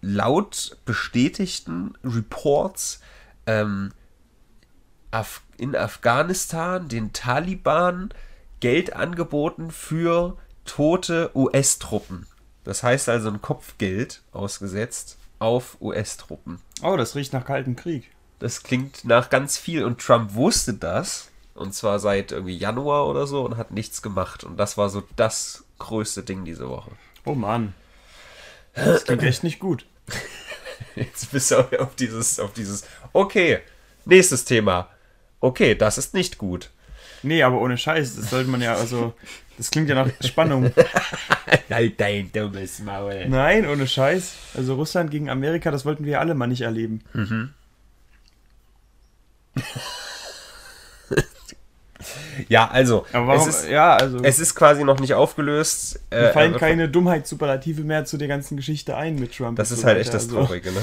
laut 0.00 0.76
bestätigten 0.84 1.94
Reports 2.04 3.00
ähm, 3.46 3.92
Af 5.10 5.42
in 5.58 5.74
Afghanistan 5.74 6.88
den 6.88 7.12
Taliban 7.12 8.10
Geld 8.60 8.92
angeboten 8.92 9.70
für 9.70 10.36
tote 10.64 11.30
US-Truppen. 11.34 12.26
Das 12.64 12.82
heißt 12.82 13.08
also 13.08 13.30
ein 13.30 13.40
Kopfgeld 13.40 14.22
ausgesetzt 14.32 15.16
auf 15.38 15.80
US-Truppen. 15.80 16.60
Oh, 16.82 16.96
das 16.96 17.14
riecht 17.14 17.32
nach 17.32 17.44
kaltem 17.44 17.76
Krieg. 17.76 18.10
Das 18.38 18.62
klingt 18.62 19.04
nach 19.04 19.30
ganz 19.30 19.56
viel 19.56 19.84
und 19.84 20.00
Trump 20.00 20.34
wusste 20.34 20.74
das 20.74 21.30
und 21.56 21.74
zwar 21.74 21.98
seit 21.98 22.32
irgendwie 22.32 22.56
Januar 22.56 23.06
oder 23.06 23.26
so 23.26 23.44
und 23.44 23.56
hat 23.56 23.70
nichts 23.70 24.02
gemacht 24.02 24.44
und 24.44 24.56
das 24.56 24.76
war 24.76 24.88
so 24.90 25.02
das 25.16 25.64
größte 25.78 26.22
Ding 26.22 26.44
diese 26.44 26.68
Woche. 26.68 26.90
Oh 27.24 27.34
Mann. 27.34 27.74
Das 28.74 29.04
klingt 29.04 29.22
echt 29.22 29.42
nicht 29.42 29.58
gut. 29.58 29.86
Jetzt 30.94 31.32
bist 31.32 31.50
du 31.50 31.56
auf 31.80 31.94
dieses 31.96 32.38
auf 32.38 32.52
dieses 32.52 32.84
okay, 33.12 33.60
nächstes 34.04 34.44
Thema. 34.44 34.88
Okay, 35.40 35.74
das 35.74 35.98
ist 35.98 36.14
nicht 36.14 36.38
gut. 36.38 36.70
Nee, 37.22 37.42
aber 37.42 37.60
ohne 37.60 37.76
Scheiß, 37.76 38.16
das 38.16 38.30
sollte 38.30 38.48
man 38.50 38.60
ja, 38.60 38.74
also, 38.74 39.14
das 39.56 39.70
klingt 39.70 39.88
ja 39.88 39.94
nach 39.94 40.10
Spannung. 40.20 40.72
Halt 41.70 42.00
dein 42.00 42.30
dummes 42.32 42.78
Maul. 42.80 43.26
Nein, 43.28 43.66
ohne 43.66 43.86
Scheiß. 43.86 44.34
Also 44.54 44.74
Russland 44.74 45.10
gegen 45.10 45.28
Amerika, 45.28 45.70
das 45.70 45.84
wollten 45.84 46.04
wir 46.04 46.20
alle 46.20 46.34
mal 46.34 46.46
nicht 46.46 46.62
erleben. 46.62 47.02
Ja, 52.48 52.68
also 52.68 53.06
Aber 53.12 53.28
warum, 53.28 53.48
es 53.48 53.62
ist 53.62 53.68
ja, 53.68 53.96
also, 53.96 54.18
es 54.22 54.38
ist 54.38 54.54
quasi 54.54 54.84
noch 54.84 55.00
nicht 55.00 55.14
aufgelöst. 55.14 56.00
mir 56.10 56.28
Äh, 56.28 56.32
fallen 56.32 56.54
äh, 56.54 56.58
keine 56.58 56.88
Dummheitssuperlative 56.88 57.82
mehr 57.82 58.04
zu 58.04 58.16
der 58.16 58.28
ganzen 58.28 58.56
Geschichte 58.56 58.96
ein 58.96 59.16
mit 59.16 59.36
Trump. 59.36 59.56
Das 59.56 59.70
ist 59.70 59.80
so 59.80 59.86
halt 59.86 59.98
echt 59.98 60.14
das 60.14 60.24
Also, 60.24 60.36
Traurige, 60.36 60.72
ne? 60.72 60.82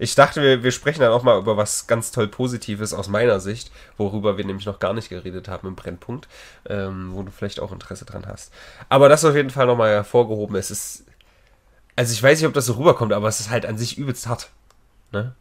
Ich 0.00 0.14
dachte, 0.14 0.40
wir, 0.42 0.62
wir 0.62 0.70
sprechen 0.70 1.00
dann 1.00 1.10
auch 1.10 1.24
mal 1.24 1.38
über 1.38 1.56
was 1.56 1.88
ganz 1.88 2.12
toll 2.12 2.28
Positives 2.28 2.94
aus 2.94 3.08
meiner 3.08 3.40
Sicht, 3.40 3.72
worüber 3.96 4.36
wir 4.36 4.44
nämlich 4.44 4.66
noch 4.66 4.78
gar 4.78 4.92
nicht 4.92 5.08
geredet 5.08 5.48
haben 5.48 5.66
im 5.66 5.74
Brennpunkt, 5.74 6.28
ähm, 6.68 7.10
wo 7.12 7.22
du 7.22 7.32
vielleicht 7.32 7.58
auch 7.58 7.72
Interesse 7.72 8.04
dran 8.04 8.26
hast. 8.26 8.52
Aber 8.88 9.08
das 9.08 9.24
auf 9.24 9.34
jeden 9.34 9.50
Fall 9.50 9.66
nochmal 9.66 9.90
hervorgehoben. 9.90 10.54
Es 10.54 10.70
ist, 10.70 11.04
also 11.96 12.12
ich 12.12 12.22
weiß 12.22 12.38
nicht, 12.38 12.46
ob 12.46 12.54
das 12.54 12.66
so 12.66 12.74
rüberkommt, 12.74 13.12
aber 13.12 13.26
es 13.26 13.40
ist 13.40 13.50
halt 13.50 13.66
an 13.66 13.76
sich 13.76 13.98
übelst 13.98 14.28
hart. 14.28 14.50
Ne? 15.10 15.34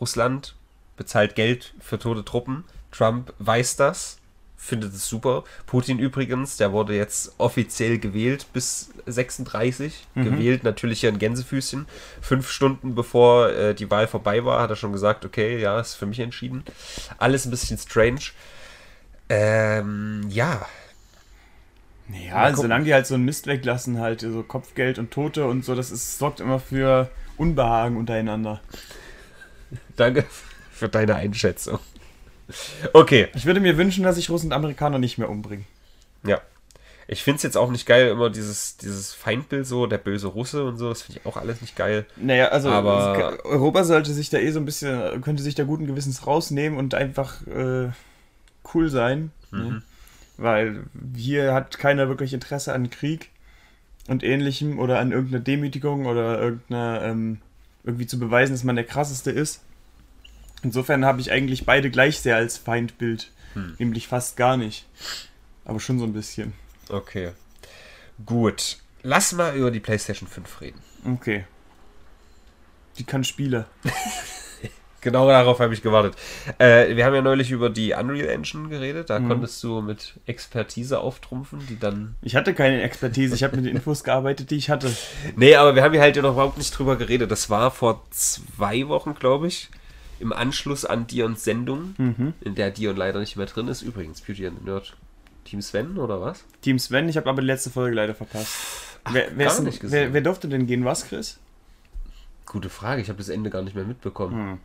Russland 0.00 0.54
bezahlt 0.96 1.34
Geld 1.34 1.74
für 1.80 1.98
tote 1.98 2.24
Truppen. 2.24 2.64
Trump 2.90 3.34
weiß 3.38 3.76
das, 3.76 4.17
findet 4.58 4.92
es 4.92 5.08
super. 5.08 5.44
Putin 5.66 5.98
übrigens, 5.98 6.58
der 6.58 6.72
wurde 6.72 6.94
jetzt 6.94 7.32
offiziell 7.38 7.98
gewählt 7.98 8.46
bis 8.52 8.90
36. 9.06 10.06
Gewählt 10.14 10.64
natürlich 10.64 11.00
hier 11.00 11.08
in 11.08 11.18
Gänsefüßchen. 11.18 11.86
Fünf 12.20 12.50
Stunden 12.50 12.94
bevor 12.94 13.50
äh, 13.50 13.74
die 13.74 13.90
Wahl 13.90 14.08
vorbei 14.08 14.44
war, 14.44 14.60
hat 14.60 14.70
er 14.70 14.76
schon 14.76 14.92
gesagt, 14.92 15.24
okay, 15.24 15.58
ja, 15.58 15.80
ist 15.80 15.94
für 15.94 16.06
mich 16.06 16.20
entschieden. 16.20 16.64
Alles 17.16 17.46
ein 17.46 17.50
bisschen 17.50 17.78
strange. 17.78 18.20
Ähm, 19.30 20.26
ja, 20.28 20.66
Ja, 22.10 22.54
solange 22.54 22.84
die 22.84 22.94
halt 22.94 23.06
so 23.06 23.14
einen 23.14 23.24
Mist 23.24 23.46
weglassen, 23.46 24.00
halt, 24.00 24.22
so 24.22 24.42
Kopfgeld 24.42 24.98
und 24.98 25.10
Tote 25.10 25.46
und 25.46 25.64
so, 25.64 25.74
das 25.74 25.90
ist, 25.90 26.18
sorgt 26.18 26.40
immer 26.40 26.58
für 26.58 27.10
Unbehagen 27.36 27.96
untereinander. 27.96 28.60
danke 29.96 30.24
für 30.72 30.88
deine 30.88 31.14
Einschätzung. 31.16 31.78
Okay, 32.92 33.28
Ich 33.34 33.44
würde 33.46 33.60
mir 33.60 33.76
wünschen, 33.76 34.04
dass 34.04 34.16
sich 34.16 34.30
Russen 34.30 34.46
und 34.46 34.52
Amerikaner 34.52 34.98
nicht 34.98 35.18
mehr 35.18 35.28
umbringen. 35.28 35.66
Ja. 36.24 36.40
Ich 37.10 37.22
finde 37.22 37.36
es 37.38 37.42
jetzt 37.42 37.56
auch 37.56 37.70
nicht 37.70 37.86
geil, 37.86 38.08
immer 38.08 38.28
dieses, 38.28 38.76
dieses 38.76 39.14
Feindbild 39.14 39.66
so, 39.66 39.86
der 39.86 39.96
böse 39.96 40.26
Russe 40.26 40.64
und 40.64 40.76
so, 40.76 40.90
das 40.90 41.02
finde 41.02 41.20
ich 41.20 41.26
auch 41.26 41.38
alles 41.38 41.62
nicht 41.62 41.74
geil. 41.74 42.04
Naja, 42.16 42.48
also 42.48 42.68
Aber- 42.68 43.38
Europa 43.44 43.84
sollte 43.84 44.12
sich 44.12 44.28
da 44.28 44.36
eh 44.38 44.50
so 44.50 44.58
ein 44.60 44.66
bisschen, 44.66 45.22
könnte 45.22 45.42
sich 45.42 45.54
da 45.54 45.64
guten 45.64 45.86
Gewissens 45.86 46.26
rausnehmen 46.26 46.78
und 46.78 46.94
einfach 46.94 47.46
äh, 47.46 47.88
cool 48.74 48.90
sein. 48.90 49.30
Ne? 49.50 49.82
Weil 50.36 50.84
hier 51.16 51.54
hat 51.54 51.78
keiner 51.78 52.08
wirklich 52.08 52.34
Interesse 52.34 52.74
an 52.74 52.90
Krieg 52.90 53.30
und 54.08 54.22
ähnlichem 54.22 54.78
oder 54.78 54.98
an 54.98 55.10
irgendeiner 55.12 55.42
Demütigung 55.42 56.04
oder 56.06 56.38
irgendeiner, 56.38 57.02
ähm, 57.04 57.38
irgendwie 57.84 58.06
zu 58.06 58.18
beweisen, 58.18 58.52
dass 58.52 58.64
man 58.64 58.76
der 58.76 58.84
krasseste 58.84 59.30
ist. 59.30 59.62
Insofern 60.62 61.04
habe 61.04 61.20
ich 61.20 61.30
eigentlich 61.30 61.64
beide 61.66 61.90
gleich 61.90 62.20
sehr 62.20 62.36
als 62.36 62.58
Feindbild. 62.58 63.30
Nämlich 63.78 64.06
fast 64.06 64.36
gar 64.36 64.56
nicht. 64.56 64.86
Aber 65.64 65.80
schon 65.80 65.98
so 65.98 66.04
ein 66.04 66.12
bisschen. 66.12 66.52
Okay. 66.88 67.32
Gut. 68.24 68.78
Lass 69.02 69.32
mal 69.32 69.56
über 69.56 69.70
die 69.70 69.80
PlayStation 69.80 70.28
5 70.28 70.60
reden. 70.60 70.80
Okay. 71.04 71.44
Die 72.98 73.04
kann 73.04 73.24
Spiele. 73.24 73.66
Genau 75.00 75.28
darauf 75.28 75.60
habe 75.60 75.72
ich 75.74 75.82
gewartet. 75.82 76.16
Äh, 76.58 76.96
wir 76.96 77.04
haben 77.04 77.14
ja 77.14 77.22
neulich 77.22 77.52
über 77.52 77.70
die 77.70 77.92
Unreal 77.92 78.28
Engine 78.28 78.68
geredet. 78.68 79.10
Da 79.10 79.20
konntest 79.20 79.62
du 79.62 79.80
mit 79.80 80.14
Expertise 80.26 80.98
auftrumpfen, 80.98 81.60
die 81.68 81.78
dann. 81.78 82.16
Ich 82.20 82.34
hatte 82.34 82.52
keine 82.52 82.82
Expertise, 82.82 83.34
ich 83.34 83.44
habe 83.44 83.56
mit 83.56 83.64
den 83.64 83.76
Infos 83.76 84.02
gearbeitet, 84.02 84.50
die 84.50 84.56
ich 84.56 84.70
hatte. 84.70 84.90
Nee, 85.36 85.54
aber 85.54 85.76
wir 85.76 85.84
haben 85.84 85.92
hier 85.92 86.00
halt 86.00 86.16
ja 86.16 86.22
noch 86.22 86.32
überhaupt 86.32 86.58
nicht 86.58 86.76
drüber 86.76 86.96
geredet. 86.96 87.30
Das 87.30 87.48
war 87.48 87.70
vor 87.70 88.04
zwei 88.10 88.88
Wochen, 88.88 89.14
glaube 89.14 89.46
ich, 89.46 89.68
im 90.20 90.32
Anschluss 90.32 90.84
an 90.84 91.06
Dions 91.06 91.44
Sendung, 91.44 91.94
in 92.40 92.54
der 92.54 92.70
Dion 92.70 92.96
leider 92.96 93.20
nicht 93.20 93.36
mehr 93.36 93.46
drin 93.46 93.68
ist. 93.68 93.82
Übrigens, 93.82 94.20
Beauty 94.20 94.46
and 94.46 94.58
the 94.60 94.64
Nerd. 94.64 94.96
Team 95.44 95.62
Sven 95.62 95.96
oder 95.98 96.20
was? 96.20 96.44
Team 96.60 96.78
Sven, 96.78 97.08
ich 97.08 97.16
habe 97.16 97.28
aber 97.30 97.40
die 97.40 97.46
letzte 97.46 97.70
Folge 97.70 97.96
leider 97.96 98.14
verpasst. 98.14 98.48
wer, 99.10 99.28
wer, 99.34 99.54
denn- 99.54 99.64
nicht 99.64 99.80
gesehen. 99.80 99.98
wer, 99.98 100.12
wer 100.12 100.20
durfte 100.20 100.48
denn 100.48 100.66
gehen? 100.66 100.84
Was, 100.84 101.06
Chris? 101.08 101.38
Gute 102.44 102.68
Frage, 102.68 103.00
ich 103.00 103.08
habe 103.08 103.18
das 103.18 103.28
Ende 103.28 103.48
gar 103.50 103.62
nicht 103.62 103.74
mehr 103.74 103.84
mitbekommen. 103.84 104.34
Hm. 104.52 104.58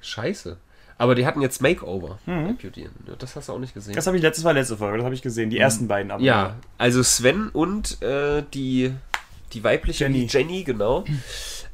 Scheiße. 0.00 0.56
Aber 0.98 1.14
die 1.14 1.24
hatten 1.26 1.40
jetzt 1.40 1.62
Makeover. 1.62 2.18
bei 2.26 2.52
Beauty 2.60 2.84
and 2.84 2.92
the 2.98 3.04
Nerd. 3.08 3.22
Das 3.22 3.36
hast 3.36 3.48
du 3.48 3.52
auch 3.54 3.58
nicht 3.58 3.72
gesehen. 3.74 3.94
Das 3.94 4.06
habe 4.06 4.16
ich 4.16 4.22
letztes 4.22 4.44
war 4.44 4.52
letzte 4.52 4.76
Folge, 4.76 4.98
das 4.98 5.04
habe 5.04 5.14
ich 5.14 5.22
gesehen. 5.22 5.48
Die 5.50 5.58
ersten 5.58 5.88
beiden 5.88 6.10
aber. 6.10 6.22
Ja, 6.22 6.56
also 6.78 7.02
Sven 7.02 7.48
und 7.48 8.00
äh, 8.02 8.42
die, 8.54 8.94
die 9.52 9.64
weibliche 9.64 10.04
Jenny. 10.04 10.26
Jenny, 10.26 10.52
Jenny 10.52 10.64
genau. 10.64 11.04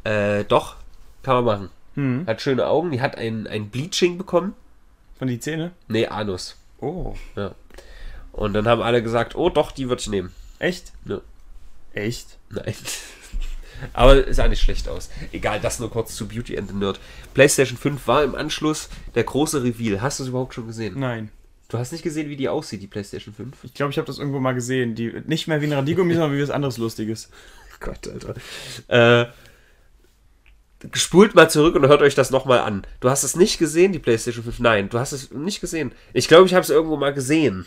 Äh, 0.05 0.45
doch, 0.45 0.77
kann 1.25 1.35
man 1.37 1.45
machen. 1.45 1.71
Hm. 1.97 2.27
Hat 2.27 2.41
schöne 2.41 2.67
Augen, 2.67 2.93
die 2.93 3.01
hat 3.01 3.17
ein, 3.17 3.47
ein 3.47 3.71
Bleaching 3.71 4.19
bekommen. 4.19 4.55
Von 5.19 5.29
die 5.29 5.41
Zähne? 5.41 5.73
Nee, 5.89 6.07
Anus. 6.07 6.57
Oh. 6.81 7.15
Ja. 7.35 7.55
Und 8.33 8.53
dann 8.53 8.69
haben 8.69 8.83
alle 8.83 9.03
gesagt, 9.03 9.35
oh 9.35 9.49
doch, 9.49 9.73
die 9.73 9.89
würde 9.89 10.01
ich 10.01 10.09
nehmen. 10.09 10.33
Echt? 10.59 10.93
Ja. 11.07 11.21
Echt? 11.95 12.37
Nein. 12.51 12.75
Aber 13.93 14.29
es 14.29 14.37
sah 14.37 14.49
nicht 14.49 14.63
schlecht 14.63 14.89
aus. 14.89 15.11
Egal, 15.33 15.61
das 15.61 15.81
nur 15.81 15.91
kurz 15.91 16.15
zu 16.15 16.29
Beauty 16.29 16.57
and 16.59 16.69
the 16.69 16.75
Nerd. 16.75 17.01
PlayStation 17.35 17.79
5 17.79 18.07
war 18.07 18.25
im 18.25 18.35
Anschluss 18.35 18.89
der 19.15 19.25
große 19.25 19.63
Reveal. 19.63 20.01
Hast 20.01 20.19
du 20.19 20.25
es 20.25 20.29
überhaupt 20.29 20.55
schon 20.55 20.67
gesehen? 20.67 20.99
Nein. 20.99 21.31
Du 21.69 21.79
hast 21.79 21.93
nicht 21.93 22.05
gesehen, 22.05 22.29
wie 22.29 22.37
die 22.37 22.49
aussieht, 22.49 22.83
die 22.83 22.87
PlayStation 22.87 23.35
5? 23.35 23.65
Ich 23.65 23.75
glaube, 23.75 23.91
ich 23.91 23.99
habe 23.99 24.07
das 24.07 24.19
irgendwo 24.19 24.39
mal 24.39 24.53
gesehen. 24.53 24.95
Die, 24.95 25.13
nicht 25.27 25.49
mehr 25.49 25.61
wie 25.61 25.67
ein 25.67 25.73
Radiergummi, 25.73 26.15
sondern 26.15 26.37
wie 26.37 26.43
was 26.43 26.51
anderes 26.51 26.79
Lustiges. 26.79 27.31
Gott, 27.81 28.09
Alter. 28.09 28.35
Äh, 28.89 29.27
spult 30.93 31.35
mal 31.35 31.51
zurück 31.51 31.75
und 31.77 31.87
hört 31.89 32.03
euch 32.03 32.15
das 32.15 32.31
nochmal 32.31 32.61
an. 32.61 32.87
Du 33.01 33.09
hast 33.11 33.23
es 33.23 33.37
nicht 33.37 33.59
gesehen, 33.59 33.93
die 33.93 33.99
PlayStation 33.99 34.45
5? 34.45 34.59
Nein, 34.61 34.89
du 34.89 34.99
hast 34.99 35.13
es 35.13 35.31
nicht 35.31 35.61
gesehen. 35.61 35.93
Ich 36.13 36.29
glaube, 36.29 36.47
ich 36.47 36.55
habe 36.55 36.63
es 36.63 36.71
irgendwo 36.71 36.97
mal 36.97 37.13
gesehen. 37.15 37.67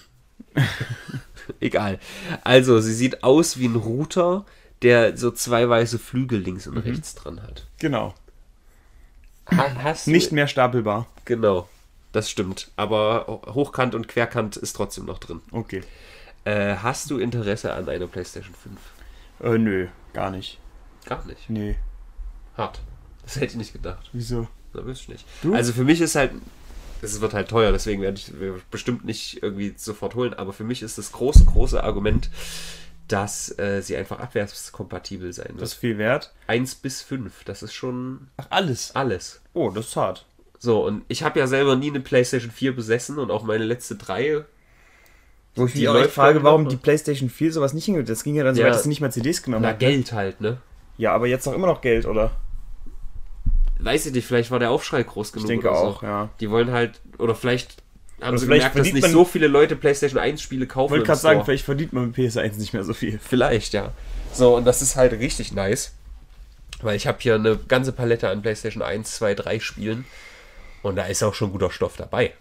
Egal. 1.60 2.00
Also, 2.44 2.80
sie 2.80 2.94
sieht 2.94 3.24
aus 3.24 3.58
wie 3.58 3.68
ein 3.68 3.76
Router, 3.76 4.46
der 4.82 5.18
so 5.18 5.32
zwei 5.32 5.68
weiße 5.68 6.00
Flügel 6.00 6.40
links 6.40 6.68
und 6.68 6.78
rechts 6.78 7.16
dran 7.16 7.42
hat. 7.42 7.66
Genau. 7.80 8.14
Ha- 9.52 9.72
Hast 9.84 10.08
Nicht 10.08 10.32
mehr 10.32 10.48
stapelbar. 10.48 11.08
Genau. 11.26 11.68
das 12.12 12.30
stimmt. 12.30 12.70
Aber 12.76 13.42
Hochkant 13.48 13.96
und 13.96 14.08
Querkant 14.08 14.58
ist 14.58 14.74
trotzdem 14.74 15.06
noch 15.06 15.18
drin. 15.20 15.42
Okay. 15.52 15.82
Äh, 16.46 16.76
hast 16.78 17.10
du 17.12 17.18
Interesse 17.18 17.74
an 17.74 17.90
einer 17.90 18.08
PlayStation 18.08 18.54
5? 18.56 19.54
Äh, 19.54 19.58
nö, 19.58 19.88
gar 20.14 20.30
nicht. 20.32 20.60
Gar 21.06 21.26
nicht. 21.26 21.50
Nee. 21.50 21.76
Hart. 22.58 22.80
Das 23.30 23.36
hätte 23.42 23.52
ich 23.54 23.58
nicht 23.58 23.74
gedacht. 23.74 24.10
Wieso? 24.14 24.48
Na, 24.74 24.86
wüsste 24.86 25.04
ich 25.04 25.10
nicht. 25.10 25.26
Du? 25.44 25.54
Also 25.54 25.72
für 25.74 25.84
mich 25.84 26.02
ist 26.02 26.16
halt, 26.16 26.32
es 27.02 27.22
wird 27.22 27.34
halt 27.34 27.48
teuer, 27.50 27.72
deswegen 27.72 28.02
werde 28.02 28.18
ich 28.20 28.32
bestimmt 28.72 29.06
nicht 29.06 29.42
irgendwie 29.44 29.74
sofort 29.78 30.16
holen, 30.16 30.34
aber 30.34 30.52
für 30.54 30.64
mich 30.64 30.82
ist 30.82 30.98
das 30.98 31.12
große, 31.12 31.46
große 31.46 31.84
Argument, 31.84 32.30
dass 33.08 33.58
äh, 33.58 33.82
sie 33.82 33.96
einfach 33.98 34.20
abwärtskompatibel 34.20 35.32
sein 35.34 35.54
Das 35.58 35.74
ist 35.74 35.76
wird. 35.76 35.92
viel 35.94 35.98
wert. 35.98 36.34
1 36.48 36.76
bis 36.76 37.02
5, 37.02 37.44
das 37.44 37.64
ist 37.64 37.74
schon 37.74 38.28
Ach, 38.38 38.48
alles. 38.50 38.96
alles. 38.96 39.42
Oh, 39.54 39.70
das 39.72 39.88
ist 39.88 39.96
hart. 39.96 40.26
So, 40.60 40.86
und 40.86 41.04
ich 41.08 41.24
habe 41.24 41.40
ja 41.40 41.48
selber 41.48 41.76
nie 41.76 41.90
eine 41.90 42.02
PlayStation 42.02 42.52
4 42.52 42.76
besessen 42.76 43.18
und 43.18 43.32
auch 43.32 43.44
meine 43.44 43.64
letzte 43.64 43.96
drei. 43.96 44.44
Wo 45.56 45.66
ich 45.66 45.74
Die 45.74 45.88
mich 45.88 46.08
frage, 46.08 46.44
warum 46.44 46.64
noch. 46.64 46.70
die 46.70 46.76
PlayStation 46.78 47.30
4 47.30 47.54
sowas 47.54 47.74
nicht 47.74 47.86
hingekriegt 47.86 48.10
Das 48.10 48.24
ging 48.24 48.36
ja 48.36 48.44
dann 48.44 48.56
so 48.56 48.62
Ja. 48.62 48.68
weit, 48.68 48.76
dass 48.76 48.84
sie 48.84 48.90
nicht 48.90 49.02
mal 49.02 49.12
CDs 49.12 49.42
genommen 49.42 49.64
Na, 49.64 49.70
hat. 49.70 49.82
ne? 49.82 49.88
Geld 49.88 50.12
halt, 50.12 50.42
ne? 50.42 50.58
Ja, 50.98 51.14
aber 51.14 51.28
jetzt 51.28 51.48
auch 51.48 51.54
immer 51.54 51.68
noch 51.68 51.82
Geld, 51.82 52.06
oder? 52.06 52.32
Weiß 53.80 54.06
ich 54.08 54.14
nicht, 54.14 54.26
vielleicht 54.28 54.52
war 54.52 54.60
der 54.60 54.72
Aufschrei 54.72 55.04
groß 55.04 55.28
Ich 55.30 55.34
genug. 55.34 55.48
denke 55.48 55.70
oder 55.70 55.78
auch, 55.80 56.02
so. 56.02 56.06
ja. 56.06 56.30
Die 56.40 56.50
wollen 56.50 56.72
halt, 56.72 57.00
oder 57.18 57.34
vielleicht 57.34 57.78
haben 58.22 58.30
Oder 58.32 58.38
sie 58.40 58.46
vielleicht 58.48 58.74
gemerkt, 58.74 58.88
dass 58.88 58.94
nicht 58.94 59.08
so 59.12 59.24
viele 59.24 59.48
Leute 59.48 59.76
PlayStation 59.78 60.20
1 60.20 60.42
Spiele 60.42 60.68
kaufen. 60.68 60.88
Ich 60.94 60.98
wollte 60.98 61.06
gerade 61.06 61.20
sagen, 61.22 61.46
vielleicht 61.46 61.64
verdient 61.64 61.94
man 61.94 62.08
mit 62.08 62.16
PS1 62.18 62.58
nicht 62.58 62.74
mehr 62.74 62.84
so 62.84 62.94
viel. 62.94 63.18
Vielleicht, 63.24 63.72
ja. 63.74 63.94
So, 64.34 64.58
und 64.58 64.66
das 64.66 64.82
ist 64.82 64.96
halt 64.98 65.14
richtig 65.14 65.54
nice. 65.54 65.94
Weil 66.82 66.96
ich 66.98 67.08
habe 67.08 67.18
hier 67.22 67.36
eine 67.36 67.58
ganze 67.58 67.92
Palette 67.94 68.30
an 68.30 68.42
PlayStation 68.42 68.84
1, 68.84 69.16
2, 69.16 69.36
3 69.36 69.60
Spielen. 69.60 70.06
Und 70.82 70.98
da 70.98 71.06
ist 71.06 71.24
auch 71.24 71.34
schon 71.34 71.52
guter 71.52 71.72
Stoff 71.72 71.96
dabei. 71.98 72.34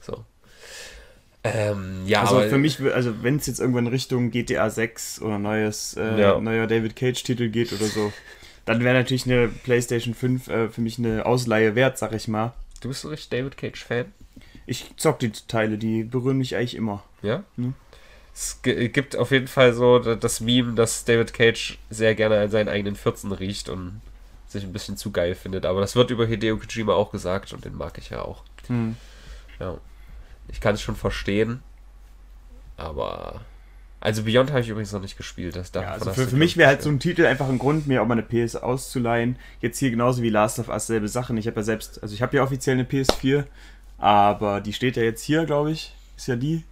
So. 0.00 0.24
Ähm, 1.44 2.02
ja, 2.06 2.22
Also 2.22 2.36
aber 2.36 2.48
für 2.48 2.58
mich, 2.58 2.80
also 2.80 3.22
wenn 3.22 3.36
es 3.36 3.46
jetzt 3.46 3.60
irgendwann 3.60 3.88
Richtung 3.88 4.30
GTA 4.30 4.70
6 4.70 5.20
oder 5.22 5.38
neues, 5.38 5.94
äh, 5.98 6.20
Ja. 6.20 6.38
neuer 6.40 6.66
David 6.66 6.94
Cage-Titel 6.96 7.48
geht 7.48 7.72
oder 7.72 7.86
so, 7.86 8.12
dann 8.64 8.82
wäre 8.84 8.96
natürlich 8.96 9.26
eine 9.26 9.48
PlayStation 9.48 10.14
5 10.14 10.48
äh, 10.48 10.68
für 10.68 10.80
mich 10.80 10.98
eine 10.98 11.26
Ausleihe 11.26 11.74
wert, 11.74 11.98
sag 11.98 12.12
ich 12.12 12.28
mal. 12.28 12.52
du 12.80 12.88
bist 12.88 13.02
so 13.02 13.08
richtig 13.08 13.30
David 13.30 13.56
Cage-Fan. 13.56 14.12
Ich 14.66 14.92
zock 14.96 15.18
die 15.18 15.32
Teile, 15.32 15.78
die 15.78 16.04
berühren 16.04 16.38
mich 16.38 16.56
eigentlich 16.56 16.76
immer. 16.76 17.02
Ja? 17.22 17.42
Mhm. 17.56 17.74
Es 18.34 18.60
gi- 18.62 18.88
gibt 18.88 19.16
auf 19.16 19.30
jeden 19.30 19.48
Fall 19.48 19.72
so 19.74 19.98
da- 19.98 20.14
das 20.14 20.40
Meme, 20.40 20.74
dass 20.74 21.04
David 21.04 21.32
Cage 21.34 21.78
sehr 21.90 22.14
gerne 22.14 22.40
an 22.40 22.50
seinen 22.50 22.68
eigenen 22.68 22.94
14 22.96 23.32
riecht 23.32 23.68
und 23.68 24.00
sich 24.48 24.62
ein 24.64 24.72
bisschen 24.72 24.96
zu 24.96 25.10
geil 25.12 25.34
findet. 25.34 25.66
Aber 25.66 25.80
das 25.80 25.96
wird 25.96 26.10
über 26.10 26.26
Hideo 26.26 26.56
Kojima 26.56 26.92
auch 26.94 27.10
gesagt 27.10 27.52
und 27.52 27.64
den 27.64 27.76
mag 27.76 27.98
ich 27.98 28.10
ja 28.10 28.22
auch. 28.22 28.42
Hm. 28.68 28.96
Ja. 29.60 29.78
Ich 30.48 30.60
kann 30.60 30.74
es 30.74 30.82
schon 30.82 30.96
verstehen. 30.96 31.62
Aber. 32.76 33.40
Also 34.02 34.24
Beyond 34.24 34.50
habe 34.50 34.60
ich 34.62 34.68
übrigens 34.68 34.90
noch 34.90 35.00
nicht 35.00 35.16
gespielt. 35.16 35.54
Das 35.54 35.70
Ja, 35.72 35.82
davon 35.82 36.08
also 36.08 36.12
für, 36.12 36.28
für 36.28 36.36
mich 36.36 36.56
wäre 36.56 36.66
halt 36.66 36.82
so 36.82 36.88
ein 36.88 36.98
Titel 36.98 37.24
einfach 37.24 37.48
ein 37.48 37.60
Grund, 37.60 37.86
mir 37.86 38.02
auch 38.02 38.06
mal 38.06 38.18
eine 38.18 38.24
PS 38.24 38.56
auszuleihen. 38.56 39.36
Jetzt 39.60 39.78
hier 39.78 39.92
genauso 39.92 40.22
wie 40.22 40.28
Last 40.28 40.58
of 40.58 40.68
Us 40.68 40.88
selbe 40.88 41.06
Sachen. 41.06 41.36
Ich 41.36 41.46
habe 41.46 41.60
ja 41.60 41.62
selbst, 41.62 42.02
also 42.02 42.12
ich 42.12 42.20
habe 42.20 42.36
ja 42.36 42.42
offiziell 42.42 42.74
eine 42.74 42.82
PS4, 42.82 43.44
aber 43.98 44.60
die 44.60 44.72
steht 44.72 44.96
ja 44.96 45.04
jetzt 45.04 45.22
hier, 45.22 45.44
glaube 45.44 45.70
ich. 45.70 45.94
Ist 46.16 46.26
ja 46.26 46.34
die. 46.34 46.64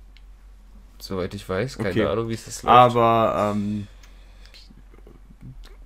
Soweit 0.99 1.33
ich 1.33 1.49
weiß, 1.49 1.79
keine 1.79 1.91
Okay. 1.91 2.05
Ahnung, 2.05 2.29
wie 2.31 2.35
es 2.35 2.47
das 2.47 2.65
läuft. 2.65 2.75
Aber 2.75 3.55
ähm, 3.55 3.87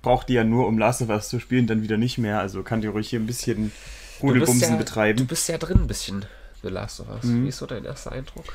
braucht 0.01 0.29
die 0.29 0.33
ja 0.33 0.43
nur, 0.43 0.65
um 0.65 0.79
Last 0.79 1.03
of 1.03 1.09
Us 1.09 1.29
zu 1.29 1.39
spielen, 1.39 1.67
dann 1.67 1.83
wieder 1.83 1.97
nicht 1.97 2.17
mehr. 2.17 2.39
Also 2.39 2.63
kann 2.63 2.81
die 2.81 2.87
ruhig 2.87 3.07
hier 3.07 3.19
ein 3.19 3.27
bisschen 3.27 3.71
Rudelbumsen 4.19 4.71
ja, 4.71 4.77
betreiben. 4.77 5.19
Du 5.19 5.25
bist 5.25 5.47
ja 5.47 5.59
drin 5.59 5.81
ein 5.81 5.87
bisschen, 5.87 6.25
The 6.63 6.69
Last 6.69 7.01
of 7.01 7.09
Us. 7.09 7.25
Mhm. 7.25 7.43
Wie 7.43 7.49
ist 7.49 7.59
so 7.59 7.67
dein 7.67 7.85
erster 7.85 8.13
Eindruck? 8.13 8.45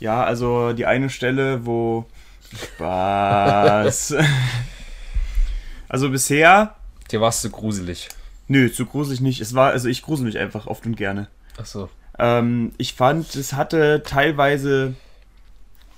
Ja, 0.00 0.24
also 0.24 0.72
die 0.72 0.86
eine 0.86 1.10
Stelle, 1.10 1.66
wo 1.66 2.06
Spaß. 2.56 4.16
also 5.88 6.10
bisher, 6.10 6.74
Dir 7.10 7.20
warst 7.20 7.44
du 7.44 7.50
gruselig. 7.50 8.08
nö, 8.48 8.70
zu 8.72 8.86
gruselig 8.86 9.20
nicht. 9.20 9.40
Es 9.40 9.54
war, 9.54 9.70
also 9.70 9.88
ich 9.88 10.02
grusel 10.02 10.26
mich 10.26 10.38
einfach 10.38 10.66
oft 10.66 10.86
und 10.86 10.96
gerne. 10.96 11.28
Achso. 11.56 11.90
Ähm, 12.18 12.72
ich 12.78 12.94
fand, 12.94 13.34
es 13.36 13.52
hatte 13.52 14.02
teilweise, 14.04 14.94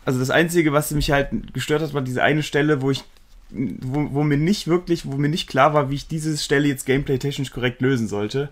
also 0.05 0.19
das 0.19 0.31
Einzige, 0.31 0.73
was 0.73 0.91
mich 0.91 1.11
halt 1.11 1.55
gestört 1.55 1.83
hat, 1.83 1.95
war 1.95 2.03
diese 2.03 2.23
eine 2.23 2.43
Stelle, 2.43 2.83
wo 2.83 2.91
ich, 2.91 3.05
wo, 3.51 4.09
wo 4.13 4.23
mir 4.25 4.37
nicht 4.39 4.67
wirklich, 4.67 5.07
wo 5.07 5.17
mir 5.17 5.29
nicht 5.29 5.49
klar 5.49 5.75
war, 5.75 5.91
wie 5.91 5.95
ich 5.95 6.09
diese 6.09 6.37
Stelle 6.37 6.69
jetzt 6.69 6.87
gameplay-technisch 6.87 7.51
korrekt 7.51 7.81
lösen 7.81 8.09
sollte. 8.09 8.49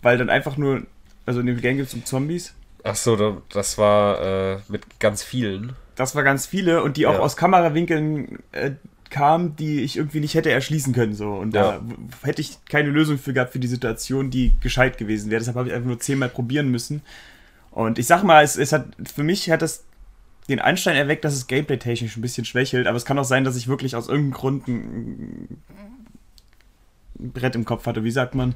Weil 0.00 0.16
dann 0.16 0.30
einfach 0.30 0.56
nur, 0.56 0.86
also 1.26 1.40
in 1.40 1.46
dem 1.46 1.60
Game 1.60 1.76
gibt 1.76 1.88
es 1.88 1.94
um 1.94 2.04
Zombies. 2.04 2.54
Achso, 2.84 3.16
da- 3.16 3.38
das 3.50 3.76
war 3.78 4.20
äh, 4.54 4.58
mit 4.68 5.00
ganz 5.00 5.22
vielen. 5.22 5.74
Das 5.96 6.14
war 6.14 6.22
ganz 6.22 6.46
viele 6.46 6.82
und 6.82 6.96
die 6.96 7.06
auch 7.06 7.14
Ja. 7.14 7.18
aus 7.20 7.36
Kamerawinkeln 7.36 8.38
äh, 8.52 8.72
kamen, 9.10 9.56
die 9.56 9.80
ich 9.82 9.96
irgendwie 9.96 10.20
nicht 10.20 10.34
hätte 10.34 10.50
erschließen 10.50 10.92
können. 10.92 11.14
So. 11.14 11.32
Und 11.32 11.54
Ja. 11.54 11.80
da 11.80 12.26
hätte 12.26 12.40
ich 12.40 12.58
keine 12.68 12.90
Lösung 12.90 13.18
für 13.18 13.32
gehabt 13.32 13.52
für 13.52 13.58
die 13.58 13.66
Situation, 13.66 14.30
die 14.30 14.52
gescheit 14.60 14.96
gewesen 14.98 15.30
wäre. 15.30 15.40
Deshalb 15.40 15.56
habe 15.56 15.68
ich 15.68 15.74
einfach 15.74 15.88
nur 15.88 15.98
zehnmal 15.98 16.28
probieren 16.28 16.68
müssen. 16.70 17.02
Und 17.70 17.98
ich 17.98 18.06
sag 18.06 18.22
mal, 18.22 18.44
es, 18.44 18.56
es 18.56 18.72
hat 18.72 18.86
für 19.12 19.22
mich 19.24 19.50
hat 19.50 19.62
das 19.62 19.84
den 20.48 20.60
Anschein 20.60 20.96
erweckt, 20.96 21.24
dass 21.24 21.34
es 21.34 21.46
gameplay-technisch 21.46 22.16
ein 22.16 22.22
bisschen 22.22 22.44
schwächelt, 22.46 22.86
aber 22.86 22.96
es 22.96 23.04
kann 23.04 23.18
auch 23.18 23.24
sein, 23.24 23.44
dass 23.44 23.56
ich 23.56 23.68
wirklich 23.68 23.94
aus 23.96 24.08
irgendeinem 24.08 24.32
Grund 24.32 24.68
ein, 24.68 25.58
ein 27.18 27.32
Brett 27.32 27.54
im 27.54 27.64
Kopf 27.64 27.86
hatte. 27.86 28.04
Wie 28.04 28.10
sagt 28.10 28.34
man? 28.34 28.54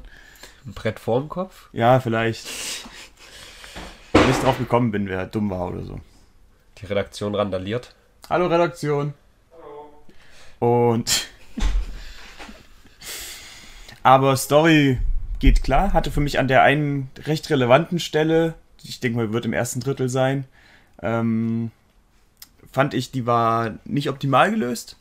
Ein 0.65 0.73
Brett 0.73 0.99
vorm 0.99 1.29
Kopf? 1.29 1.69
Ja, 1.73 1.99
vielleicht. 1.99 2.47
Ich 4.29 4.37
drauf 4.39 4.57
gekommen 4.57 4.91
bin, 4.91 5.07
wer 5.07 5.25
dumm 5.25 5.49
war 5.49 5.67
oder 5.69 5.83
so. 5.83 5.99
Die 6.79 6.85
Redaktion 6.85 7.35
randaliert. 7.35 7.93
Hallo 8.29 8.47
Redaktion. 8.47 9.13
Und. 10.59 11.27
Aber 14.03 14.35
Story 14.37 14.99
geht 15.39 15.63
klar. 15.63 15.93
Hatte 15.93 16.11
für 16.11 16.21
mich 16.21 16.39
an 16.39 16.47
der 16.47 16.63
einen 16.63 17.09
recht 17.25 17.49
relevanten 17.49 17.99
Stelle, 17.99 18.53
die 18.81 18.89
ich 18.89 18.99
denke 18.99 19.17
mal, 19.17 19.33
wird 19.33 19.45
im 19.45 19.53
ersten 19.53 19.79
Drittel 19.79 20.09
sein, 20.09 20.45
ähm, 21.01 21.71
fand 22.71 22.93
ich, 22.93 23.11
die 23.11 23.25
war 23.25 23.73
nicht 23.85 24.09
optimal 24.09 24.51
gelöst. 24.51 24.97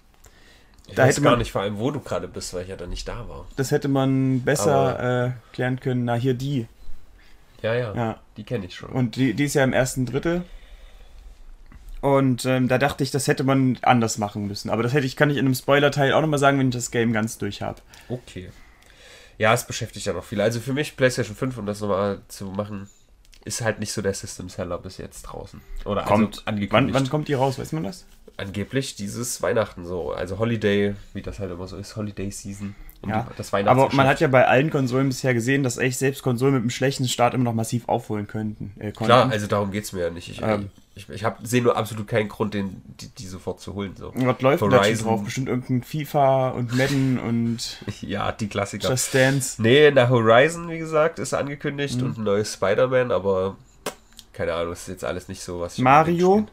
Ich 0.89 0.95
Da 0.95 1.05
weiß 1.05 1.11
hätte 1.17 1.23
gar 1.23 1.31
man- 1.33 1.39
nicht 1.39 1.53
vor 1.53 1.63
allem, 1.63 1.79
wo 1.79 1.91
du 1.91 2.01
gerade 2.01 2.29
bist, 2.29 2.53
weil 2.55 2.63
ich 2.65 2.69
ja 2.69 2.77
da 2.77 2.87
nicht 2.87 3.07
da 3.09 3.29
war. 3.29 3.47
Das 3.57 3.71
hätte 3.71 3.89
man 3.89 4.41
besser 4.43 5.27
äh, 5.27 5.31
klären 5.53 5.81
können. 5.81 6.05
Na, 6.05 6.15
hier 6.15 6.35
die. 6.35 6.67
Ja, 7.63 7.75
ja. 7.75 7.95
Ja. 7.95 8.21
Die 8.37 8.45
kenne 8.45 8.67
ich 8.67 8.75
schon. 8.75 8.91
Und 8.91 9.17
die, 9.17 9.35
die 9.35 9.45
ist 9.45 9.55
ja 9.55 9.65
im 9.65 9.73
ersten 9.73 10.07
Drittel. 10.07 10.45
Und 12.01 12.45
ähm, 12.47 12.67
da 12.67 12.79
dachte 12.79 13.05
ich, 13.05 13.13
das 13.13 13.29
hätte 13.29 13.45
man 13.45 13.79
anders 13.83 14.19
machen 14.19 14.49
müssen. 14.49 14.71
Aber 14.71 14.83
das 14.83 14.93
hätte 14.93 15.07
ich, 15.07 15.15
kann 15.15 15.31
ich 15.31 15.37
in 15.37 15.47
einem 15.47 15.55
Spoiler-Teil 15.55 16.13
auch 16.13 16.21
nochmal 16.21 16.41
sagen, 16.41 16.59
wenn 16.59 16.69
ich 16.69 16.75
das 16.75 16.91
Game 16.91 17.13
ganz 17.13 17.39
durch 17.39 17.63
habe. 17.63 17.81
Okay. 18.09 18.51
Ja, 19.39 19.55
es 19.55 19.67
beschäftigt 19.67 20.07
ja 20.07 20.13
noch 20.13 20.25
viel. 20.25 20.41
Also 20.41 20.59
für 20.59 20.73
mich 20.73 20.97
PlayStation 20.97 21.37
5, 21.37 21.59
um 21.59 21.67
das 21.67 21.81
nochmal 21.81 22.21
zu 22.27 22.47
machen, 22.47 22.89
ist 23.45 23.61
halt 23.61 23.79
nicht 23.79 23.93
so 23.93 24.03
der 24.03 24.15
System 24.15 24.49
Seller 24.49 24.79
bis 24.79 24.99
jetzt 24.99 25.23
draußen. 25.23 25.61
Oder 25.85 26.03
Kommt. 26.03 26.39
also 26.39 26.43
wann, 26.45 26.55
angekündigt. 26.55 26.95
wann 26.95 27.09
kommt 27.09 27.29
die 27.29 27.35
raus? 27.35 27.59
Weiß 27.59 27.73
man 27.73 27.85
das? 27.85 28.05
Angeblich 28.37 28.97
dieses 28.97 29.41
Weihnachten 29.41 29.85
so. 29.85 30.13
Also 30.13 30.39
Holiday, 30.39 30.95
wie 31.15 31.23
das 31.23 31.39
halt 31.39 31.53
immer 31.53 31.69
so 31.69 31.77
ist, 31.77 31.97
Holiday 31.97 32.31
Season. 32.31 32.75
Um 33.03 33.11
Ja, 33.11 33.27
die, 33.31 33.37
das 33.37 33.49
Aber 33.53 33.59
Weihnachtsgeschäft. 33.59 33.97
man 33.97 34.07
hat 34.07 34.21
ja 34.21 34.29
bei 34.29 34.47
allen 34.47 34.71
Konsolen 34.71 35.09
bisher 35.09 35.35
gesehen, 35.35 35.63
dass 35.63 35.77
echt 35.77 35.99
selbst 35.99 36.23
Konsolen 36.23 36.55
mit 36.55 36.61
einem 36.63 36.71
schlechten 36.71 37.09
Start 37.09 37.35
immer 37.35 37.45
noch 37.45 37.55
massiv 37.55 37.89
aufholen 37.89 38.27
könnten. 38.29 38.73
Äh. 38.79 38.93
Klar, 38.93 39.31
also 39.31 39.47
darum 39.47 39.73
geht 39.73 39.85
es 39.85 39.93
mir 39.93 40.03
ja 40.03 40.11
nicht. 40.11 40.29
Ich, 40.31 40.41
Ähm. 40.43 40.71
ich, 40.95 41.09
ich 41.09 41.25
sehe 41.43 41.63
nur 41.63 41.77
absolut 41.77 42.07
keinen 42.07 42.29
Grund, 42.29 42.55
den, 42.55 42.81
die, 43.01 43.09
die 43.09 43.27
sofort 43.27 43.61
zu 43.61 43.75
holen. 43.75 43.95
So. 43.97 44.13
Was 44.15 44.41
läuft 44.41 44.63
da 44.63 44.69
drauf? 44.69 45.25
Bestimmt 45.25 45.49
irgendein 45.49 45.83
FIFA 45.83 46.51
und 46.51 46.77
Madden 46.77 47.19
und 47.19 47.79
Ja, 48.03 48.31
die 48.33 48.49
Klassiker. 48.49 48.89
Just 48.91 49.13
Dance. 49.15 49.61
Nee, 49.61 49.91
nach 49.91 50.09
Horizon, 50.11 50.69
wie 50.71 50.79
gesagt, 50.79 51.19
ist 51.19 51.35
angekündigt 51.35 51.99
Mhm. 52.01 52.07
und 52.07 52.19
ein 52.19 52.25
neues 52.25 52.53
Spider-Man, 52.55 53.11
aber 53.11 53.57
keine 54.33 54.55
Ahnung, 54.55 54.71
das 54.71 54.83
ist 54.83 54.89
jetzt 54.89 55.05
alles 55.05 55.29
nicht 55.29 55.43
so, 55.43 55.61
was 55.61 55.77
ich 55.77 55.83
Mario? 55.85 56.47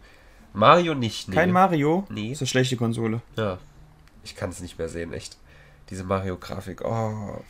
Mario 0.53 0.95
nicht, 0.95 1.29
nee. 1.29 1.35
Kein 1.35 1.51
Mario? 1.51 2.05
Nee. 2.09 2.29
Das 2.29 2.37
ist 2.37 2.41
eine 2.41 2.47
schlechte 2.47 2.75
Konsole. 2.75 3.21
Ja. 3.37 3.59
Ich 4.23 4.35
kann 4.35 4.49
es 4.49 4.59
nicht 4.61 4.77
mehr 4.79 4.89
sehen, 4.89 5.13
echt. 5.13 5.37
Diese 5.89 6.03
Mario-Grafik, 6.03 6.81
oh. 6.85 7.41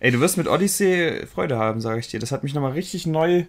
Ey, 0.00 0.10
du 0.10 0.20
wirst 0.20 0.36
mit 0.36 0.48
Odyssey 0.48 1.26
Freude 1.32 1.58
haben, 1.58 1.80
sage 1.80 2.00
ich 2.00 2.08
dir. 2.08 2.18
Das 2.18 2.32
hat 2.32 2.42
mich 2.42 2.54
nochmal 2.54 2.72
richtig 2.72 3.06
neu 3.06 3.44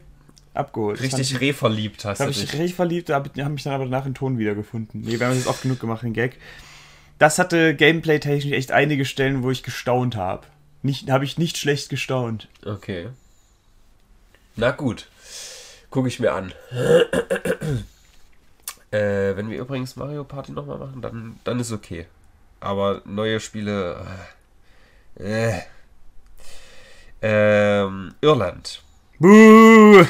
abgeholt. 0.53 1.01
Richtig 1.01 1.39
reverliebt 1.41 2.05
hast 2.05 2.19
du 2.19 2.23
habe 2.23 2.31
ich 2.31 2.39
dich. 2.39 2.53
richtig 2.53 2.75
verliebt, 2.75 3.09
da 3.09 3.15
habe 3.15 3.29
hab 3.43 3.51
mich 3.51 3.63
dann 3.63 3.73
aber 3.73 3.85
danach 3.85 4.05
in 4.05 4.13
Ton 4.13 4.37
wiedergefunden. 4.37 5.01
Nee, 5.01 5.19
wir 5.19 5.25
haben 5.25 5.31
das 5.31 5.39
jetzt 5.39 5.47
oft 5.47 5.63
genug 5.63 5.79
gemacht, 5.79 6.03
den 6.03 6.13
Gag. 6.13 6.37
Das 7.17 7.39
hatte 7.39 7.75
gameplay-technisch 7.75 8.53
echt 8.53 8.71
einige 8.71 9.05
Stellen, 9.05 9.43
wo 9.43 9.51
ich 9.51 9.63
gestaunt 9.63 10.15
habe. 10.15 10.45
Nicht, 10.81 11.09
habe 11.09 11.23
ich 11.23 11.37
nicht 11.37 11.57
schlecht 11.57 11.89
gestaunt. 11.89 12.49
Okay. 12.65 13.09
Na 14.55 14.71
gut. 14.71 15.07
Gucke 15.89 16.07
ich 16.07 16.19
mir 16.19 16.33
an. 16.33 16.53
äh, 18.91 19.35
wenn 19.35 19.49
wir 19.49 19.59
übrigens 19.59 19.95
Mario 19.95 20.23
Party 20.23 20.51
nochmal 20.51 20.77
machen, 20.77 21.01
dann, 21.01 21.39
dann 21.43 21.59
ist 21.59 21.71
okay. 21.71 22.07
Aber 22.64 23.01
neue 23.05 23.39
Spiele. 23.39 24.05
Äh, 25.20 25.57
äh. 25.57 25.61
Ähm, 27.22 28.14
Irland. 28.22 28.82
Buh! 29.20 30.05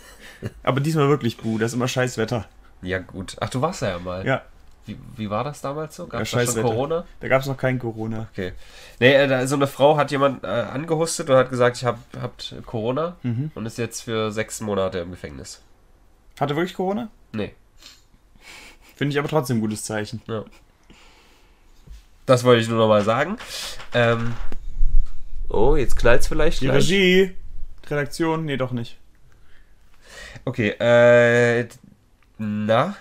Aber 0.62 0.80
diesmal 0.80 1.08
wirklich 1.08 1.36
Bu, 1.36 1.58
das 1.58 1.72
ist 1.72 1.74
immer 1.76 1.88
scheiß 1.88 2.18
Wetter. 2.18 2.46
Ja, 2.82 2.98
gut. 2.98 3.36
Ach, 3.40 3.48
du 3.50 3.60
warst 3.60 3.82
ja 3.82 3.98
mal. 3.98 4.24
Ja, 4.26 4.42
Wie, 4.86 4.98
wie 5.16 5.28
war 5.30 5.44
das 5.44 5.60
damals 5.60 5.96
so? 5.96 6.06
Gab 6.06 6.20
Ja, 6.20 6.22
es 6.22 6.30
da 6.30 6.44
schon 6.44 6.54
Wetter. 6.56 6.62
Corona? 6.68 7.04
da 7.20 7.28
gab 7.28 7.40
es 7.42 7.48
noch 7.48 7.56
kein 7.56 7.78
Corona. 7.78 8.28
Okay. 8.32 8.52
Nee, 9.00 9.14
äh, 9.14 9.26
da- 9.26 9.46
so 9.46 9.56
eine 9.56 9.66
Frau 9.66 9.96
hat 9.96 10.10
jemand 10.10 10.44
äh, 10.44 10.46
angehustet 10.46 11.28
und 11.28 11.36
hat 11.36 11.50
gesagt, 11.50 11.76
ich 11.78 11.84
hab, 11.84 11.98
habt 12.20 12.54
Corona 12.64 13.16
Mhm. 13.22 13.50
und 13.54 13.66
ist 13.66 13.78
jetzt 13.78 14.02
für 14.02 14.30
sechs 14.30 14.60
Monate 14.60 14.98
im 15.00 15.10
Gefängnis. 15.10 15.60
Hatte 16.38 16.54
wirklich 16.56 16.74
Corona? 16.74 17.08
Nee. 17.32 17.54
Finde 18.94 19.12
ich 19.12 19.18
aber 19.18 19.28
trotzdem 19.28 19.58
ein 19.58 19.60
gutes 19.60 19.82
Zeichen. 19.84 20.22
Ja. 20.28 20.44
Das 22.26 22.44
wollte 22.44 22.62
ich 22.62 22.68
nur 22.68 22.78
noch 22.78 22.88
mal 22.88 23.04
sagen. 23.04 23.38
Ähm, 23.94 24.34
oh, 25.48 25.76
jetzt 25.76 25.96
knallt's 25.96 26.26
vielleicht. 26.26 26.60
Die 26.60 26.66
gleich. 26.66 26.90
Regie, 26.90 27.36
Redaktion, 27.88 28.44
nee, 28.44 28.56
doch 28.56 28.72
nicht. 28.72 28.98
Okay, 30.44 30.70
äh. 30.70 31.68
Na? 32.38 32.96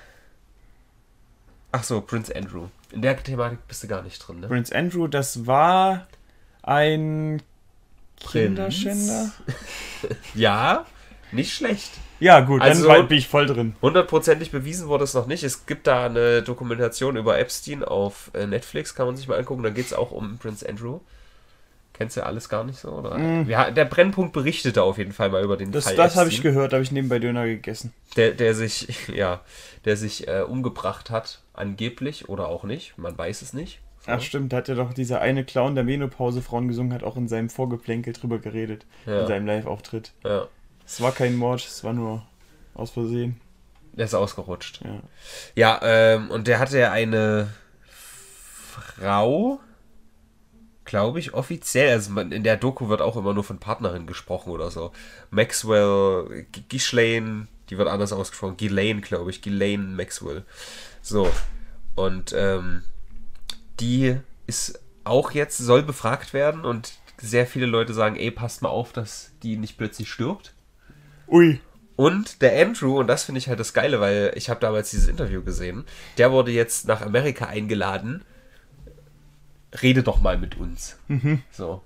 Ach 1.71 1.83
so, 1.83 1.99
Prince 2.01 2.33
Andrew. 2.33 2.67
In 2.91 3.01
der 3.01 3.21
Thematik 3.21 3.67
bist 3.67 3.83
du 3.83 3.87
gar 3.87 4.01
nicht 4.01 4.19
drin, 4.19 4.39
ne? 4.39 4.47
Prince 4.47 4.73
Andrew, 4.73 5.07
das 5.07 5.45
war 5.45 6.07
ein 6.63 7.41
Kinderschänder. 8.17 9.31
Ja, 10.35 10.85
nicht 11.31 11.53
schlecht. 11.53 11.91
Ja, 12.19 12.39
gut, 12.41 12.61
Also- 12.61 12.87
dann 12.87 13.07
bin 13.07 13.17
ich 13.17 13.27
voll 13.27 13.45
drin. 13.45 13.75
Hundertprozentig 13.81 14.51
bewiesen 14.51 14.87
wurde 14.87 15.03
es 15.03 15.13
noch 15.13 15.27
nicht. 15.27 15.43
Es 15.43 15.65
gibt 15.65 15.87
da 15.87 16.05
eine 16.05 16.41
Dokumentation 16.41 17.17
über 17.17 17.37
Epstein 17.37 17.83
auf 17.83 18.31
äh, 18.33 18.47
Netflix, 18.47 18.95
kann 18.95 19.05
man 19.07 19.17
sich 19.17 19.27
mal 19.27 19.37
angucken. 19.37 19.63
Da 19.63 19.69
geht 19.69 19.85
es 19.87 19.93
auch 19.93 20.11
um 20.11 20.37
Prince 20.37 20.67
Andrew. 20.67 20.99
Kennst 21.93 22.17
du 22.17 22.21
ja 22.21 22.25
alles 22.25 22.49
gar 22.49 22.65
nicht 22.65 22.77
so, 22.77 22.89
oder? 22.89 23.17
Mm. 23.17 23.49
Ja, 23.49 23.71
der 23.71 23.85
Brennpunkt 23.85 24.33
berichtete 24.33 24.83
auf 24.83 24.97
jeden 24.97 25.13
Fall 25.13 25.29
mal 25.29 25.41
über 25.41 25.55
den 25.55 25.71
Das, 25.71 25.85
Fall 25.85 25.95
das 25.95 26.17
habe 26.17 26.29
ich 26.29 26.41
gehört, 26.41 26.73
habe 26.73 26.83
ich 26.83 26.91
nebenbei 26.91 27.19
Döner 27.19 27.45
gegessen. 27.45 27.93
der, 28.17 28.31
der 28.31 28.53
sich, 28.53 29.07
ja, 29.07 29.39
der 29.85 29.95
sich 29.95 30.27
äh, 30.27 30.41
umgebracht 30.41 31.09
hat, 31.09 31.39
angeblich 31.53 32.27
oder 32.27 32.49
auch 32.49 32.65
nicht. 32.65 32.97
Man 32.97 33.17
weiß 33.17 33.41
es 33.41 33.53
nicht. 33.53 33.79
So. 34.05 34.11
Ach 34.11 34.21
stimmt, 34.21 34.51
da 34.51 34.57
hat 34.57 34.67
ja 34.67 34.75
doch 34.75 34.93
dieser 34.93 35.21
eine 35.21 35.45
Clown, 35.45 35.73
der 35.75 35.85
Menopause 35.85 36.41
Frauen 36.41 36.67
gesungen 36.67 36.93
hat, 36.93 37.03
auch 37.03 37.15
in 37.15 37.29
seinem 37.29 37.49
Vorgeplänkel 37.49 38.11
drüber 38.11 38.39
geredet. 38.39 38.85
Ja. 39.05 39.21
In 39.21 39.27
seinem 39.27 39.47
Live-Auftritt. 39.47 40.11
Ja, 40.25 40.47
Es 40.85 41.01
war 41.01 41.11
kein 41.11 41.35
Mord, 41.35 41.65
es 41.65 41.83
war 41.83 41.93
nur 41.93 42.25
aus 42.73 42.91
Versehen. 42.91 43.39
der 43.93 44.05
ist 44.05 44.13
ausgerutscht. 44.13 44.81
Ja. 44.83 44.99
Ja, 45.55 45.79
ähm, 45.83 46.29
und 46.31 46.47
der 46.47 46.59
hatte 46.59 46.77
ja 46.77 46.91
eine 46.91 47.47
Frau, 47.87 49.59
glaube 50.83 51.19
ich, 51.19 51.33
offiziell. 51.33 51.91
Also 51.91 52.11
man, 52.11 52.31
in 52.31 52.43
der 52.43 52.57
Doku 52.57 52.89
wird 52.89 53.01
auch 53.01 53.15
immer 53.17 53.33
nur 53.33 53.43
von 53.43 53.59
Partnerin 53.59 54.05
gesprochen 54.07 54.51
oder 54.51 54.69
so. 54.71 54.91
Maxwell, 55.31 56.45
G- 56.51 56.63
Ghislaine, 56.67 57.47
die 57.69 57.77
wird 57.77 57.87
anders 57.87 58.13
ausgesprochen. 58.13 58.57
Ghislaine, 58.57 59.01
glaube 59.01 59.31
ich. 59.31 59.41
Ghislaine 59.41 59.83
Maxwell. 59.83 60.43
So. 61.01 61.31
Und 61.95 62.33
ähm, 62.37 62.83
die 63.79 64.17
ist 64.47 64.79
auch 65.05 65.31
jetzt, 65.31 65.57
soll 65.57 65.83
befragt 65.83 66.33
werden 66.33 66.65
und 66.65 66.93
sehr 67.17 67.47
viele 67.47 67.65
Leute 67.65 67.93
sagen, 67.93 68.17
ey, 68.17 68.29
passt 68.31 68.61
mal 68.61 68.69
auf, 68.69 68.91
dass 68.91 69.31
die 69.41 69.55
nicht 69.55 69.77
plötzlich 69.77 70.11
stirbt. 70.11 70.53
Ui. 71.27 71.59
Und 71.95 72.41
der 72.41 72.61
Andrew, 72.61 72.99
und 72.99 73.07
das 73.07 73.23
finde 73.23 73.39
ich 73.39 73.47
halt 73.47 73.59
das 73.59 73.73
Geile, 73.73 74.01
weil 74.01 74.33
ich 74.35 74.49
habe 74.49 74.59
damals 74.59 74.89
dieses 74.89 75.07
Interview 75.07 75.41
gesehen, 75.43 75.85
der 76.17 76.31
wurde 76.31 76.51
jetzt 76.51 76.87
nach 76.87 77.01
Amerika 77.01 77.45
eingeladen. 77.45 78.23
Rede 79.81 80.03
doch 80.03 80.21
mal 80.21 80.37
mit 80.37 80.57
uns. 80.57 80.97
So. 81.51 81.81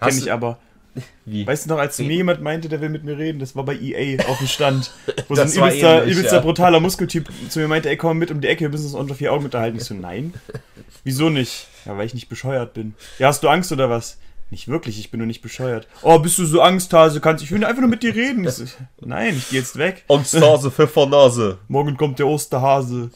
Kenn 0.00 0.16
ich 0.16 0.32
aber. 0.32 0.58
Wie? 1.24 1.46
Weißt 1.46 1.64
du 1.64 1.70
noch, 1.70 1.78
als 1.78 1.96
zu 1.96 2.02
mir 2.02 2.16
jemand 2.16 2.42
meinte, 2.42 2.68
der 2.68 2.80
will 2.80 2.88
mit 2.88 3.04
mir 3.04 3.16
reden, 3.16 3.38
das 3.38 3.56
war 3.56 3.64
bei 3.64 3.76
EA 3.76 4.22
auf 4.26 4.38
dem 4.38 4.46
Stand. 4.46 4.92
Wo 5.28 5.34
so 5.34 5.42
ein 5.42 5.52
übelster, 5.52 6.02
ähnlich, 6.02 6.16
übelster 6.16 6.36
ja. 6.36 6.42
brutaler 6.42 6.80
Muskeltyp 6.80 7.30
zu 7.48 7.60
mir 7.60 7.68
meinte, 7.68 7.88
ey, 7.88 7.96
komm 7.96 8.18
mit 8.18 8.30
um 8.30 8.40
die 8.40 8.48
Ecke, 8.48 8.62
wir 8.62 8.68
müssen 8.68 8.86
uns 8.86 8.94
unter 8.94 9.14
vier 9.14 9.32
Augen 9.32 9.44
unterhalten. 9.44 9.78
Ich 9.78 9.84
so, 9.84 9.94
nein. 9.94 10.34
Wieso 11.04 11.30
nicht? 11.30 11.68
Ja, 11.84 11.96
weil 11.96 12.06
ich 12.06 12.14
nicht 12.14 12.28
bescheuert 12.28 12.74
bin. 12.74 12.94
Ja, 13.18 13.28
hast 13.28 13.42
du 13.42 13.48
Angst 13.48 13.72
oder 13.72 13.88
was? 13.88 14.18
Nicht 14.52 14.68
wirklich, 14.68 14.98
ich 14.98 15.10
bin 15.10 15.16
nur 15.16 15.26
nicht 15.26 15.40
bescheuert. 15.40 15.88
Oh, 16.02 16.18
bist 16.18 16.36
du 16.36 16.44
so 16.44 16.60
Angsthase? 16.60 17.22
Kannst 17.22 17.42
ich 17.42 17.50
will 17.50 17.64
einfach 17.64 17.80
nur 17.80 17.88
mit 17.88 18.02
dir 18.02 18.14
reden. 18.14 18.44
Ich 18.44 18.50
so, 18.50 18.64
nein, 19.00 19.34
ich 19.34 19.48
geh 19.48 19.56
jetzt 19.56 19.78
weg. 19.78 20.04
Und 20.08 20.30
Nase, 20.34 20.70
Pfeffernase. 20.70 21.56
Morgen 21.68 21.96
kommt 21.96 22.18
der 22.18 22.26
Osterhase. 22.26 23.08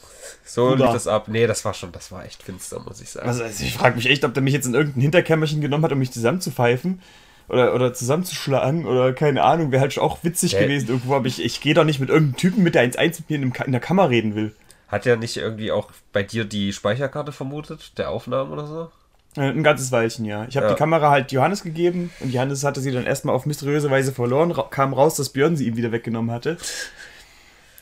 So 0.43 0.73
lief 0.73 0.87
das 0.87 1.05
ab. 1.05 1.27
Nee, 1.27 1.45
das 1.45 1.63
war 1.63 1.75
schon, 1.75 1.91
das 1.91 2.11
war 2.11 2.25
echt 2.25 2.41
finster, 2.41 2.79
muss 2.79 3.01
ich 3.01 3.11
sagen. 3.11 3.27
Also, 3.27 3.43
also 3.43 3.63
ich 3.63 3.75
frage 3.75 3.97
mich 3.97 4.07
echt, 4.09 4.25
ob 4.25 4.33
der 4.33 4.41
mich 4.41 4.55
jetzt 4.55 4.65
in 4.65 4.73
irgendein 4.73 5.01
Hinterkämmerchen 5.01 5.61
genommen 5.61 5.83
hat, 5.83 5.91
um 5.91 5.99
mich 5.99 6.11
zusammenzupfeifen. 6.11 7.03
Oder, 7.49 7.75
oder 7.75 7.93
zusammenzuschlagen 7.93 8.87
oder 8.87 9.13
keine 9.13 9.43
Ahnung, 9.43 9.71
wäre 9.71 9.81
halt 9.81 9.97
auch 9.99 10.23
witzig 10.23 10.55
Hä? 10.55 10.63
gewesen 10.63 10.89
irgendwo, 10.89 11.15
aber 11.15 11.27
ich, 11.27 11.41
ich 11.41 11.61
gehe 11.61 11.75
doch 11.75 11.85
nicht 11.85 11.99
mit 11.99 12.09
irgendeinem 12.09 12.37
Typen 12.37 12.63
mit, 12.63 12.73
der 12.73 12.83
1-1 12.83 13.19
mit 13.19 13.29
mir 13.29 13.35
in, 13.35 13.53
in 13.67 13.71
der 13.71 13.79
Kammer 13.79 14.09
reden 14.09 14.33
will. 14.33 14.55
Hat 14.87 15.05
ja 15.05 15.15
nicht 15.15 15.37
irgendwie 15.37 15.71
auch 15.71 15.91
bei 16.11 16.23
dir 16.23 16.45
die 16.45 16.73
Speicherkarte 16.73 17.31
vermutet, 17.31 17.97
der 17.99 18.09
Aufnahmen 18.09 18.51
oder 18.51 18.65
so? 18.65 18.91
Äh, 19.37 19.41
Ein 19.49 19.63
ganzes 19.63 19.91
Weilchen, 19.91 20.25
ja. 20.25 20.45
Ich 20.49 20.57
habe 20.57 20.67
Ja. 20.67 20.73
die 20.73 20.77
Kamera 20.77 21.09
halt 21.11 21.31
Johannes 21.31 21.63
gegeben 21.63 22.09
und 22.19 22.33
Johannes 22.33 22.63
hatte 22.63 22.81
sie 22.81 22.91
dann 22.91 23.05
erstmal 23.05 23.35
auf 23.35 23.45
mysteriöse 23.45 23.89
Weise 23.91 24.11
verloren, 24.11 24.51
ra 24.51 24.63
kam 24.69 24.93
raus, 24.93 25.15
dass 25.15 25.29
Björn 25.29 25.55
sie 25.55 25.67
ihm 25.67 25.77
wieder 25.77 25.91
weggenommen 25.91 26.31
hatte. 26.31 26.57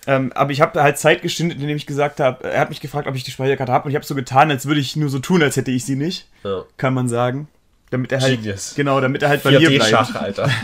Ähm, 0.08 0.32
aber 0.34 0.51
ich 0.51 0.62
habe 0.62 0.84
halt 0.84 0.99
Zeit 0.99 1.22
gestindet, 1.24 1.60
indem 1.60 1.76
ich 1.78 1.88
gesagt 1.88 2.20
habe, 2.20 2.43
er 2.51 2.60
hat 2.60 2.70
mich 2.70 2.80
gefragt, 2.82 3.08
ob 3.08 3.16
ich 3.16 3.24
die 3.24 3.32
Speicherkarte 3.32 3.72
habe 3.72 3.86
und 3.86 3.89
ich 3.91 3.95
habe 3.95 4.06
so 4.06 4.14
getan, 4.14 4.51
als 4.51 4.68
würde 4.68 4.80
ich 4.80 4.95
nur 4.95 5.10
so 5.10 5.18
tun, 5.20 5.41
als 5.41 5.56
hätte 5.58 5.72
ich 5.72 5.84
sie 5.86 5.95
nicht, 5.95 6.28
Ja. 6.43 6.64
kann 6.78 6.93
man 6.93 7.10
sagen. 7.10 7.47
Damit 7.89 8.12
er 8.12 8.20
halt, 8.22 8.41
Genius. 8.41 8.74
genau, 8.76 8.99
damit 9.01 9.24
er 9.24 9.30
halt 9.30 9.41
bei 9.43 9.51
mir 9.51 9.70
bleibt. 9.70 9.84
4D-Schach, 9.84 10.16
Alter. 10.16 10.49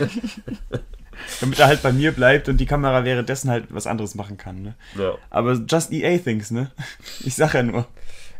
Damit 1.40 1.60
er 1.60 1.68
halt 1.68 1.84
bei 1.84 1.92
mir 1.92 2.12
bleibt 2.14 2.50
und 2.50 2.58
die 2.58 2.66
Kamera 2.66 3.04
währenddessen 3.04 3.50
halt 3.52 3.66
was 3.70 3.86
anderes 3.86 4.16
machen 4.16 4.38
kann, 4.38 4.64
ne? 4.64 4.74
ja. 4.98 5.14
Aber 5.30 5.54
just 5.54 5.92
EA 5.92 6.18
things, 6.18 6.50
ne? 6.50 6.72
Ich 7.24 7.36
sag 7.36 7.54
ja 7.54 7.62
nur. 7.62 7.86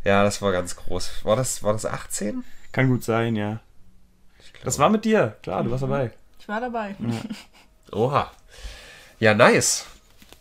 Ja, 0.04 0.24
das 0.24 0.42
war 0.42 0.52
ganz 0.52 0.76
groß. 0.76 1.24
War 1.24 1.36
das, 1.36 1.64
war 1.64 1.74
das 1.74 1.86
18? 1.86 2.44
Kann 2.72 2.90
gut 2.90 3.04
sein, 3.04 3.36
ja. 3.36 3.60
Das 4.64 4.80
war 4.80 4.90
mit 4.90 5.06
dir, 5.06 5.38
klar, 5.42 5.64
du 5.64 5.72
warst 5.72 5.84
dabei. 5.84 6.12
Ich 6.40 6.48
war 6.48 6.62
dabei. 6.62 6.96
Oha. 7.92 8.32
Ja, 9.20 9.34
nice. 9.34 9.86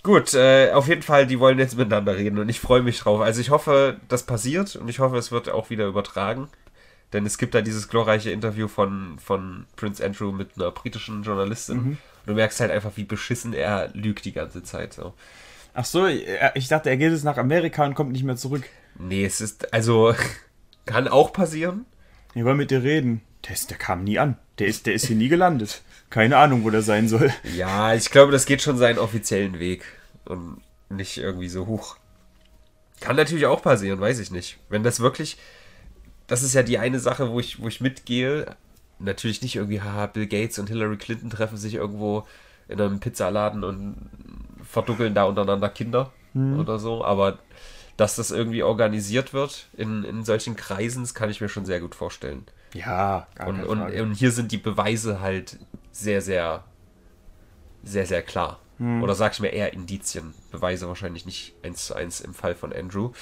Gut, 0.02 0.32
äh, 0.32 0.72
auf 0.72 0.88
jeden 0.88 1.02
Fall, 1.02 1.26
die 1.26 1.38
wollen 1.40 1.58
jetzt 1.58 1.76
miteinander 1.76 2.16
reden 2.16 2.38
und 2.38 2.48
ich 2.48 2.60
freue 2.60 2.82
mich 2.82 2.98
drauf. 3.00 3.20
Also 3.20 3.40
ich 3.40 3.50
hoffe, 3.50 3.98
das 4.08 4.22
passiert 4.22 4.76
und 4.76 4.88
ich 4.88 4.98
hoffe, 4.98 5.18
es 5.18 5.30
wird 5.30 5.50
auch 5.50 5.68
wieder 5.68 5.86
übertragen. 5.86 6.48
Denn 7.12 7.26
es 7.26 7.38
gibt 7.38 7.54
da 7.54 7.60
dieses 7.60 7.88
glorreiche 7.88 8.30
Interview 8.30 8.68
von, 8.68 9.18
von 9.18 9.66
Prince 9.76 10.04
Andrew 10.04 10.32
mit 10.32 10.50
einer 10.56 10.70
britischen 10.70 11.22
Journalistin. 11.22 11.78
Und 11.78 11.98
du 12.26 12.34
merkst 12.34 12.60
halt 12.60 12.70
einfach, 12.70 12.92
wie 12.94 13.04
beschissen 13.04 13.52
er 13.52 13.90
lügt 13.92 14.24
die 14.24 14.32
ganze 14.32 14.62
Zeit. 14.62 14.94
So. 14.94 15.12
Ach 15.74 15.84
so, 15.84 16.06
ich 16.06 16.68
dachte, 16.68 16.88
er 16.88 16.96
geht 16.96 17.12
jetzt 17.12 17.24
nach 17.24 17.36
Amerika 17.36 17.84
und 17.84 17.94
kommt 17.94 18.12
nicht 18.12 18.24
mehr 18.24 18.36
zurück. 18.36 18.62
Nee, 19.00 19.24
es 19.24 19.40
ist, 19.40 19.72
also, 19.72 20.14
kann 20.86 21.08
auch 21.08 21.32
passieren. 21.32 21.86
Wir 22.34 22.44
wollen 22.44 22.58
mit 22.58 22.70
dir 22.70 22.82
reden. 22.82 23.22
Der, 23.46 23.54
ist, 23.54 23.70
der 23.70 23.78
kam 23.78 24.04
nie 24.04 24.18
an. 24.18 24.36
Der 24.58 24.66
ist, 24.66 24.86
der 24.86 24.94
ist 24.94 25.06
hier 25.06 25.16
nie 25.16 25.28
gelandet. 25.28 25.82
Keine 26.10 26.36
Ahnung, 26.36 26.64
wo 26.64 26.70
der 26.70 26.82
sein 26.82 27.08
soll. 27.08 27.32
Ja, 27.56 27.94
ich 27.94 28.10
glaube, 28.10 28.32
das 28.32 28.44
geht 28.44 28.60
schon 28.60 28.76
seinen 28.76 28.98
offiziellen 28.98 29.58
Weg 29.58 29.84
und 30.26 30.60
nicht 30.90 31.16
irgendwie 31.18 31.48
so 31.48 31.66
hoch. 31.66 31.96
Kann 33.00 33.16
natürlich 33.16 33.46
auch 33.46 33.62
passieren, 33.62 34.00
weiß 34.00 34.18
ich 34.18 34.30
nicht. 34.30 34.58
Wenn 34.68 34.82
das 34.82 35.00
wirklich, 35.00 35.38
das 36.26 36.42
ist 36.42 36.54
ja 36.54 36.62
die 36.62 36.78
eine 36.78 36.98
Sache, 36.98 37.30
wo 37.30 37.40
ich, 37.40 37.62
wo 37.62 37.68
ich 37.68 37.80
mitgehe. 37.80 38.54
Natürlich 38.98 39.40
nicht 39.40 39.56
irgendwie, 39.56 39.80
haha, 39.80 40.06
Bill 40.06 40.26
Gates 40.26 40.58
und 40.58 40.68
Hillary 40.68 40.98
Clinton 40.98 41.30
treffen 41.30 41.56
sich 41.56 41.74
irgendwo 41.74 42.26
in 42.68 42.80
einem 42.80 43.00
Pizzaladen 43.00 43.64
und 43.64 43.96
verduckeln 44.62 45.14
da 45.14 45.24
untereinander 45.24 45.70
Kinder 45.70 46.12
oder 46.34 46.78
so, 46.78 47.04
aber 47.04 47.40
dass 48.00 48.16
das 48.16 48.30
irgendwie 48.30 48.62
organisiert 48.62 49.32
wird 49.34 49.66
in, 49.76 50.04
in 50.04 50.24
solchen 50.24 50.56
Kreisen, 50.56 51.02
das 51.02 51.14
kann 51.14 51.28
ich 51.30 51.40
mir 51.40 51.48
schon 51.48 51.66
sehr 51.66 51.80
gut 51.80 51.94
vorstellen. 51.94 52.44
Ja, 52.72 53.26
gar 53.34 53.48
Und, 53.48 53.64
und, 53.64 53.80
und 53.82 54.12
hier 54.14 54.32
sind 54.32 54.52
die 54.52 54.56
Beweise 54.58 55.20
halt 55.20 55.58
sehr, 55.92 56.22
sehr, 56.22 56.64
sehr, 57.82 58.06
sehr 58.06 58.22
klar. 58.22 58.58
Hm. 58.78 59.02
Oder 59.02 59.14
sag 59.14 59.32
ich 59.34 59.40
mir 59.40 59.48
eher 59.50 59.72
Indizien. 59.74 60.32
Beweise 60.50 60.88
wahrscheinlich 60.88 61.26
nicht 61.26 61.52
eins 61.62 61.86
zu 61.86 61.94
eins 61.94 62.20
im 62.20 62.32
Fall 62.32 62.54
von 62.54 62.72
Andrew. 62.72 63.12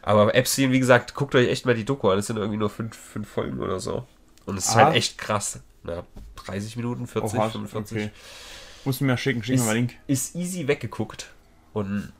Aber 0.00 0.34
Epstein, 0.34 0.72
wie 0.72 0.78
gesagt, 0.78 1.14
guckt 1.14 1.34
euch 1.34 1.48
echt 1.48 1.66
mal 1.66 1.74
die 1.74 1.84
Doku 1.84 2.08
an. 2.08 2.18
Es 2.18 2.28
sind 2.28 2.36
irgendwie 2.38 2.56
nur 2.58 2.70
fünf, 2.70 2.96
fünf 2.96 3.28
Folgen 3.28 3.60
oder 3.60 3.80
so. 3.80 4.06
Und 4.46 4.56
es 4.56 4.68
ist 4.68 4.76
Ah. 4.76 4.86
halt 4.86 4.96
echt 4.96 5.18
krass. 5.18 5.60
Ja, 5.84 6.04
30 6.36 6.76
Minuten, 6.76 7.06
40, 7.06 7.38
Oha, 7.38 7.50
45. 7.50 7.98
okay. 7.98 8.10
Musst 8.84 9.00
du 9.00 9.04
mir 9.04 9.16
schicken, 9.18 9.42
schick 9.42 9.56
mir 9.56 9.60
Ist, 9.62 9.66
mal 9.66 9.74
Link. 9.74 9.94
ist 10.06 10.34
easy 10.36 10.66
weggeguckt. 10.68 11.30
Und 11.72 12.12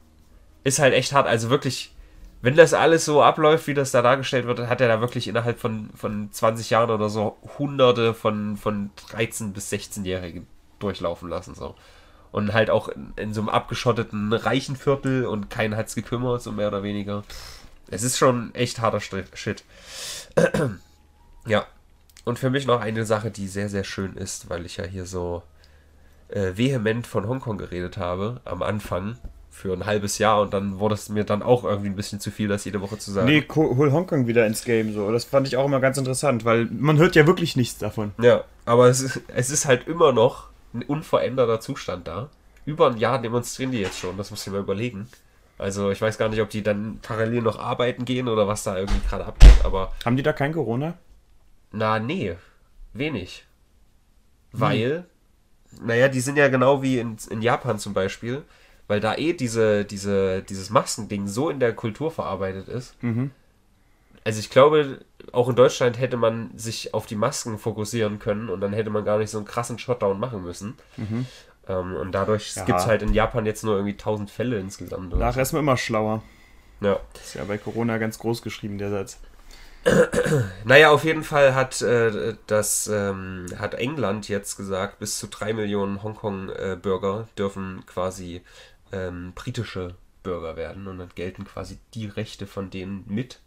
ist 0.64 0.78
halt 0.78 0.92
echt 0.94 1.12
hart. 1.12 1.26
Also 1.26 1.48
wirklich, 1.48 1.94
wenn 2.42 2.56
das 2.56 2.74
alles 2.74 3.04
so 3.04 3.22
abläuft, 3.22 3.68
wie 3.68 3.74
das 3.74 3.92
da 3.92 4.02
dargestellt 4.02 4.46
wird, 4.46 4.58
hat 4.66 4.80
er 4.80 4.88
da 4.88 5.00
wirklich 5.00 5.28
innerhalb 5.28 5.60
von, 5.60 5.90
von 5.94 6.30
20 6.32 6.70
Jahren 6.70 6.90
oder 6.90 7.08
so 7.08 7.38
hunderte 7.56 8.14
von, 8.14 8.56
von 8.56 8.90
13- 9.10 9.52
bis 9.52 9.72
16-Jährigen 9.72 10.48
durchlaufen 10.80 11.28
lassen. 11.28 11.54
So. 11.54 11.76
Und 12.32 12.52
halt 12.52 12.68
auch 12.68 12.88
in, 12.88 13.12
in 13.14 13.32
so 13.32 13.42
einem 13.42 13.48
abgeschotteten 13.48 14.32
reichen 14.32 14.74
Viertel 14.74 15.24
und 15.24 15.50
keiner 15.50 15.76
hat's 15.76 15.94
gekümmert, 15.94 16.42
so 16.42 16.50
mehr 16.50 16.66
oder 16.66 16.82
weniger. 16.82 17.22
Es 17.88 18.02
ist 18.02 18.18
schon 18.18 18.52
echt 18.56 18.80
harter 18.80 19.00
Shit. 19.00 19.64
ja. 21.46 21.64
Und 22.24 22.40
für 22.40 22.50
mich 22.50 22.66
noch 22.66 22.80
eine 22.80 23.04
Sache, 23.04 23.30
die 23.30 23.46
sehr, 23.46 23.68
sehr 23.68 23.84
schön 23.84 24.16
ist, 24.16 24.50
weil 24.50 24.66
ich 24.66 24.78
ja 24.78 24.84
hier 24.84 25.06
so 25.06 25.44
äh, 26.28 26.56
vehement 26.56 27.06
von 27.06 27.28
Hongkong 27.28 27.58
geredet 27.58 27.98
habe 27.98 28.40
am 28.44 28.62
Anfang 28.62 29.16
für 29.52 29.74
ein 29.74 29.84
halbes 29.84 30.16
Jahr 30.18 30.40
und 30.40 30.54
dann 30.54 30.78
wurde 30.78 30.94
es 30.94 31.10
mir 31.10 31.24
dann 31.24 31.42
auch 31.42 31.62
irgendwie 31.62 31.90
ein 31.90 31.94
bisschen 31.94 32.18
zu 32.20 32.30
viel, 32.30 32.48
das 32.48 32.64
jede 32.64 32.80
Woche 32.80 32.98
zu 32.98 33.12
sagen. 33.12 33.26
Nee, 33.26 33.44
hol 33.54 33.92
Hongkong 33.92 34.26
wieder 34.26 34.46
ins 34.46 34.64
Game 34.64 34.94
so. 34.94 35.12
Das 35.12 35.24
fand 35.24 35.46
ich 35.46 35.58
auch 35.58 35.66
immer 35.66 35.78
ganz 35.78 35.98
interessant, 35.98 36.46
weil 36.46 36.64
man 36.72 36.96
hört 36.96 37.14
ja 37.14 37.26
wirklich 37.26 37.54
nichts 37.54 37.78
davon. 37.78 38.12
Ja, 38.20 38.44
aber 38.64 38.88
es 38.88 39.00
ist, 39.00 39.20
es 39.28 39.50
ist 39.50 39.66
halt 39.66 39.86
immer 39.86 40.12
noch 40.12 40.48
ein 40.72 40.82
unveränderter 40.82 41.60
Zustand 41.60 42.08
da. 42.08 42.30
Über 42.64 42.88
ein 42.88 42.96
Jahr 42.96 43.20
demonstrieren 43.20 43.72
die 43.72 43.80
jetzt 43.80 43.98
schon, 43.98 44.16
das 44.16 44.30
muss 44.30 44.46
ich 44.46 44.52
mal 44.52 44.60
überlegen. 44.60 45.06
Also 45.58 45.90
ich 45.90 46.00
weiß 46.00 46.16
gar 46.16 46.30
nicht, 46.30 46.40
ob 46.40 46.48
die 46.48 46.62
dann 46.62 46.98
parallel 47.02 47.42
noch 47.42 47.58
arbeiten 47.58 48.06
gehen 48.06 48.28
oder 48.28 48.48
was 48.48 48.64
da 48.64 48.78
irgendwie 48.78 49.06
gerade 49.06 49.26
abgeht, 49.26 49.64
aber 49.64 49.92
Haben 50.04 50.16
die 50.16 50.22
da 50.22 50.32
kein 50.32 50.52
Corona? 50.52 50.94
na 51.72 51.98
nee, 51.98 52.36
wenig. 52.94 53.44
Weil, 54.52 55.06
naja, 55.82 56.08
die 56.08 56.20
sind 56.20 56.36
ja 56.36 56.48
genau 56.48 56.82
wie 56.82 56.98
in, 56.98 57.16
in 57.30 57.42
Japan 57.42 57.78
zum 57.78 57.94
Beispiel, 57.94 58.42
weil 58.92 59.00
da 59.00 59.14
eh 59.14 59.32
diese, 59.32 59.86
diese, 59.86 60.42
dieses 60.42 60.68
Maskending 60.68 61.26
so 61.26 61.48
in 61.48 61.60
der 61.60 61.72
Kultur 61.72 62.10
verarbeitet 62.10 62.68
ist. 62.68 62.94
Also 64.22 64.38
ich 64.38 64.50
glaube, 64.50 65.00
auch 65.32 65.48
in 65.48 65.56
Deutschland 65.56 65.98
hätte 65.98 66.18
man 66.18 66.50
sich 66.58 66.92
auf 66.92 67.06
die 67.06 67.14
Masken 67.16 67.58
fokussieren 67.58 68.18
können 68.18 68.50
und 68.50 68.60
dann 68.60 68.74
hätte 68.74 68.90
man 68.90 69.02
gar 69.06 69.16
nicht 69.16 69.30
so 69.30 69.38
einen 69.38 69.46
krassen 69.46 69.78
Shutdown 69.78 70.20
machen 70.20 70.42
müssen. 70.44 70.74
Ähm, 71.68 71.96
und 71.96 72.12
dadurch 72.12 72.54
Ja. 72.54 72.66
gibt 72.66 72.80
es 72.80 72.86
halt 72.86 73.00
in 73.00 73.14
Japan 73.14 73.46
jetzt 73.46 73.64
nur 73.64 73.76
irgendwie 73.76 73.94
1000 73.94 74.30
Fälle 74.30 74.58
insgesamt. 74.58 75.16
Nachher 75.16 75.40
ist 75.40 75.54
man 75.54 75.60
immer 75.62 75.78
schlauer. 75.78 76.22
Ja. 76.82 77.00
Ist 77.14 77.32
ja 77.36 77.44
bei 77.44 77.56
Corona 77.56 77.96
ganz 77.96 78.18
groß 78.18 78.42
geschrieben, 78.42 78.76
der 78.76 78.90
Satz. 78.90 79.18
Naja, 80.64 80.90
auf 80.90 81.02
jeden 81.04 81.24
Fall 81.24 81.54
hat 81.54 81.82
äh, 81.82 82.34
das 82.46 82.86
ähm, 82.92 83.46
hat 83.58 83.74
England 83.74 84.28
jetzt 84.28 84.56
gesagt, 84.56 84.98
bis 85.00 85.18
zu 85.18 85.26
drei 85.26 85.52
Millionen 85.54 86.02
Hongkong-Bürger 86.02 87.26
dürfen 87.36 87.82
quasi 87.86 88.42
ähm, 88.92 89.32
britische 89.34 89.94
Bürger 90.22 90.56
werden 90.56 90.86
und 90.86 90.98
dann 90.98 91.08
gelten 91.14 91.44
quasi 91.44 91.78
die 91.94 92.06
Rechte 92.06 92.46
von 92.46 92.70
denen 92.70 93.04
mit. 93.06 93.40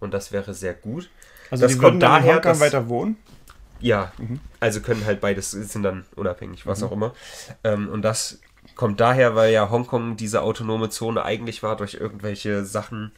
Und 0.00 0.14
das 0.14 0.32
wäre 0.32 0.54
sehr 0.54 0.74
gut. 0.74 1.10
Also 1.50 1.64
Das 1.64 1.72
die 1.72 1.78
kommt 1.78 1.94
würden 1.94 2.00
dann 2.00 2.16
in 2.16 2.22
daher, 2.22 2.34
Hongkong 2.36 2.52
dass- 2.52 2.60
weiter 2.60 2.88
wohnen? 2.88 3.16
Ja, 3.80 4.10
also 4.58 4.80
können 4.80 5.04
halt 5.04 5.20
beides, 5.20 5.52
sind 5.52 5.82
dann 5.84 6.04
unabhängig, 6.16 6.66
was 6.66 6.82
auch 6.82 6.90
immer. 6.90 7.14
Ähm, 7.62 7.88
und 7.88 8.02
das 8.02 8.40
kommt 8.74 8.98
daher, 9.00 9.36
weil 9.36 9.52
ja 9.52 9.70
Hongkong 9.70 10.16
diese 10.16 10.42
autonome 10.42 10.88
Zone 10.90 11.24
eigentlich 11.24 11.62
war 11.62 11.76
durch 11.76 11.94
irgendwelche 11.94 12.64
Sachen. 12.64 13.12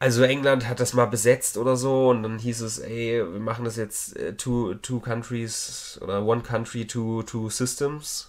Also 0.00 0.22
England 0.22 0.68
hat 0.68 0.78
das 0.78 0.92
mal 0.94 1.06
besetzt 1.06 1.56
oder 1.56 1.74
so 1.76 2.10
und 2.10 2.22
dann 2.22 2.38
hieß 2.38 2.60
es, 2.60 2.78
ey, 2.78 3.14
wir 3.32 3.40
machen 3.40 3.64
das 3.64 3.76
jetzt 3.76 4.16
äh, 4.16 4.34
two, 4.36 4.74
two 4.74 5.00
countries 5.00 5.98
oder 6.02 6.22
one 6.24 6.42
country, 6.42 6.86
two, 6.86 7.22
two 7.24 7.48
systems 7.50 8.28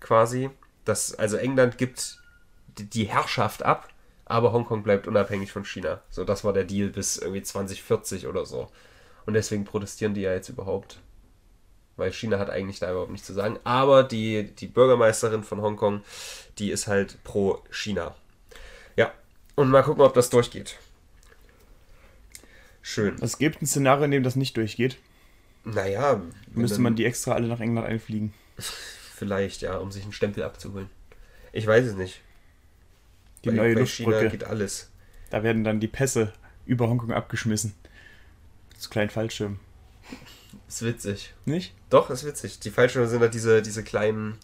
quasi. 0.00 0.50
Das, 0.84 1.14
also 1.14 1.36
England 1.36 1.78
gibt 1.78 2.18
die, 2.78 3.04
Herrschaft 3.04 3.62
ab, 3.62 3.88
aber 4.24 4.52
Hongkong 4.52 4.82
bleibt 4.82 5.06
unabhängig 5.06 5.52
von 5.52 5.64
China. 5.64 6.00
So, 6.10 6.24
das 6.24 6.44
war 6.44 6.52
der 6.52 6.64
Deal 6.64 6.88
bis 6.88 7.16
irgendwie 7.16 7.42
2040 7.42 8.26
oder 8.26 8.46
so. 8.46 8.68
Und 9.26 9.34
deswegen 9.34 9.64
protestieren 9.64 10.14
die 10.14 10.22
ja 10.22 10.32
jetzt 10.32 10.48
überhaupt. 10.48 11.00
Weil 11.96 12.12
China 12.12 12.38
hat 12.38 12.48
eigentlich 12.48 12.78
da 12.78 12.90
überhaupt 12.90 13.10
nichts 13.10 13.26
zu 13.26 13.32
sagen. 13.32 13.58
Aber 13.64 14.04
die, 14.04 14.54
die 14.54 14.68
Bürgermeisterin 14.68 15.42
von 15.42 15.60
Hongkong, 15.60 16.02
die 16.58 16.70
ist 16.70 16.86
halt 16.86 17.22
pro 17.24 17.62
China. 17.70 18.14
Ja. 18.96 19.12
Und 19.56 19.68
mal 19.70 19.82
gucken, 19.82 20.02
ob 20.02 20.14
das 20.14 20.30
durchgeht. 20.30 20.78
Schön. 22.80 23.16
Es 23.20 23.38
gibt 23.38 23.60
ein 23.60 23.66
Szenario, 23.66 24.04
in 24.04 24.12
dem 24.12 24.22
das 24.22 24.36
nicht 24.36 24.56
durchgeht. 24.56 24.96
Naja, 25.64 26.22
Müsste 26.52 26.80
man 26.80 26.94
die 26.94 27.04
extra 27.04 27.32
alle 27.32 27.48
nach 27.48 27.60
England 27.60 27.86
einfliegen. 27.86 28.32
vielleicht, 29.18 29.62
ja, 29.62 29.76
um 29.76 29.90
sich 29.90 30.04
einen 30.04 30.12
Stempel 30.12 30.42
abzuholen. 30.42 30.88
Ich 31.52 31.66
weiß 31.66 31.86
es 31.86 31.94
nicht. 31.94 32.20
Die 33.44 33.50
bei, 33.50 33.56
neue 33.56 33.74
bei 33.74 33.86
China 33.86 34.10
Luftbrücke. 34.10 34.30
geht 34.38 34.44
alles. 34.44 34.90
Da 35.30 35.42
werden 35.42 35.64
dann 35.64 35.80
die 35.80 35.88
Pässe 35.88 36.32
über 36.66 36.88
Hongkong 36.88 37.12
abgeschmissen. 37.12 37.74
Das 38.74 38.90
kleinen 38.90 39.10
Fallschirm. 39.10 39.58
Ist 40.68 40.82
witzig. 40.82 41.34
Nicht? 41.44 41.74
Doch, 41.90 42.10
ist 42.10 42.24
witzig. 42.24 42.60
Die 42.60 42.70
Fallschirme 42.70 43.08
sind 43.08 43.20
halt 43.20 43.34
diese, 43.34 43.60
diese 43.62 43.82
kleinen, 43.82 44.38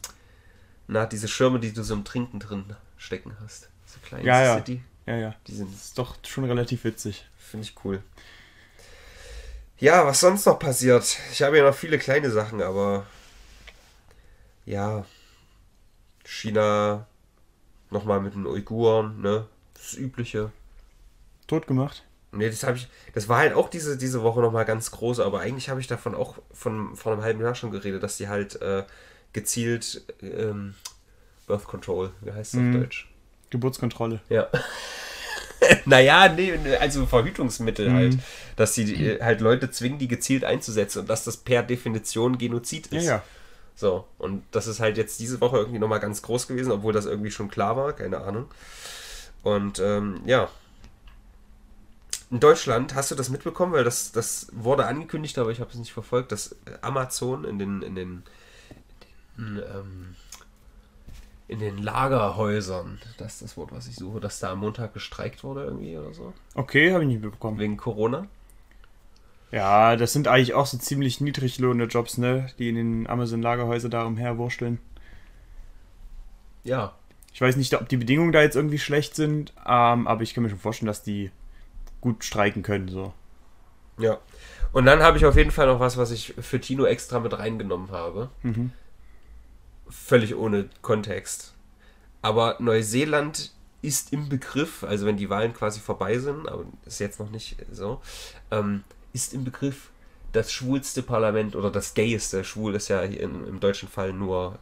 na, 0.87 1.07
diese 1.07 1.29
Schirme, 1.29 1.61
die 1.61 1.72
du 1.72 1.83
so 1.83 1.95
im 1.95 2.05
Trinken 2.05 2.41
drin 2.41 2.64
stecken 2.97 3.37
hast. 3.43 3.68
So 3.87 3.99
kleine 4.03 4.25
Ja, 4.27 4.43
ja. 4.43 4.57
City. 4.57 4.83
Ja, 5.07 5.16
ja. 5.16 5.35
Die 5.47 5.55
sind, 5.55 5.72
ist 5.75 5.99
doch 5.99 6.16
schon 6.27 6.45
relativ 6.45 6.85
witzig. 6.85 7.27
finde 7.39 7.66
ich 7.66 7.75
cool. 7.85 8.03
Ja, 9.79 10.07
was 10.07 10.20
sonst 10.20 10.47
noch 10.47 10.59
passiert? 10.59 11.18
Ich 11.33 11.43
habe 11.43 11.59
ja 11.59 11.64
noch 11.64 11.75
viele 11.75 11.99
kleine 11.99 12.31
Sachen, 12.31 12.62
aber 12.62 13.07
ja, 14.67 15.05
China 16.25 17.07
nochmal 17.91 18.21
mit 18.21 18.35
den 18.35 18.47
Uiguren, 18.47 19.21
ne? 19.21 19.47
Das 19.75 19.95
Übliche. 19.95 20.51
Tot 21.47 21.67
gemacht? 21.67 22.05
Nee, 22.33 22.49
das 22.49 22.62
habe 22.65 22.77
ich. 22.77 22.89
Das 23.15 23.29
war 23.29 23.39
halt 23.39 23.55
auch 23.55 23.69
diese, 23.69 23.97
diese 23.97 24.23
Woche 24.23 24.41
nochmal 24.41 24.65
ganz 24.65 24.91
groß, 24.91 25.21
aber 25.21 25.41
eigentlich 25.41 25.69
habe 25.69 25.81
ich 25.81 25.87
davon 25.87 26.15
auch 26.15 26.37
von, 26.53 26.97
von 26.97 27.12
einem 27.12 27.23
halben 27.23 27.41
Jahr 27.41 27.55
schon 27.55 27.71
geredet, 27.71 28.03
dass 28.03 28.17
die 28.17 28.29
halt 28.29 28.61
äh, 28.62 28.85
gezielt 29.33 30.03
ähm, 30.23 30.75
Birth 31.47 31.65
Control, 31.65 32.11
wie 32.23 32.33
heißt 32.33 32.55
das 32.55 32.61
Mhm. 32.61 32.75
auf 32.75 32.81
Deutsch? 32.83 33.09
Geburtskontrolle. 33.51 34.21
Ja. 34.31 34.49
naja, 35.85 36.29
nee, 36.29 36.53
also 36.81 37.07
Verhütungsmittel 37.07 37.91
Mhm. 37.91 37.95
halt. 37.95 38.19
Dass 38.57 38.73
die 38.75 38.95
äh, 39.07 39.23
halt 39.23 39.41
Leute 39.41 39.71
zwingen, 39.71 39.99
die 39.99 40.09
gezielt 40.09 40.45
einzusetzen 40.45 41.01
und 41.01 41.11
dass 41.11 41.25
das 41.25 41.37
per 41.37 41.62
Definition 41.62 42.39
Genozid 42.39 42.91
Ja, 42.91 42.99
ist. 42.99 43.07
ja. 43.07 43.23
So, 43.77 44.07
und 44.18 44.45
das 44.53 44.66
ist 44.66 44.81
halt 44.81 44.97
jetzt 44.97 45.18
diese 45.18 45.41
Woche 45.41 45.59
irgendwie 45.59 45.79
nochmal 45.79 46.01
ganz 46.01 46.22
groß 46.22 46.47
gewesen, 46.47 46.70
obwohl 46.70 46.93
das 46.93 47.07
irgendwie 47.07 47.31
schon 47.31 47.49
klar 47.49 47.77
war, 47.77 47.93
keine 47.93 48.20
Ahnung. 48.20 48.47
Und 49.43 49.79
ähm, 49.79 50.20
ja. 50.27 50.49
In 52.31 52.41
Deutschland, 52.41 52.95
hast 52.95 53.11
du 53.11 53.14
das 53.14 53.29
mitbekommen? 53.29 53.72
Weil 53.72 53.85
das, 53.85 54.11
das 54.12 54.49
wurde 54.53 54.87
angekündigt, 54.87 55.39
aber 55.39 55.51
ich 55.51 55.61
habe 55.61 55.70
es 55.70 55.77
nicht 55.77 55.93
verfolgt, 55.93 56.33
dass 56.33 56.57
Amazon 56.81 57.45
in 57.45 57.59
den, 57.59 57.83
in 57.83 57.95
den, 57.95 58.22
in, 59.37 59.57
ähm, 59.59 60.16
in 61.47 61.59
den 61.59 61.79
Lagerhäusern, 61.79 63.01
das 63.18 63.35
ist 63.35 63.43
das 63.43 63.57
Wort, 63.57 63.72
was 63.72 63.87
ich 63.87 63.97
suche, 63.97 64.20
dass 64.20 64.41
da 64.41 64.53
am 64.53 64.61
Montag 64.61 64.95
gestreikt 64.95 65.45
wurde 65.45 65.64
irgendwie 65.64 65.97
oder 65.99 66.14
so. 66.14 66.33
Okay, 66.55 66.93
habe 66.93 67.05
ich 67.05 67.09
nicht 67.09 67.22
mitbekommen. 67.22 67.59
Wegen 67.59 67.77
Corona. 67.77 68.27
Ja, 69.51 69.97
das 69.97 70.12
sind 70.12 70.26
eigentlich 70.26 70.55
auch 70.55 70.66
so 70.66 70.78
ziemlich 70.78 71.20
niedriglohnende 71.20 71.86
Jobs, 71.86 72.18
ne? 72.18 72.49
Die 72.59 72.68
in 72.68 72.74
den 72.74 73.07
Amazon-Lagerhäuser 73.07 73.88
da 73.88 74.05
umherwursteln. 74.05 74.78
Ja. 76.64 76.95
Ich 77.32 77.40
weiß 77.40 77.57
nicht, 77.57 77.74
ob 77.74 77.88
die 77.88 77.97
Bedingungen 77.97 78.32
da 78.32 78.42
jetzt 78.42 78.57
irgendwie 78.57 78.78
schlecht 78.78 79.14
sind, 79.14 79.53
ähm, 79.66 80.07
aber 80.07 80.22
ich 80.22 80.34
kann 80.34 80.42
mir 80.42 80.51
schon 80.51 80.59
vorstellen, 80.59 80.86
dass 80.88 81.03
die 81.03 81.30
gut 82.01 82.24
streiken 82.24 82.62
können, 82.62 82.88
so. 82.88 83.12
Ja. 83.99 84.18
Und 84.72 84.86
dann 84.86 85.03
habe 85.03 85.18
ich 85.18 85.24
auf 85.24 85.36
jeden 85.36 85.51
Fall 85.53 85.66
noch 85.66 85.80
was, 85.80 85.97
was 85.97 86.11
ich 86.11 86.34
für 86.38 86.61
Tino 86.61 86.84
extra 86.84 87.20
mit 87.20 87.38
reingenommen 87.38 87.92
habe. 87.92 88.30
Mhm. 88.42 88.72
Völlig 89.88 90.34
ohne 90.34 90.68
Kontext. 90.82 91.55
Aber 92.22 92.57
Neuseeland 92.59 93.53
ist 93.82 94.12
im 94.12 94.28
Begriff, 94.28 94.82
also 94.82 95.07
wenn 95.07 95.16
die 95.16 95.30
Wahlen 95.30 95.53
quasi 95.53 95.78
vorbei 95.78 96.18
sind, 96.18 96.49
aber 96.49 96.64
ist 96.86 96.99
jetzt 96.99 97.20
noch 97.20 97.30
nicht 97.30 97.57
so, 97.70 98.01
ähm, 98.51 98.82
ist 99.15 99.33
im 99.33 99.45
Begriff 99.45 99.91
das 100.33 100.53
schwulste 100.53 101.03
Parlament 101.03 101.57
oder 101.57 101.71
das 101.71 101.95
gayeste. 101.95 102.45
Schwul 102.45 102.75
ist 102.75 102.89
ja 102.89 103.03
hier 103.03 103.21
im, 103.21 103.61
deutschen 103.61 103.89
Fall 103.89 104.12
nur, 104.12 104.59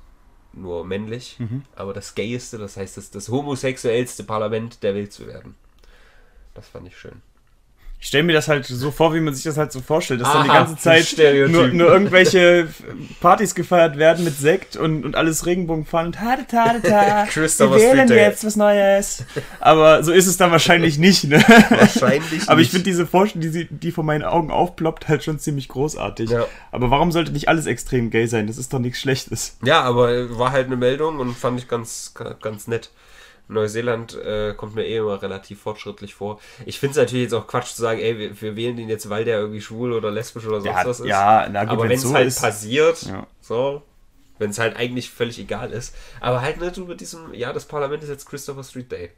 nur 0.53 0.85
männlich, 0.85 1.39
aber 1.75 1.93
das 1.93 2.15
gayeste, 2.15 2.59
das 2.59 2.77
heißt 2.77 2.99
das, 2.99 3.11
das 3.11 3.29
homosexuellste 3.31 4.23
Parlament 4.23 4.83
der 4.85 4.95
Welt 4.95 5.13
zu 5.13 5.27
werden. 5.27 5.57
Das 6.55 6.69
fand 6.69 6.87
ich 6.87 6.97
schön. 6.97 7.23
Ich 8.03 8.09
stelle 8.09 8.25
mir 8.25 8.33
das 8.33 8.49
halt 8.49 8.67
so 8.67 8.91
vor, 8.91 9.15
wie 9.15 9.21
man 9.21 9.33
sich 9.33 9.45
das 9.45 9.57
halt 9.57 9.71
so 9.71 9.81
vorstellt, 9.81 10.21
dass 10.21 10.33
dann 10.33 10.43
die 10.43 10.51
Aha, 10.51 10.65
ganze 10.65 10.77
Zeit 10.77 11.15
nur, 11.49 11.69
nur 11.69 11.89
irgendwelche 11.89 12.67
Partys 13.21 13.55
gefeiert 13.55 13.97
werden 13.97 14.25
mit 14.25 14.37
Sekt 14.37 14.75
und, 14.75 15.05
und 15.05 15.15
alles 15.15 15.47
Regenbogenfahren 15.47 16.09
und 16.09 16.17
ta 16.17 16.37
ta 16.49 16.81
ta 16.81 17.27
Wir 17.33 17.71
wählen 17.77 18.09
jetzt 18.09 18.45
was 18.45 18.57
Neues. 18.57 19.25
Aber 19.61 20.03
so 20.03 20.11
ist 20.11 20.27
es 20.27 20.37
dann 20.37 20.51
wahrscheinlich 20.51 20.99
nicht, 20.99 21.23
ne? 21.29 21.45
Wahrscheinlich 21.69 22.49
Aber 22.49 22.61
ich 22.61 22.67
nicht. 22.67 22.71
finde 22.73 22.85
diese 22.87 23.07
Vorstellung, 23.07 23.53
die, 23.53 23.69
die 23.71 23.93
vor 23.93 24.03
meinen 24.03 24.25
Augen 24.25 24.51
aufploppt, 24.51 25.07
halt 25.07 25.23
schon 25.23 25.39
ziemlich 25.39 25.69
großartig. 25.69 26.31
Ja. 26.31 26.47
Aber 26.73 26.91
warum 26.91 27.13
sollte 27.13 27.31
nicht 27.31 27.49
alles 27.49 27.67
extrem 27.67 28.11
gay 28.11 28.27
sein? 28.27 28.49
Das 28.49 28.59
ist 28.59 28.73
doch 28.73 28.81
nichts 28.81 28.99
Schlechtes. 28.99 29.59
Ja, 29.63 29.81
aber 29.81 30.37
war 30.41 30.51
halt 30.51 30.67
eine 30.67 30.77
Meldung 30.77 31.21
und 31.21 31.37
fand 31.37 31.61
ich 31.61 31.69
ganz, 31.69 32.15
ganz 32.43 32.67
nett. 32.67 32.91
Neuseeland 33.53 34.15
äh, 34.17 34.55
kommt 34.57 34.75
mir 34.75 34.85
eh 34.87 34.97
immer 34.99 35.21
relativ 35.23 35.61
fortschrittlich 35.61 36.15
vor. 36.15 36.41
Ich 36.67 36.79
finde 36.81 36.93
es 36.93 36.97
natürlich 36.97 37.25
jetzt 37.25 37.35
auch 37.35 37.47
Quatsch 37.47 37.73
zu 37.75 37.83
sagen, 37.83 38.01
ey, 38.01 38.19
wir, 38.19 38.41
wir 38.41 38.57
wählen 38.57 38.77
den 38.77 38.89
jetzt, 38.89 39.09
weil 39.11 39.25
der 39.25 39.39
irgendwie 39.39 39.61
schwul 39.61 39.93
oder 39.93 40.11
lesbisch 40.11 40.47
oder 40.47 40.61
sonst 40.61 40.77
Ja, 40.77 40.85
was 40.87 41.01
ist. 41.01 41.07
ja, 41.07 41.49
na 41.51 41.65
gut, 41.65 41.73
aber 41.73 41.83
wenn 41.85 41.93
es 41.93 42.03
so 42.03 42.15
halt 42.15 42.27
ist. 42.29 42.41
passiert, 42.41 43.03
Ja. 43.03 43.27
so, 43.41 43.83
wenn 44.39 44.51
es 44.51 44.59
halt 44.59 44.77
eigentlich 44.77 45.11
völlig 45.11 45.39
egal 45.39 45.71
ist. 45.73 45.95
Aber 46.21 46.41
halt 46.43 46.61
nicht 46.61 46.75
so 46.75 46.85
mit 46.85 47.01
diesem, 47.01 47.33
ja, 47.35 47.53
das 47.53 47.65
Parlament 47.67 48.03
ist 48.03 48.09
jetzt 48.09 48.27
Christopher 48.29 48.65
Street 48.65 48.91
Day. 48.91 49.11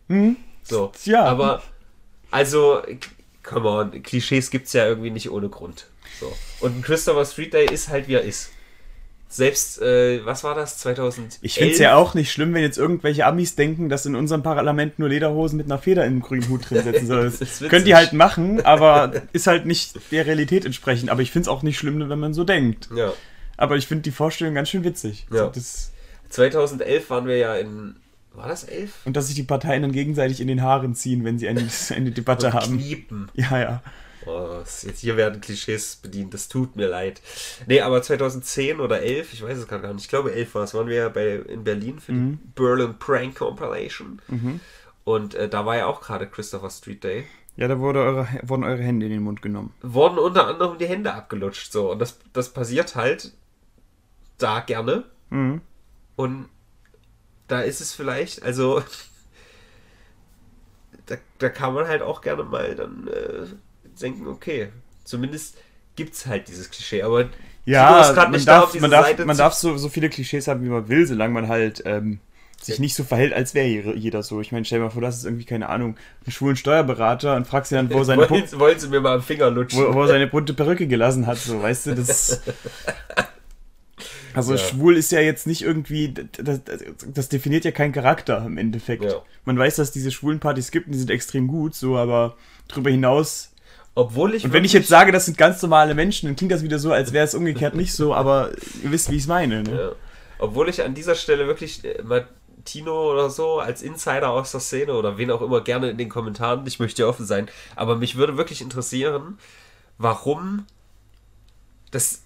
So, 0.62 0.93
Ja. 1.05 1.24
aber, 1.24 1.62
also, 2.30 2.82
come 3.43 3.68
on, 3.68 4.03
Klischees 4.03 4.51
gibt 4.51 4.66
es 4.66 4.72
ja 4.72 4.87
irgendwie 4.87 5.11
nicht 5.11 5.30
ohne 5.30 5.49
Grund. 5.49 5.87
So. 6.20 6.32
Und 6.61 6.78
ein 6.78 6.82
Christopher 6.82 7.24
Street 7.24 7.53
Day 7.55 7.66
ist 7.66 7.89
halt, 7.89 8.09
wie 8.09 8.14
er 8.14 8.22
ist. 8.22 8.51
Selbst, 9.35 9.82
äh, 9.82 10.24
was 10.24 10.45
war 10.45 10.55
das, 10.55 10.78
2000? 10.78 11.41
Ich 11.43 11.55
finde 11.55 11.72
es 11.72 11.80
ja 11.80 11.97
auch 11.97 12.14
nicht 12.14 12.30
schlimm, 12.30 12.55
wenn 12.55 12.62
jetzt 12.62 12.78
irgendwelche 12.78 13.26
Amis 13.26 13.57
denken, 13.57 13.89
dass 13.89 14.07
in 14.07 14.14
unserem 14.14 14.45
Parlament 14.45 15.01
nur 15.01 15.09
Lederhosen 15.09 15.57
mit 15.57 15.66
einer 15.66 15.80
Feder 15.80 16.05
im 16.05 16.20
grünen 16.20 16.49
Hut 16.49 16.70
drin 16.70 16.85
sitzen 16.85 17.09
soll. 17.09 17.24
Das 17.24 17.41
Das 17.41 17.49
ist 17.49 17.55
witzig. 17.57 17.68
können 17.70 17.85
die 17.85 17.97
halt 17.97 18.12
machen, 18.12 18.64
aber 18.64 19.12
ist 19.32 19.49
halt 19.49 19.66
nicht 19.66 19.99
der 20.12 20.24
Realität 20.24 20.64
entsprechend. 20.64 21.11
Aber 21.11 21.20
ich 21.20 21.32
finde 21.32 21.47
es 21.47 21.49
auch 21.49 21.64
nicht 21.64 21.76
schlimm, 21.76 22.09
wenn 22.09 22.18
man 22.20 22.32
so 22.32 22.45
denkt. 22.45 22.89
Ja. 22.95 23.12
Aber 23.57 23.76
ich 23.76 23.89
finde 23.89 24.03
die 24.03 24.12
Vorstellung 24.12 24.55
ganz 24.55 24.68
schön 24.68 24.85
witzig. 24.85 25.26
Ja. 25.32 25.47
So, 25.47 25.51
das, 25.53 25.91
2011 26.28 27.11
waren 27.11 27.26
wir 27.26 27.37
ja 27.37 27.57
in, 27.57 27.97
war 28.35 28.47
das 28.47 28.62
11? 28.62 28.93
und 29.05 29.16
dass 29.16 29.26
sich 29.26 29.35
die 29.35 29.43
Parteien 29.43 29.82
dann 29.82 29.91
gegenseitig 29.91 30.41
in 30.41 30.47
den 30.47 30.62
Haaren 30.62 30.95
ziehen, 30.95 31.24
wenn 31.24 31.41
sie 31.41 31.49
eine, 31.49 31.66
eine 31.91 32.12
Debatte 32.12 32.53
haben. 32.53 32.78
Kniepen. 32.78 33.30
Ja, 33.35 33.59
ja. 33.59 33.82
Oh, 34.27 34.59
jetzt 34.83 35.01
hier 35.01 35.16
werden 35.16 35.41
Klischees 35.41 35.97
bedient, 35.97 36.35
das 36.35 36.49
tut 36.49 36.77
mir 36.77 36.89
leid. 36.89 37.20
Nee, 37.66 37.81
aber 37.81 38.03
2010 38.03 38.81
oder 38.81 39.03
11, 39.03 39.33
ich 39.33 39.43
weiß 39.43 39.59
es 39.59 39.68
gar 39.68 39.81
nicht, 39.93 40.05
ich 40.05 40.09
glaube 40.09 40.33
11 40.33 40.55
war 40.55 40.64
es, 40.64 40.75
waren 40.75 40.89
wir 40.89 40.97
ja 40.97 41.09
bei, 41.09 41.37
in 41.37 41.64
Berlin 41.64 41.99
für 42.01 42.12
die 42.12 42.39
Berlin 42.55 42.95
Prank 42.99 43.37
Compilation. 43.37 44.20
Und 45.05 45.35
äh, 45.35 45.49
da 45.49 45.66
war 45.66 45.77
ja 45.77 45.87
auch 45.87 46.01
gerade 46.01 46.27
Christopher 46.27 46.70
Street 46.70 47.05
Day. 47.05 47.27
Ja, 47.57 47.68
da 47.68 47.79
wurde 47.79 48.01
eure, 48.01 48.27
wurden 48.43 48.64
eure 48.64 48.83
Hände 48.83 49.07
in 49.07 49.12
den 49.12 49.22
Mund 49.22 49.41
genommen. 49.41 49.72
Wurden 49.83 50.18
unter 50.18 50.49
anderem 50.49 50.79
die 50.79 50.87
Hände 50.87 51.14
abgelutscht, 51.14 51.70
so. 51.70 51.93
Und 51.93 52.01
das, 52.01 52.18
das 52.33 52.53
passiert 52.53 52.97
halt 52.97 53.33
da 54.39 54.61
gerne. 54.61 55.05
Mhm. 55.31 55.61
Und 56.16 56.49
da 57.47 57.61
ist 57.61 57.81
es 57.81 57.95
vielleicht, 57.95 58.43
also 58.43 58.83
da, 61.07 61.16
da 61.39 61.49
kann 61.49 61.75
man 61.75 61.87
halt 61.87 62.03
auch 62.03 62.22
gerne 62.22 62.43
mal 62.45 62.75
dann 62.75 63.07
äh, 63.09 63.47
denken, 64.03 64.26
okay, 64.26 64.68
zumindest 65.05 65.57
gibt 65.97 66.14
es 66.14 66.26
halt 66.26 66.49
dieses 66.49 66.70
Klischee. 66.70 67.03
Aber 67.03 67.28
Ja, 67.64 68.12
man 68.16 68.30
nicht 68.32 68.49
da, 68.49 68.61
darf, 68.61 68.72
diese 68.72 68.82
man 68.82 68.90
darf, 68.90 69.07
Seite 69.07 69.24
man 69.24 69.36
darf 69.36 69.55
so, 69.55 69.76
so 69.76 69.88
viele 69.88 70.09
Klischees 70.11 70.49
haben, 70.49 70.64
wie 70.64 70.68
man 70.68 70.88
will, 70.88 71.07
solange 71.07 71.32
man 71.34 71.49
halt 71.49 71.82
ähm, 71.86 72.18
sich 72.61 72.78
nicht 72.78 72.95
so 72.95 73.05
verhält, 73.05 73.32
als 73.32 73.55
wäre 73.55 73.95
jeder- 73.95 74.22
so. 74.22 74.40
Ich 74.40 74.51
meine, 74.51 74.64
stell 74.64 74.78
dir 74.78 74.86
mal 74.86 74.90
vor, 74.90 75.03
das 75.03 75.18
ist 75.18 75.24
irgendwie, 75.24 75.45
keine 75.45 75.68
Ahnung, 75.68 75.97
einen 76.24 76.32
schwulen 76.32 76.57
Steuerberater 76.57 77.36
und 77.36 77.47
fragst 77.47 77.70
ihn 77.72 77.76
dann, 77.76 77.92
wo 77.92 78.03
seine, 78.05 78.28
wollen, 78.28 78.45
wollen 78.59 78.78
Sie 78.78 78.88
mir 78.88 79.01
mal 79.01 79.16
am 79.16 79.22
Finger 79.22 79.51
lutschen? 79.51 79.84
wo, 79.84 79.95
wo 79.95 80.03
er 80.03 80.09
seine 80.09 80.26
bunte 80.26 80.55
Perücke 80.55 80.86
gelassen 80.86 81.26
hat, 81.26 81.38
so, 81.38 81.62
weißt 81.62 81.86
du, 81.86 81.95
das... 81.95 82.40
Also 84.36 84.55
Ja. 84.55 84.59
schwul 84.59 84.97
ist 84.97 85.12
ja 85.12 85.20
jetzt 85.20 85.47
nicht 85.47 85.62
irgendwie, 85.62 86.12
das, 86.12 86.61
das, 87.07 87.28
definiert 87.28 87.64
ja 87.64 87.70
keinen 87.70 87.92
Charakter 87.92 88.45
im 88.45 88.59
Endeffekt. 88.59 89.05
Ja. 89.05 89.22
Man 89.45 89.57
weiß, 89.57 89.76
dass 89.76 89.88
es 89.88 89.92
diese 89.92 90.11
schwulen 90.11 90.40
Partys 90.40 90.72
gibt 90.72 90.86
und 90.86 90.92
die 90.92 90.99
sind 90.99 91.11
extrem 91.12 91.47
gut, 91.47 91.76
so, 91.76 91.97
aber 91.97 92.36
darüber 92.66 92.90
hinaus 92.90 93.53
Obwohl 93.97 94.34
ich 94.34 94.45
und 94.45 94.53
wenn 94.53 94.64
ich 94.64 94.72
jetzt 94.72 94.88
sage, 94.88 95.12
das 95.12 95.26
sind 95.26 95.38
ganz 95.38 95.62
normale 95.62 95.95
Menschen, 95.95 96.26
dann 96.26 96.36
klingt 96.36 96.51
das 96.51 96.62
wieder 96.62 96.78
so, 96.78 96.92
als 96.92 97.12
wäre 97.12 97.24
es 97.24 97.34
umgekehrt 97.34 97.74
nicht 97.74 97.92
so, 97.92 98.12
aber 98.12 98.51
ihr 98.82 98.90
wisst, 98.90 99.11
wie 99.11 99.16
ich 99.16 99.22
es 99.22 99.28
meine. 99.28 99.62
Ne? 99.62 99.70
Ja. 99.70 99.92
Obwohl 100.38 100.68
ich 100.68 100.82
an 100.82 100.95
dieser 100.95 101.14
Stelle 101.14 101.47
wirklich 101.47 101.84
äh, 101.84 102.03
mal 102.03 102.26
Tino 102.64 103.12
oder 103.12 103.30
so 103.30 103.61
als 103.61 103.82
Insider 103.82 104.30
aus 104.30 104.51
der 104.51 104.61
Szene 104.61 104.95
oder 104.95 105.16
wen 105.16 105.30
auch 105.30 105.42
immer 105.42 105.61
gerne 105.61 105.90
in 105.90 105.99
den 105.99 106.09
Kommentaren, 106.09 106.66
ich 106.66 106.80
möchte 106.80 107.03
ja 107.03 107.09
offen 107.09 107.26
sein, 107.26 107.49
aber 107.76 107.97
mich 107.97 108.16
würde 108.16 108.36
wirklich 108.36 108.62
interessieren, 108.62 109.38
warum 109.99 110.66
das 111.90 112.22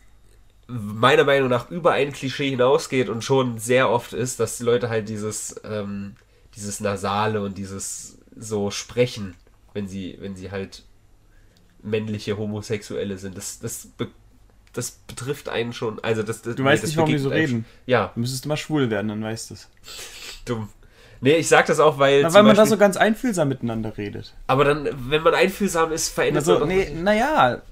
meiner 0.68 1.24
Meinung 1.24 1.48
nach 1.48 1.70
über 1.70 1.92
ein 1.92 2.12
Klischee 2.12 2.50
hinausgeht 2.50 3.08
und 3.08 3.24
schon 3.24 3.58
sehr 3.58 3.90
oft 3.90 4.12
ist, 4.12 4.38
dass 4.38 4.58
die 4.58 4.64
Leute 4.64 4.88
halt 4.88 5.08
dieses, 5.08 5.60
ähm, 5.64 6.14
dieses 6.56 6.80
Nasale 6.80 7.42
und 7.42 7.58
dieses 7.58 8.18
so 8.36 8.70
sprechen, 8.70 9.34
wenn 9.72 9.88
sie, 9.88 10.16
wenn 10.20 10.36
sie 10.36 10.50
halt 10.50 10.84
männliche 11.82 12.36
Homosexuelle 12.36 13.18
sind. 13.18 13.36
Das, 13.36 13.58
das, 13.60 13.86
be 13.96 14.08
das 14.72 14.90
betrifft 15.06 15.48
einen 15.48 15.72
schon. 15.72 15.98
Also 16.04 16.22
das, 16.22 16.42
das, 16.42 16.54
Du 16.56 16.62
weißt 16.64 16.82
das 16.82 16.90
nicht, 16.90 16.96
warum 16.98 17.10
die 17.10 17.18
so 17.18 17.30
reden. 17.30 17.64
Ja, 17.86 18.12
Du 18.14 18.20
müsstest 18.20 18.46
mal 18.46 18.56
schwul 18.56 18.90
werden, 18.90 19.08
dann 19.08 19.22
weißt 19.22 19.50
du 19.50 19.54
es. 19.54 19.68
dumm. 20.44 20.68
Nee, 21.20 21.36
ich 21.36 21.48
sag 21.48 21.66
das 21.66 21.80
auch, 21.80 21.98
weil. 21.98 22.22
Na, 22.22 22.32
weil 22.32 22.42
man 22.44 22.54
da 22.54 22.62
Beispiel- 22.62 22.76
so 22.76 22.78
ganz 22.78 22.96
einfühlsam 22.96 23.48
miteinander 23.48 23.96
redet. 23.98 24.34
aber 24.46 24.64
dann, 24.64 24.88
wenn 25.10 25.22
man 25.22 25.34
einfühlsam 25.34 25.90
ist, 25.90 26.10
verändert 26.10 26.46
Also, 26.46 26.60
man 26.60 26.68
nee, 26.68 26.90
naja, 26.94 27.62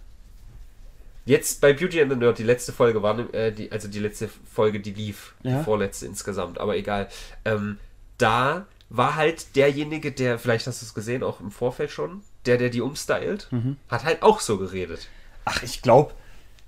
Jetzt 1.24 1.60
bei 1.60 1.72
Beauty 1.72 2.00
and 2.00 2.12
the 2.12 2.16
Nerd, 2.16 2.38
die 2.38 2.44
letzte 2.44 2.72
Folge 2.72 3.02
war, 3.02 3.18
äh, 3.34 3.50
die, 3.50 3.72
also 3.72 3.88
die 3.88 3.98
letzte 3.98 4.28
Folge, 4.52 4.78
die 4.78 4.92
lief, 4.92 5.34
Ja. 5.42 5.58
die 5.58 5.64
vorletzte 5.64 6.06
insgesamt, 6.06 6.58
aber 6.58 6.76
egal. 6.76 7.08
Ähm, 7.44 7.78
da 8.16 8.66
war 8.90 9.16
halt 9.16 9.56
derjenige, 9.56 10.12
der, 10.12 10.38
vielleicht 10.38 10.68
hast 10.68 10.82
du 10.82 10.86
es 10.86 10.94
gesehen, 10.94 11.24
auch 11.24 11.40
im 11.40 11.50
Vorfeld 11.50 11.90
schon, 11.90 12.22
der, 12.46 12.58
der 12.58 12.70
die 12.70 12.80
umstylt, 12.80 13.48
Mhm. 13.50 13.76
hat 13.88 14.04
halt 14.04 14.22
auch 14.22 14.40
so 14.40 14.58
geredet. 14.58 15.08
ach, 15.44 15.62
ich 15.62 15.80
glaube, 15.82 16.12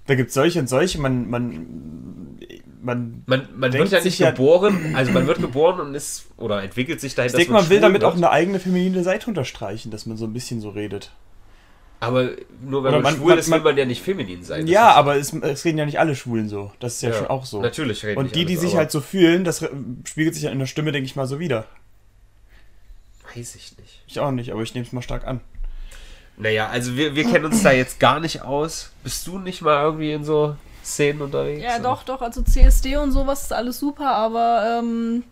da 0.06 0.14
gibt 0.14 0.28
es 0.28 0.34
solche 0.34 0.58
und 0.60 0.68
solche. 0.68 1.00
Man, 1.00 1.28
man, 1.28 2.38
man, 2.80 3.22
Man, 3.26 3.48
man 3.56 3.72
wird 3.72 3.90
ja 3.90 4.00
nicht 4.02 4.18
geboren, 4.18 4.94
also 4.94 5.10
man 5.12 5.26
wird 5.26 5.38
geboren 5.40 5.80
und 5.80 5.94
ist, 5.94 6.26
oder 6.36 6.62
entwickelt 6.62 7.00
sich 7.00 7.14
dahin, 7.14 7.30
ich 7.30 7.36
denke, 7.36 7.52
man 7.52 7.62
man 7.62 7.70
will 7.70 7.80
damit 7.80 8.02
wird. 8.02 8.12
auch 8.12 8.16
eine 8.16 8.30
eigene 8.30 8.60
feminine 8.60 9.02
Seite 9.02 9.26
unterstreichen, 9.26 9.90
dass 9.90 10.06
man 10.06 10.16
so 10.16 10.26
ein 10.26 10.32
bisschen 10.32 10.60
so 10.60 10.70
redet. 10.70 11.10
Aber 12.00 12.30
nur 12.62 12.84
wenn 12.84 12.92
man, 12.92 13.02
man- 13.02 13.16
schwul 13.16 13.30
man- 13.30 13.38
ist, 13.40 13.50
will 13.50 13.58
man- 13.60 13.76
ja 13.76 13.84
nicht 13.84 14.00
feminin 14.02 14.44
sein. 14.44 14.68
Ja, 14.68 14.92
aber 14.92 15.16
es, 15.16 15.32
es 15.32 15.64
reden 15.64 15.78
ja 15.78 15.84
nicht 15.86 15.98
alle 15.98 16.14
Schwulen 16.14 16.48
so. 16.48 16.70
Das 16.78 16.94
ist 16.94 17.02
ja, 17.02 17.10
Ja, 17.10 17.16
schon 17.16 17.26
auch 17.26 17.44
so. 17.44 17.60
natürlich 17.60 18.04
reden 18.04 18.18
Und 18.20 18.36
die, 18.36 18.44
die 18.44 18.52
alle 18.54 18.60
so, 18.62 18.68
sich 18.68 18.76
halt 18.76 18.92
so 18.92 19.00
fühlen, 19.00 19.42
das 19.42 19.64
spiegelt 20.04 20.34
sich 20.34 20.44
ja 20.44 20.50
in 20.52 20.60
der 20.60 20.66
Stimme, 20.66 20.92
denke 20.92 21.06
ich 21.06 21.16
mal, 21.16 21.26
so 21.26 21.40
wieder. 21.40 21.66
Weiß 23.34 23.56
ich 23.56 23.76
nicht. 23.78 24.02
Ich 24.06 24.20
auch 24.20 24.30
nicht, 24.30 24.52
aber 24.52 24.62
ich 24.62 24.72
nehme 24.74 24.86
es 24.86 24.92
mal 24.92 25.02
stark 25.02 25.26
an. 25.26 25.40
Naja, 26.38 26.68
also 26.68 26.96
wir, 26.96 27.14
wir 27.16 27.24
kennen 27.24 27.46
uns 27.46 27.62
da 27.62 27.72
jetzt 27.72 27.98
gar 27.98 28.20
nicht 28.20 28.42
aus. 28.42 28.90
Bist 29.02 29.26
du 29.26 29.38
nicht 29.38 29.60
mal 29.60 29.82
irgendwie 29.82 30.12
in 30.12 30.24
so 30.24 30.56
Szenen 30.84 31.20
unterwegs? 31.20 31.62
Ja, 31.62 31.78
doch, 31.80 32.04
doch. 32.04 32.22
Also 32.22 32.42
CSD 32.42 32.96
und 32.96 33.10
sowas 33.12 33.42
ist 33.42 33.52
alles 33.52 33.78
super, 33.80 34.12
aber 34.14 34.78
ähm, 34.78 35.24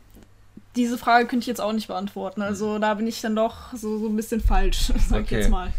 diese 0.75 0.99
Frage 0.99 1.27
könnte 1.27 1.45
ich 1.45 1.47
jetzt 1.47 1.61
auch 1.61 1.73
nicht 1.73 1.87
beantworten. 1.87 2.43
Also 2.43 2.79
da 2.81 2.95
bin 2.95 3.07
ich 3.07 3.21
dann 3.21 3.37
doch 3.37 3.73
so, 3.73 3.99
so 3.99 4.09
ein 4.09 4.17
bisschen 4.17 4.41
falsch, 4.41 4.93
sag 5.09 5.21
ich 5.21 5.27
Okay. 5.27 5.39
jetzt 5.39 5.51
mal. 5.51 5.73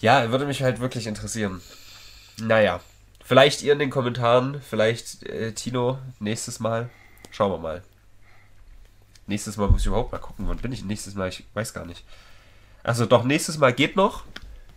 Ja, 0.00 0.30
würde 0.30 0.44
mich 0.44 0.62
halt 0.62 0.78
wirklich 0.80 1.06
interessieren. 1.06 1.62
Naja, 2.38 2.80
vielleicht 3.24 3.62
ihr 3.62 3.72
in 3.72 3.78
den 3.78 3.90
Kommentaren, 3.90 4.60
vielleicht 4.60 5.22
äh, 5.24 5.52
Tino 5.52 5.98
nächstes 6.20 6.60
Mal. 6.60 6.90
Schauen 7.30 7.50
wir 7.50 7.58
mal. 7.58 7.82
Nächstes 9.26 9.56
Mal 9.56 9.68
muss 9.68 9.80
ich 9.80 9.86
überhaupt 9.86 10.12
mal 10.12 10.18
gucken. 10.18 10.46
Wann 10.46 10.58
bin 10.58 10.72
ich 10.72 10.84
nächstes 10.84 11.14
Mal? 11.14 11.28
Ich 11.30 11.44
weiß 11.54 11.72
gar 11.72 11.86
nicht. 11.86 12.04
Also 12.82 13.06
doch, 13.06 13.24
nächstes 13.24 13.56
Mal 13.56 13.72
geht 13.72 13.96
noch. 13.96 14.24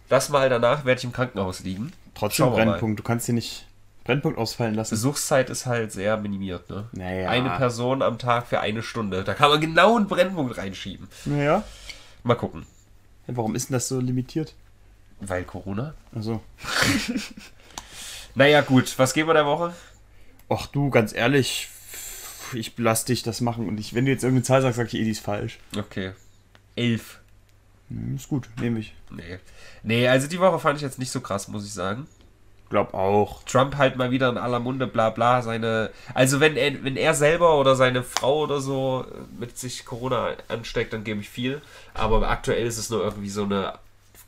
Das 0.10 0.30
Mal 0.30 0.50
danach 0.50 0.86
werde 0.86 1.00
ich 1.00 1.06
im 1.06 1.12
Krankenhaus 1.12 1.62
liegen. 1.62 1.92
Trotzdem. 2.16 2.50
Brennpunkt. 2.52 3.00
Du 3.00 3.04
kannst 3.04 3.26
hier 3.26 3.36
nicht 3.36 3.66
Brennpunkt 4.04 4.38
ausfallen 4.38 4.74
lassen. 4.74 4.92
Besuchszeit 4.92 5.50
ist 5.50 5.66
halt 5.66 5.92
sehr 5.92 6.18
minimiert, 6.18 6.70
ne? 6.70 6.88
Naja. 6.94 7.30
Eine 7.30 7.50
Person 7.52 8.02
am 8.02 8.18
Tag 8.18 8.48
für 8.48 8.60
eine 8.60 8.82
Stunde. 8.84 9.24
Da 9.24 9.34
kann 9.34 9.50
man 9.50 9.60
genau 9.62 9.98
einen 9.98 10.08
Brennpunkt 10.08 10.58
reinschieben. 10.58 11.08
Naja. 11.26 11.64
Mal 12.24 12.36
gucken. 12.36 12.66
Warum 13.28 13.56
ist 13.56 13.70
denn 13.70 13.74
das 13.74 13.90
so 13.90 14.00
limitiert? 14.00 14.54
Weil 15.20 15.44
Corona. 15.44 15.94
Also. 16.14 16.42
Naja, 18.38 18.62
gut. 18.62 19.00
Was 19.00 19.16
geben 19.16 19.30
wir 19.30 19.34
der 19.34 19.48
Woche? 19.48 19.74
Ach 20.48 20.68
du, 20.68 20.92
ganz 20.92 21.12
ehrlich, 21.12 21.70
ich 22.54 22.74
lass 22.78 23.04
dich 23.04 23.24
das 23.24 23.42
machen. 23.42 23.68
Und 23.68 23.80
ich, 23.80 23.96
wenn 23.96 24.06
du 24.06 24.12
jetzt 24.12 24.24
irgendeine 24.24 24.44
Zahl 24.44 24.62
sagst, 24.62 24.78
sag 24.78 24.94
ich 24.94 24.94
eh, 24.94 25.04
die 25.04 25.10
ist 25.10 25.22
falsch. 25.22 25.58
Okay. 25.76 26.12
Elf. 26.76 27.20
Hm, 27.90 28.16
ist 28.16 28.28
gut, 28.28 28.50
nehme 28.60 28.80
ich. 28.80 28.94
Nee. 29.10 29.40
Nee, 29.84 30.08
also 30.08 30.28
die 30.28 30.40
Woche 30.40 30.60
fand 30.60 30.78
ich 30.78 30.82
jetzt 30.84 31.00
nicht 31.00 31.12
so 31.12 31.22
krass, 31.22 31.48
muss 31.48 31.66
ich 31.66 31.74
sagen. 31.74 32.08
Glaub 32.70 32.94
auch. 32.94 33.44
Trump 33.44 33.78
halt 33.78 33.96
mal 33.96 34.12
wieder 34.12 34.28
in 34.30 34.38
aller 34.38 34.60
Munde, 34.60 34.88
bla 34.88 35.10
bla, 35.10 35.42
seine. 35.42 35.90
Also 36.14 36.42
wenn 36.42 36.58
er, 36.58 36.84
wenn 36.84 36.98
er 36.98 37.14
selber 37.14 37.58
oder 37.60 37.78
seine 37.78 38.04
Frau 38.04 38.42
oder 38.42 38.60
so 38.60 39.06
mit 39.40 39.58
sich 39.58 39.86
Corona 39.86 40.32
ansteckt, 40.50 40.92
dann 40.92 41.06
gebe 41.06 41.22
ich 41.22 41.30
viel. 41.30 41.62
Aber 41.94 42.28
aktuell 42.30 42.68
ist 42.68 42.78
es 42.78 42.90
nur 42.90 43.04
irgendwie 43.04 43.30
so 43.30 43.44
eine 43.44 43.80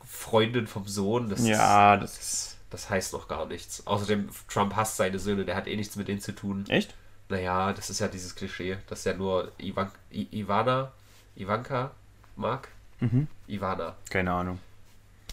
Freundin 0.08 0.66
vom 0.66 0.86
Sohn. 0.86 1.28
Das, 1.28 1.46
Ja, 1.46 1.98
das 1.98 2.12
ist. 2.12 2.20
ist, 2.20 2.56
das 2.70 2.88
heißt 2.88 3.12
noch 3.12 3.28
gar 3.28 3.44
nichts. 3.44 3.86
Außerdem, 3.86 4.30
Trump 4.48 4.74
hasst 4.74 4.96
seine 4.96 5.18
Söhne, 5.18 5.44
der 5.44 5.56
hat 5.56 5.66
eh 5.66 5.76
nichts 5.76 5.96
mit 5.96 6.08
denen 6.08 6.20
zu 6.22 6.32
tun. 6.32 6.64
Echt? 6.68 6.94
Naja, 7.28 7.74
das 7.74 7.90
ist 7.90 8.00
ja 8.00 8.08
dieses 8.08 8.34
Klischee, 8.34 8.78
dass 8.88 9.04
er 9.04 9.14
nur 9.16 9.52
Ivan, 9.58 9.90
I, 10.12 10.26
Ivana, 10.32 10.92
Ivanka 11.36 11.90
mag. 12.36 12.68
Mhm. 13.00 13.28
Ivana. 13.48 13.96
Keine 14.08 14.32
Ahnung. 14.32 14.58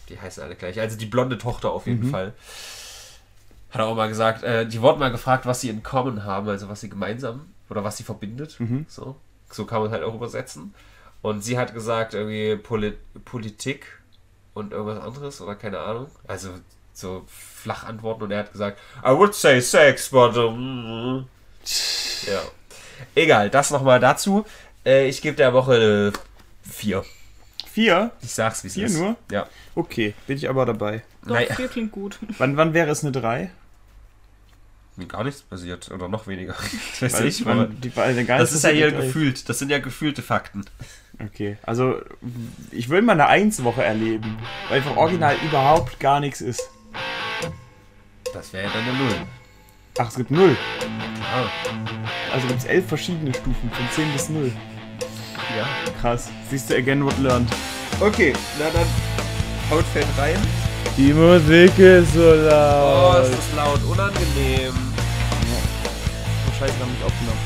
Die 0.08 0.20
heißen 0.20 0.42
alle 0.42 0.56
gleich. 0.56 0.80
Also 0.80 0.96
die 0.96 1.06
blonde 1.06 1.38
Tochter 1.38 1.70
auf 1.70 1.86
jeden 1.86 2.10
Fall. 2.10 2.32
Hat 3.70 3.80
er 3.80 3.86
auch 3.86 3.94
mal 3.94 4.08
gesagt, 4.08 4.42
äh, 4.42 4.66
die 4.66 4.80
wurden 4.80 4.98
mal 4.98 5.10
gefragt, 5.10 5.44
was 5.44 5.60
sie 5.60 5.68
in 5.68 5.82
common 5.82 6.24
haben, 6.24 6.48
also 6.48 6.68
was 6.68 6.80
sie 6.80 6.88
gemeinsam 6.88 7.52
oder 7.68 7.84
was 7.84 7.98
sie 7.98 8.04
verbindet. 8.04 8.58
So. 8.88 9.16
so 9.50 9.66
kann 9.66 9.82
man 9.82 9.90
halt 9.90 10.02
auch 10.02 10.14
übersetzen. 10.14 10.74
Und 11.20 11.42
sie 11.42 11.58
hat 11.58 11.74
gesagt, 11.74 12.14
irgendwie 12.14 12.56
Poli 12.56 12.94
Politik 13.24 13.86
und 14.54 14.72
irgendwas 14.72 15.04
anderes 15.04 15.40
oder 15.40 15.54
keine 15.54 15.80
Ahnung. 15.80 16.06
Also 16.26 16.50
so 16.94 17.24
flach 17.26 17.84
antworten 17.84 18.24
und 18.24 18.30
er 18.30 18.40
hat 18.40 18.52
gesagt, 18.52 18.78
I 19.04 19.10
would 19.10 19.34
say 19.34 19.60
sex, 19.60 20.08
but 20.10 20.36
um, 20.36 21.28
ja. 22.26 22.40
Egal, 23.14 23.50
das 23.50 23.70
nochmal 23.70 24.00
dazu. 24.00 24.44
Äh, 24.84 25.08
ich 25.08 25.22
gebe 25.22 25.36
der 25.36 25.52
Woche 25.52 25.74
eine 25.74 26.12
4. 26.62 27.04
Vier? 27.78 28.10
Ich 28.22 28.32
sag's, 28.34 28.64
wie 28.64 28.66
es 28.66 28.74
Vier 28.74 28.86
ist. 28.86 28.96
nur? 28.98 29.14
Ja. 29.30 29.46
Okay, 29.76 30.12
bin 30.26 30.36
ich 30.36 30.48
aber 30.48 30.66
dabei. 30.66 31.04
Doch, 31.22 31.34
Naja. 31.34 31.54
vier 31.54 31.68
klingt 31.68 31.92
gut. 31.92 32.18
Wann, 32.38 32.56
wann 32.56 32.74
wäre 32.74 32.90
es 32.90 33.04
eine 33.04 33.12
drei? 33.12 33.50
mir 34.96 35.06
gar 35.06 35.22
nichts 35.22 35.42
passiert. 35.42 35.88
Oder 35.92 36.08
noch 36.08 36.26
weniger. 36.26 36.56
Weiß 36.98 37.12
Weil, 37.12 37.26
ich, 37.28 37.44
man, 37.44 37.80
die, 37.80 37.90
gar 37.90 38.38
das 38.40 38.52
ist 38.52 38.64
ja 38.64 38.70
hier 38.70 38.90
gefühlt. 38.90 39.48
Das 39.48 39.60
sind 39.60 39.70
ja 39.70 39.78
gefühlte 39.78 40.22
Fakten. 40.22 40.64
Okay, 41.24 41.56
also 41.62 42.02
ich 42.72 42.88
will 42.88 43.02
mal 43.02 43.12
eine 43.12 43.28
Eins-Woche 43.28 43.84
erleben, 43.84 44.38
weil 44.68 44.78
einfach 44.78 44.96
original 44.96 45.36
überhaupt 45.48 46.00
gar 46.00 46.18
nichts 46.18 46.40
ist. 46.40 46.68
Das 48.34 48.52
wäre 48.52 48.64
ja 48.66 48.72
dann 48.72 48.82
eine 48.88 48.98
Null. 48.98 49.14
Ach, 50.00 50.08
es 50.08 50.16
gibt 50.16 50.32
null. 50.32 50.56
Ah, 51.22 51.48
Also 52.32 52.48
gibt 52.48 52.58
es 52.58 52.64
elf 52.66 52.88
verschiedene 52.88 53.32
Stufen, 53.32 53.70
von 53.70 53.88
10 53.92 54.12
bis 54.12 54.28
0. 54.30 54.52
ja. 55.56 55.66
Krass. 56.00 56.28
Siehst 56.50 56.70
du, 56.70 56.76
again 56.76 57.04
what 57.04 57.18
learned. 57.18 57.48
Okay, 58.00 58.32
na 58.58 58.66
dann 58.72 58.86
haut 59.70 59.84
fällt 59.92 60.06
rein. 60.18 60.36
Die 60.96 61.12
Musik 61.12 61.78
ist 61.78 62.14
so 62.14 62.20
Oh, 62.20 62.34
laut. 62.34 63.24
ist 63.24 63.32
das 63.32 63.56
laut, 63.56 63.80
unangenehm. 63.84 64.74
Oh, 66.48 66.52
scheiße, 66.58 66.72
haben 66.80 66.90
nicht 66.90 67.04
aufgenommen. 67.04 67.38